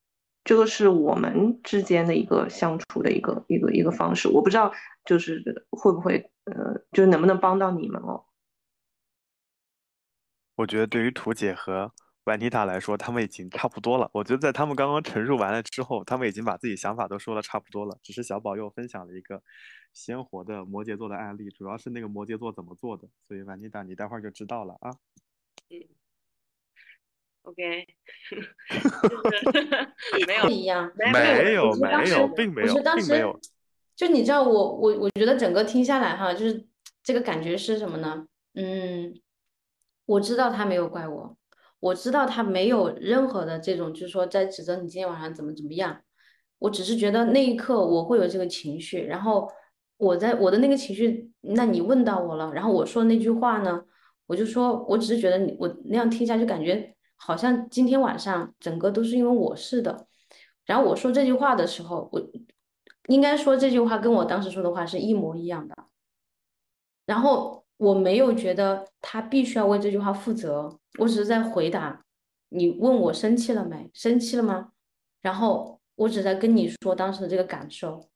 [0.46, 4.28] 这个是我们之间的一个相处的一个一个一个方式。
[4.28, 4.72] 我不知道
[5.04, 8.24] 就是会不会呃，就是能不能帮到你们哦。
[10.54, 11.92] 我觉得对于图姐和
[12.26, 14.08] 婉妮塔来说，他们已经差不多了。
[14.14, 17.98] 我觉得在他们刚刚陈述完了之后，他们已经把自己想法都说的差不多了。
[18.00, 19.42] 只是小宝又分享了一个
[19.92, 23.08] 鲜活的摩羯座的案例，主要是那个摩羯座怎么做的。
[23.26, 24.94] 所以婉妮塔，你待会儿就知道了啊。
[27.46, 27.86] OK，
[28.28, 28.54] 就是
[30.26, 30.90] 没有不一样。
[30.96, 33.38] 没没有没有，并没有是，当时并没有。
[33.94, 36.66] 就你知道我我我觉得整个听下来哈，就是
[37.02, 38.26] 这个感觉是什么呢？
[38.54, 39.14] 嗯，
[40.06, 41.36] 我知道他没有怪我，
[41.80, 46.02] 我知道他没有任何的这种，就是说在指责你今天晚上怎么怎么样。
[46.58, 49.48] 我只是觉得那一刻我会有这个情绪，然后
[49.98, 53.84] 我在我的那个情绪，那你问到我了，然后我说那句话呢，
[54.26, 60.06] 我就说我只是觉得你我那样听下去感觉好像今天晚上整个都是因为我是的。
[60.64, 62.20] 然后我说这句话的时候，我
[63.08, 65.76] 应该说这句话跟我当时说的话是一模一样的。
[67.04, 72.04] 然后我没有觉得他必须要为这句话负责，我只是在回答
[72.48, 73.90] 你问我生气了没？
[73.94, 74.72] 生气了吗？
[75.22, 78.08] 然后我只在跟你说当时的这个感受。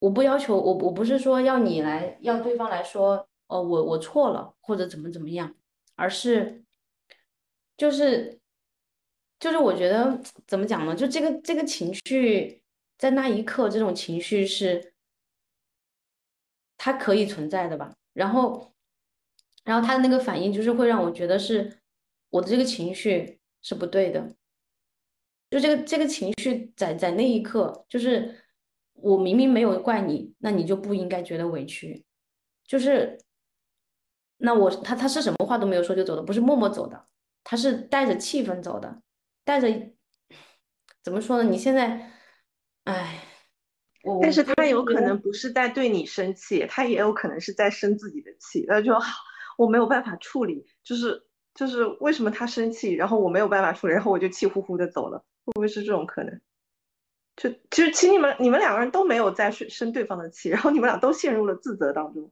[0.00, 5.54] 我不要求我，我不是说要你来，要对方来说，哦，我我错了，或者怎么怎么样，
[5.94, 6.61] 而是
[7.82, 8.38] 就是
[9.40, 10.94] 就是我觉得怎么讲呢？
[10.94, 12.62] 就这个这个情绪，
[12.96, 14.94] 在那一刻，这种情绪是
[16.76, 17.92] 它可以存在的吧。
[18.12, 18.72] 然后，
[19.64, 21.80] 然后他的那个反应就是会让我觉得是
[22.30, 24.32] 我的这个情绪是不对的。
[25.50, 28.44] 就这个这个情绪在在那一刻，就是
[28.92, 32.04] 我明明没有怪你，那你就不应该觉得委屈。
[32.64, 33.18] 就是，
[34.36, 37.08] 那我他他是什么话都没有说就走的，不是默默走的，
[37.44, 39.02] 他是带着气氛走的，
[39.44, 39.68] 带着
[41.02, 41.48] 怎么说呢？
[41.48, 42.12] 你现在，
[42.84, 43.18] 哎，
[44.04, 49.22] 我但是他有可能不是在对你生气，他也有可能是在生自己的气，他就好，
[49.58, 56.40] 我没有办法处理，就是就是为什么他生气，然后我没有办法处理，然后我就气呼呼的走了，会不会是这种可能？
[57.34, 62.30] 就其实其实你们你们两个人都没有在生生对方的气，然后你们俩都陷入了自责当中。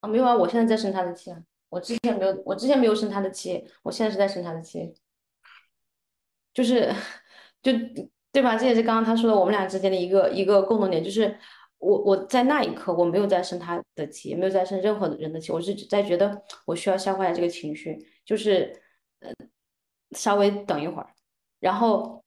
[0.00, 1.40] 啊，没有啊，我现在在生他的气啊，
[1.74, 4.94] 我之前没有，我之前没有生他的气，我现在是在生他的气，
[6.52, 6.94] 就是
[7.62, 7.72] 就
[8.30, 8.56] 对吧？
[8.56, 11.36] 这也是刚刚他说的，我们俩之间的一个一个共同点，就是
[11.78, 18.80] 我我在那一刻我没有在生他的气，也没有在生任何人的气，我是在觉得我需要消化一下这个情绪，就是
[19.18, 19.32] 呃
[20.12, 21.08] 稍微等一会儿，
[21.58, 22.22] 然后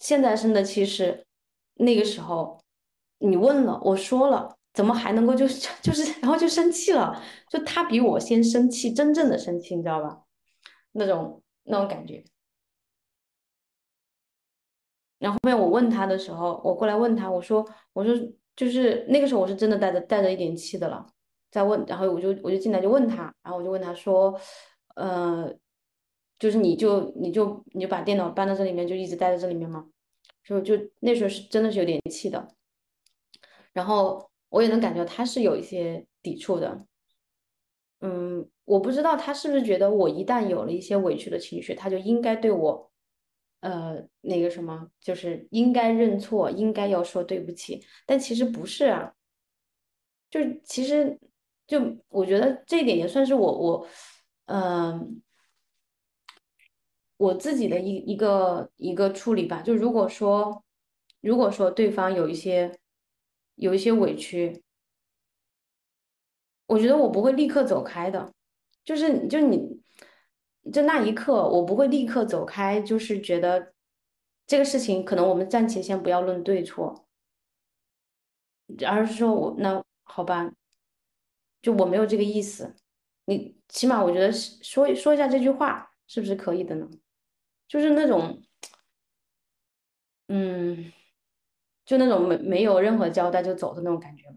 [0.00, 1.24] 现在生的气是
[1.74, 2.60] 那个时候
[3.18, 4.57] 你问了，我说了。
[4.78, 5.44] 怎么还能够就
[5.82, 7.20] 就是，然后就生气了？
[7.48, 10.22] 就他比我先生气，真正的生气，你知道吧？
[10.92, 12.22] 那种那种感觉。
[15.18, 18.14] 然后后面我问他的时候，我过来问他，我说我说
[18.54, 21.04] 就是那个时候我是真的带着带着一点气的了，
[21.50, 24.40] 在问，然后我就我就进来就问他，然后我就问他说，
[24.94, 25.52] 呃，
[26.38, 29.86] 就是你就你就你就把电脑搬到这里面，就一直待在这里面吗？
[30.44, 32.54] 就就那时候是真的是有点气的，
[33.72, 36.86] 然后我也能感觉他是有一些抵触的，
[38.00, 42.90] 嗯，我不知道他是不是觉得我一旦有了一些委屈的情绪，他就应该对我，
[43.60, 49.12] 呃，那个什么，就是应该认错，应该要说对不起，但其实不是啊，
[50.30, 51.18] 就其实
[51.66, 53.86] 就我觉得这一点也算是我我，
[54.46, 55.20] 嗯、
[57.16, 59.60] 我自己的一一个一个处理吧。
[59.60, 60.64] 就如果说
[61.20, 62.78] 如果说对方有一些
[63.58, 64.62] 有一些委屈，
[66.66, 68.32] 我觉得我不会立刻走开的，
[68.84, 69.80] 就是就你
[70.72, 73.74] 就那一刻，我不会立刻走开，就是觉得
[74.46, 77.06] 这个事情可能我们暂且先不要论对错，
[78.86, 80.52] 而是说我那好吧，
[81.60, 82.76] 就我没有这个意思，
[83.24, 86.88] 你起码我觉得说说一下这句话是不是可以的呢？
[87.66, 88.42] 就是那种，
[90.28, 90.92] 嗯，
[91.88, 94.36] 就那种没没有任何交代就走的那种感觉嘛。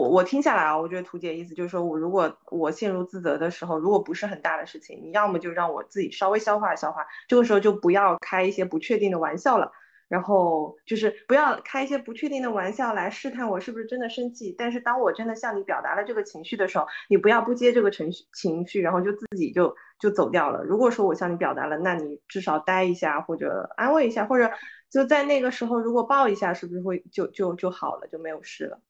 [0.00, 9.70] 我我听下来啊，我觉得图姐意思就是说，我如果我陷入自责的时候，如果不是很大的事情，你要么就让我自己稍微消化消化，这个时候就不要开一些不确定的玩笑了，
[10.08, 14.54] 然后就是不要开一些不确定的玩笑来试探我是不是真的生气。
[14.56, 20.64] 但是当我真的向你表达了这个情绪的时候，你不要不接这个情绪情绪，然后就自己就就走掉了。
[20.64, 24.50] 如果说我向你表达了，那你至少待一下，或者安慰一下，或者
[24.94, 28.80] 就在那个时候如果抱一下，是不是会就就就好了，就没有事了？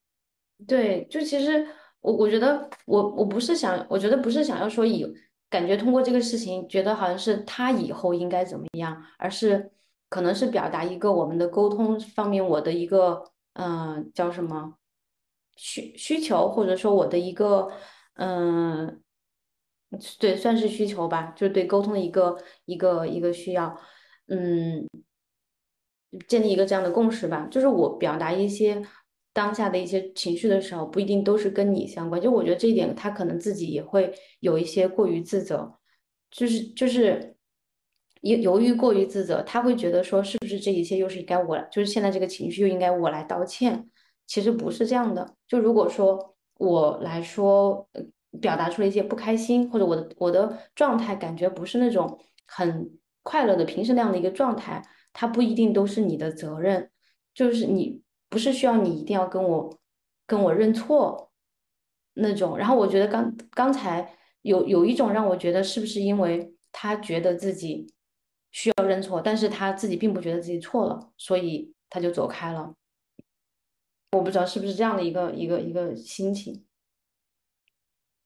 [0.67, 1.67] 对，就其实
[2.01, 5.11] 我我觉得我我不是想，我觉得不是想要说以
[5.49, 9.73] 感觉通过这个事情，觉得好像是他以后应该怎么样，而是
[10.11, 14.75] 可能是表达一个我们的沟通方面我的一个嗯、叫什么
[15.57, 17.73] 需需求，或者说我的一个
[18.17, 19.01] 嗯、
[20.21, 22.37] 对，算是需求吧，就是对沟通的一个
[22.67, 23.75] 一个一个需要，
[24.29, 24.87] 嗯。
[26.29, 28.83] 建立一个这样的共识吧，就是我表达一些
[29.33, 32.21] 当下的一些情绪的时候，不一定都是跟你相关。
[32.21, 35.75] 就我觉得这一点，他可能自己也会有一些过于自责，
[36.31, 37.37] 就是就是
[38.21, 43.89] 由由于过于自责，他会觉得说是不是这一切又是该我，就是现在这个情绪又应该我来道歉。
[44.27, 45.35] 其实不是这样的。
[45.47, 47.87] 就如果说我来说，
[48.41, 52.91] 表达出了一些不开心，或者我的我的状态感觉不是那种很
[53.23, 54.83] 快乐的平时那样的一个状态。
[55.15, 56.91] 它不一定都是你的责任，
[57.33, 59.79] 就是你不是需要你一定要跟我
[60.27, 61.33] 跟我认错
[62.13, 62.59] 那种。
[62.59, 67.91] 然后我觉得刚刚才有有一种让我觉得是不是因为他觉得自己
[68.51, 72.75] 需要认错，但是他自己并不觉得自己错了，所以他就走开了。
[74.13, 76.67] 我不知道是不是这样的一个一个一个心情。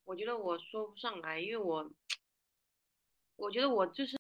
[0.05, 1.90] 我觉得我说不上来，因为我
[3.36, 4.16] 我觉得我就是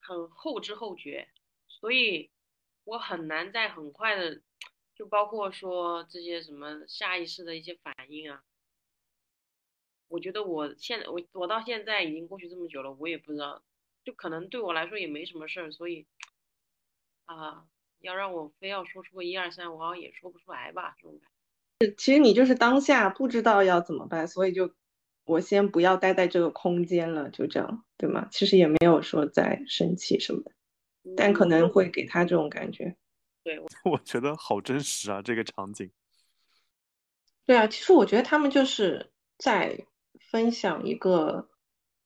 [0.00, 1.26] 很后知后觉，
[1.80, 2.30] 所以
[2.84, 4.40] 我很难在很快的，
[4.94, 8.42] 就包括说这些什么下意识的一些反应啊。
[10.08, 13.62] 我觉得我现在我我到现在已经过去这么久了，我也不知道，
[14.04, 16.06] 就可能对我来说也没什么事儿，所以
[17.26, 17.66] 啊，
[18.00, 21.28] 要让我非要说出个一二三，我好像也说不出来吧，这种感
[21.80, 21.94] 觉。
[21.96, 24.74] 其实你就是当下不知道要怎么办，所以就
[25.24, 28.28] 我先不要待在这个空间了，就这样，对吗？
[28.32, 30.52] 其实也没有说在生气什么的，
[31.16, 32.96] 但可嗯能会给他这种感觉。
[33.42, 35.90] 对， 我觉得好真实啊，这个场景。
[37.46, 39.86] 对啊，其实我觉得他们就是在
[40.30, 41.48] 分享一个，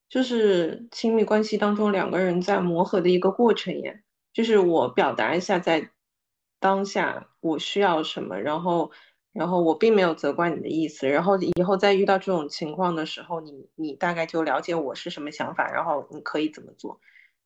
[0.09, 4.03] 就是亲密关系当中两个人在磨合的一个过程耶。
[4.33, 5.91] 就是我表达一下在
[6.59, 8.93] 当下我需要什么，然后，
[9.33, 17.01] 然后我并没有责怪你的意思，然后以后再遇到这种情况的时候，你你大概就了解我是什么想法，然后你可以怎么做。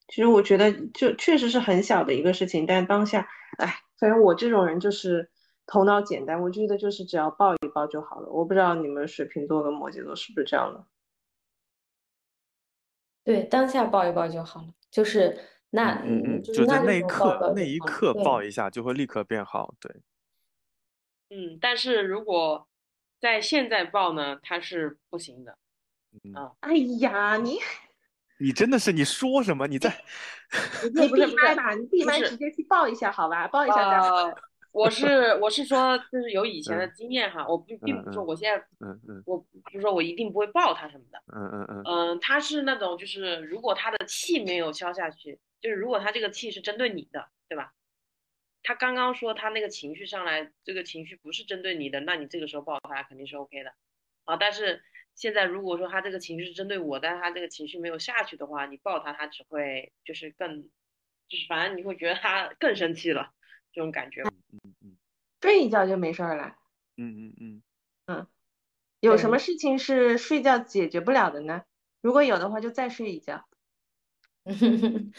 [0.08, 3.26] 其实我觉得就确实是很小的一个事情，但当下，
[3.58, 5.28] 哎，反正我这种人就是
[5.66, 8.28] 头脑简单，我觉得就是只要抱一抱就好了。
[8.30, 10.86] 我不知道你们水瓶座跟摩羯座是不是这样的？
[13.24, 15.36] 对，当下抱一抱就好了，就是
[15.70, 19.74] 那嗯嗯，就就是在那一那一刻，那一刻抱一下就会立刻变好。
[19.80, 19.90] 对，
[21.30, 22.68] 嗯，但是如果
[23.20, 25.58] 在现在抱呢，它是不行的。
[26.22, 27.58] 嗯，哎呀，你
[28.38, 29.66] 你真的是你说什么？
[29.66, 29.90] 你在
[30.94, 33.48] 你闭麦吧，你闭麦直接去报一下，好吧？
[33.48, 34.00] 报一下。
[34.00, 34.34] 呃，
[34.72, 47.72] 我是我是说，就是有以前的嗯经验哈，我并并不是说我现在嗯嗯我不是说我一定不会抱他什么的，嗯嗯嗯嗯，他是那种就是如果他的气没有消下去，就是如果他这个气是针对你的，对吧？
[48.62, 53.72] 他刚刚说他那个情绪上来，这个情绪不是针对你的，那你这个时候抱他肯定是 OK 的
[54.24, 54.36] 啊。
[54.36, 54.82] 但是
[55.16, 60.62] 现在如果说他这个情绪是针对我，但是他这个情绪没有下去的话，你抱他，他只会就是更，
[61.26, 63.32] 就是反正你会觉得他 更生气了，
[63.72, 64.22] 这种感觉。
[64.22, 64.97] 嗯嗯
[65.40, 66.56] 睡一觉就没事儿了。
[66.97, 67.62] 嗯嗯
[68.06, 68.26] 嗯，
[69.01, 71.62] 有什么事情是睡觉解决不了的呢？
[72.01, 73.47] 如果有的话，就再睡一觉。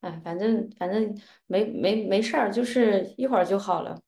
[0.00, 4.00] 哎，反正反正没没没事儿，就是一会儿就好了。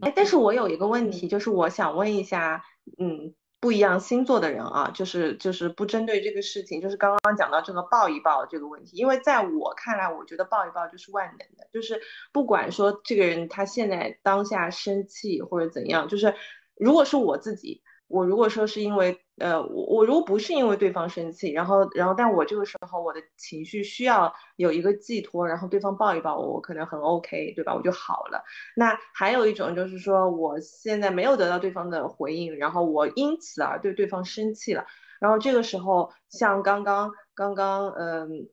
[0.00, 2.64] 哎，但是我有一个问题，就是我想问一下，
[2.98, 3.34] 嗯，
[3.66, 12.00] 不一样星座的人啊，就是就是不针对这个事情，就是刚刚讲到这个抱一抱这个问题，因为在我看来，我觉得抱一抱就是万能的，就是
[12.32, 16.32] 不管说这个人他现在当下生气或者怎样，就是
[16.76, 17.82] 如果是我自己。
[18.08, 27.74] 我如果说是因为，呃，我我如果不是因为对方生气，然后然后但我这个时候我的情绪需要有一个寄托，然后对方抱一抱我，我可能很 OK，对吧？
[27.74, 28.44] 我就好了。
[28.76, 34.84] 那还有一种就是说，我现在没有得到对方的回应，然后我因此而对对方生气了，
[35.20, 38.48] 然后这个时候像刚刚刚刚，嗯。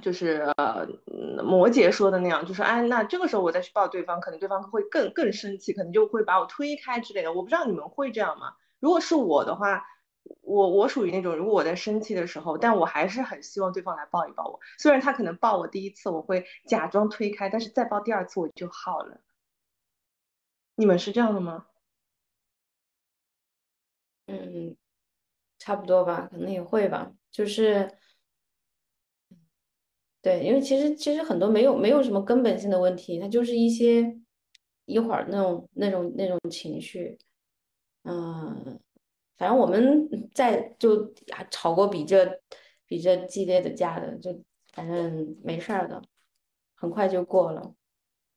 [0.00, 0.86] 就是呃，
[1.44, 7.30] 摩羯说的那样，就是哎，那这个时候我再去抱对方，可能对方会更更生气，可能就会把我推开之类的。
[7.34, 8.54] 我不知道你们会这样吗？
[8.82, 9.84] 如果是我的话，
[10.40, 14.58] 我我属于那种，如果我在生气的时候，但我还是很希望对方来抱一抱我。
[14.78, 19.20] 虽然他可能抱我第一次，我会假装推开，但是再抱第二次我就好了。
[20.74, 21.66] 你们是这样的吗？
[24.26, 24.76] 嗯，
[25.58, 27.96] 差不多吧，可能也会吧，就是。
[30.22, 34.16] 对，因为其实其实很多没有没有什么根本性的问题，它就是一些
[34.84, 37.18] 一会儿那种那种那种情绪，
[38.04, 38.80] 嗯，
[39.36, 42.40] 反正我们在就还吵过比这
[42.86, 44.42] 比这激烈的架的，就
[44.72, 46.02] 反正没事儿的，
[46.74, 47.74] 很快就过了。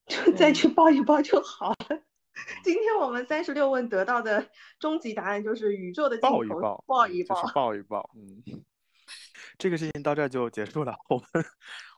[0.08, 2.04] 就再嗯去抱一抱就好了。
[2.64, 4.48] 今天我们三十六问得到的
[4.78, 7.52] 终极答案就是宇宙的尽头，抱一抱，抱一嗯就是抱。
[7.54, 8.44] 抱一抱，嗯。
[9.58, 10.94] 这个事情到这儿就结束了。
[11.10, 11.46] 我们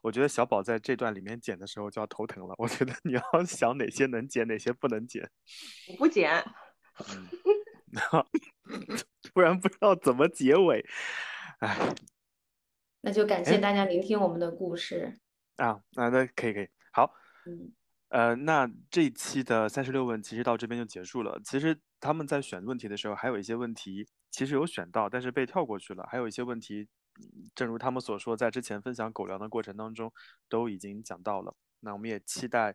[0.02, 2.54] 我觉得小宝在这段里面剪的时候就要头疼了。
[2.56, 5.28] 我觉得你要 想哪些能剪，哪些不能剪，
[5.88, 6.30] 我不剪，
[9.32, 10.84] 不 然不知道怎么结尾。
[11.60, 11.94] 哎
[13.00, 15.18] 那就感谢哎大家聆听我们的故事。
[15.56, 17.12] 啊，那那可以可以，好。
[17.46, 17.72] 嗯，
[18.08, 21.40] 呃，那这一期的三十六问其实到这边就结束了。
[21.44, 26.06] 其实他们在选问题的时候，还有一些问题其实有选到，但是被跳过去了。
[26.10, 26.88] 还有一些问题，
[27.20, 30.12] 嗯正如他们所说，在之前分享狗粮的过程当中
[30.48, 31.54] 都已经讲到了。
[31.80, 32.74] 那我们也期待，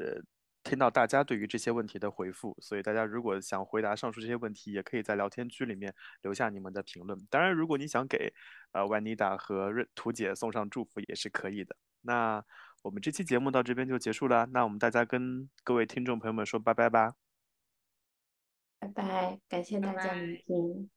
[0.00, 0.22] 呃，
[0.64, 2.56] 听到大家对于这些问题的回复。
[2.60, 7.16] 所以大家如果想回答上述这些问题，也可以在聊天区里面留下你们的评论。
[7.30, 8.32] 当然，如果你想给
[8.72, 11.76] 呃万妮达和瑞图姐送上祝福也是可以的。
[12.00, 12.44] 那
[12.82, 17.14] 我们这期节目到这边就结束了，那我们大家跟各位听众朋友们说拜拜吧。
[18.78, 20.90] 拜拜，感谢大家聆听。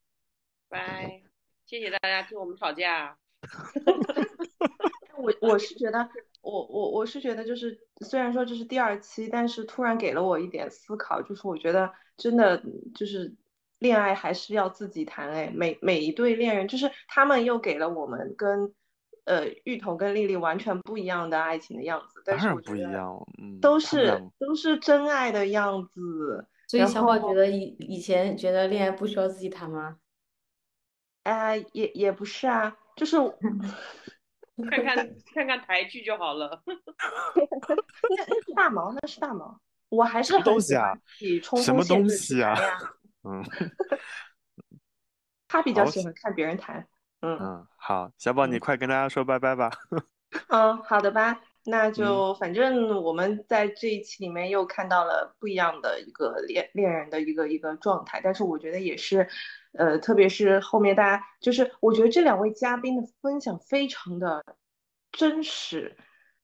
[0.68, 1.22] 拜，
[1.66, 3.18] 谢谢大家听我们吵架。
[5.18, 6.10] 我我是觉得，
[6.50, 12.64] 我我我是觉得，就是虽然说这是第二期，但是突然给了我一点思考，就是我觉得真的
[12.96, 13.36] 就是
[13.80, 18.74] 恋爱还是要自己谈，哎，每每一对恋人，就是他们又给了我们跟
[19.26, 26.48] 呃芋头跟丽丽完全不一样的爱情的样子，但当然是不一样，嗯，都是都是真爱的样子。
[26.68, 29.98] 所以小宝觉得以以前觉得恋爱不需要自己谈吗？
[31.24, 33.18] 哎、也也不是啊，就是
[34.72, 36.64] 看看看看台剧就好了。
[36.66, 36.76] 那
[38.10, 39.60] 那是大毛，那是大毛，
[39.90, 42.56] 我还是什么东很喜欢西啊什么东西啊。
[43.24, 43.44] 嗯
[45.48, 46.86] 他比较喜欢看别人谈。
[47.22, 49.72] 嗯嗯，好，小宝你嗯快跟大家说拜拜吧。
[50.50, 59.28] 嗯，好的吧，那嗯就反正我们在这一期里面又看到了不一样的一个恋恋人的一个一个状态，但是我觉得也是，
[59.74, 64.44] 呃，特别是后面大家就是我觉得这两位嘉宾的分享非常的
[65.12, 65.98] 真实，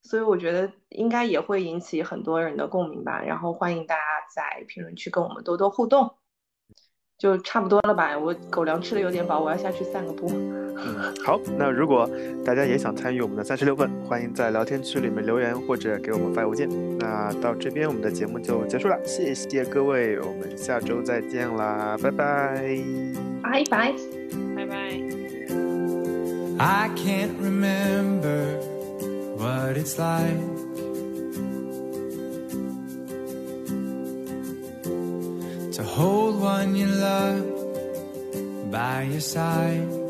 [0.03, 3.21] 所以我觉得应该也会引起很多人的共鸣吧。
[3.21, 4.01] 然后欢迎大家
[4.35, 6.15] 在评论区跟我们多多互动。
[7.15, 10.27] 就差不多了吧，我狗粮吃的有点饱，我要下去散个步。
[10.75, 12.09] 嗯，好，那如果
[12.43, 16.67] 大家也想参与我们的三十六问，欢迎在聊天区里面留言或者给我们发邮件。
[16.97, 22.77] 那到这边我们的节目就结束了，谢谢各位，我们下周再见啦，拜拜。
[23.41, 23.93] 拜拜。
[24.55, 24.99] 拜拜。
[26.59, 28.59] I can't remember
[29.37, 30.37] what it's like
[35.73, 37.43] to hold one you love
[38.71, 40.02] by your side.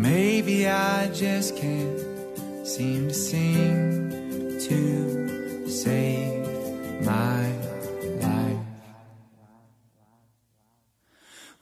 [0.00, 1.98] Maybe I just can't
[2.66, 6.46] seem to sing to save
[7.04, 7.42] my
[8.20, 8.64] life.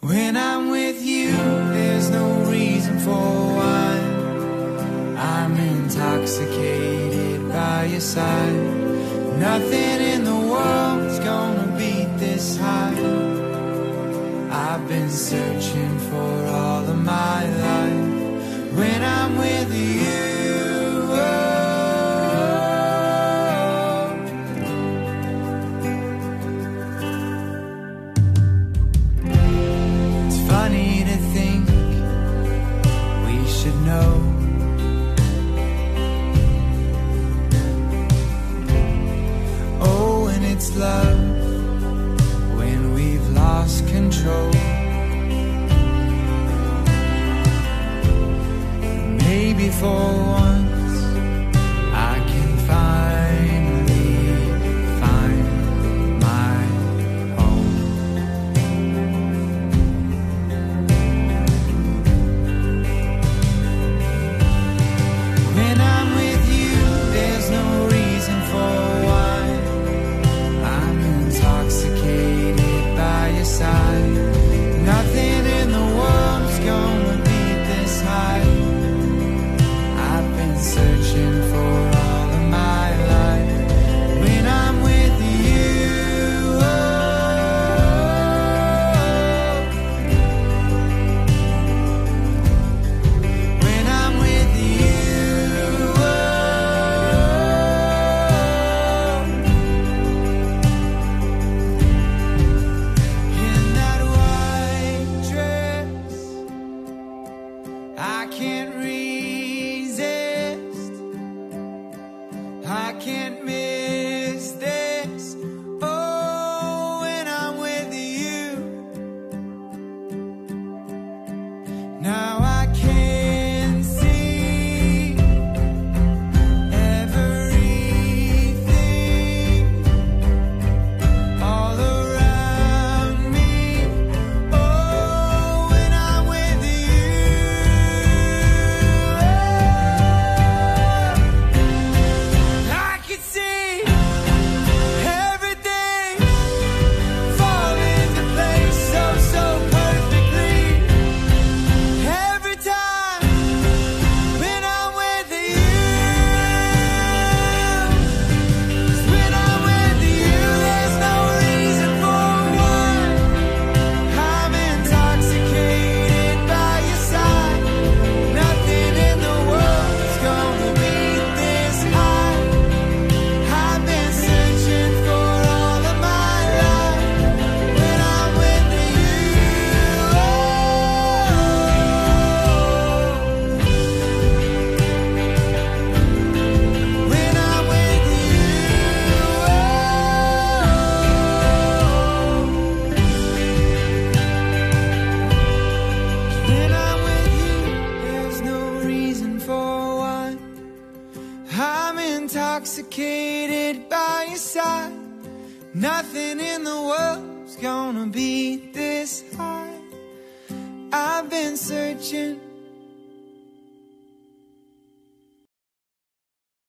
[0.00, 1.32] When I'm with you,
[1.76, 3.26] there's no reason for
[3.58, 3.94] why.
[5.16, 8.54] I'm intoxicated by your side.
[9.38, 12.94] Nothing in the world's gonna beat this high.
[14.50, 16.47] I've been searching for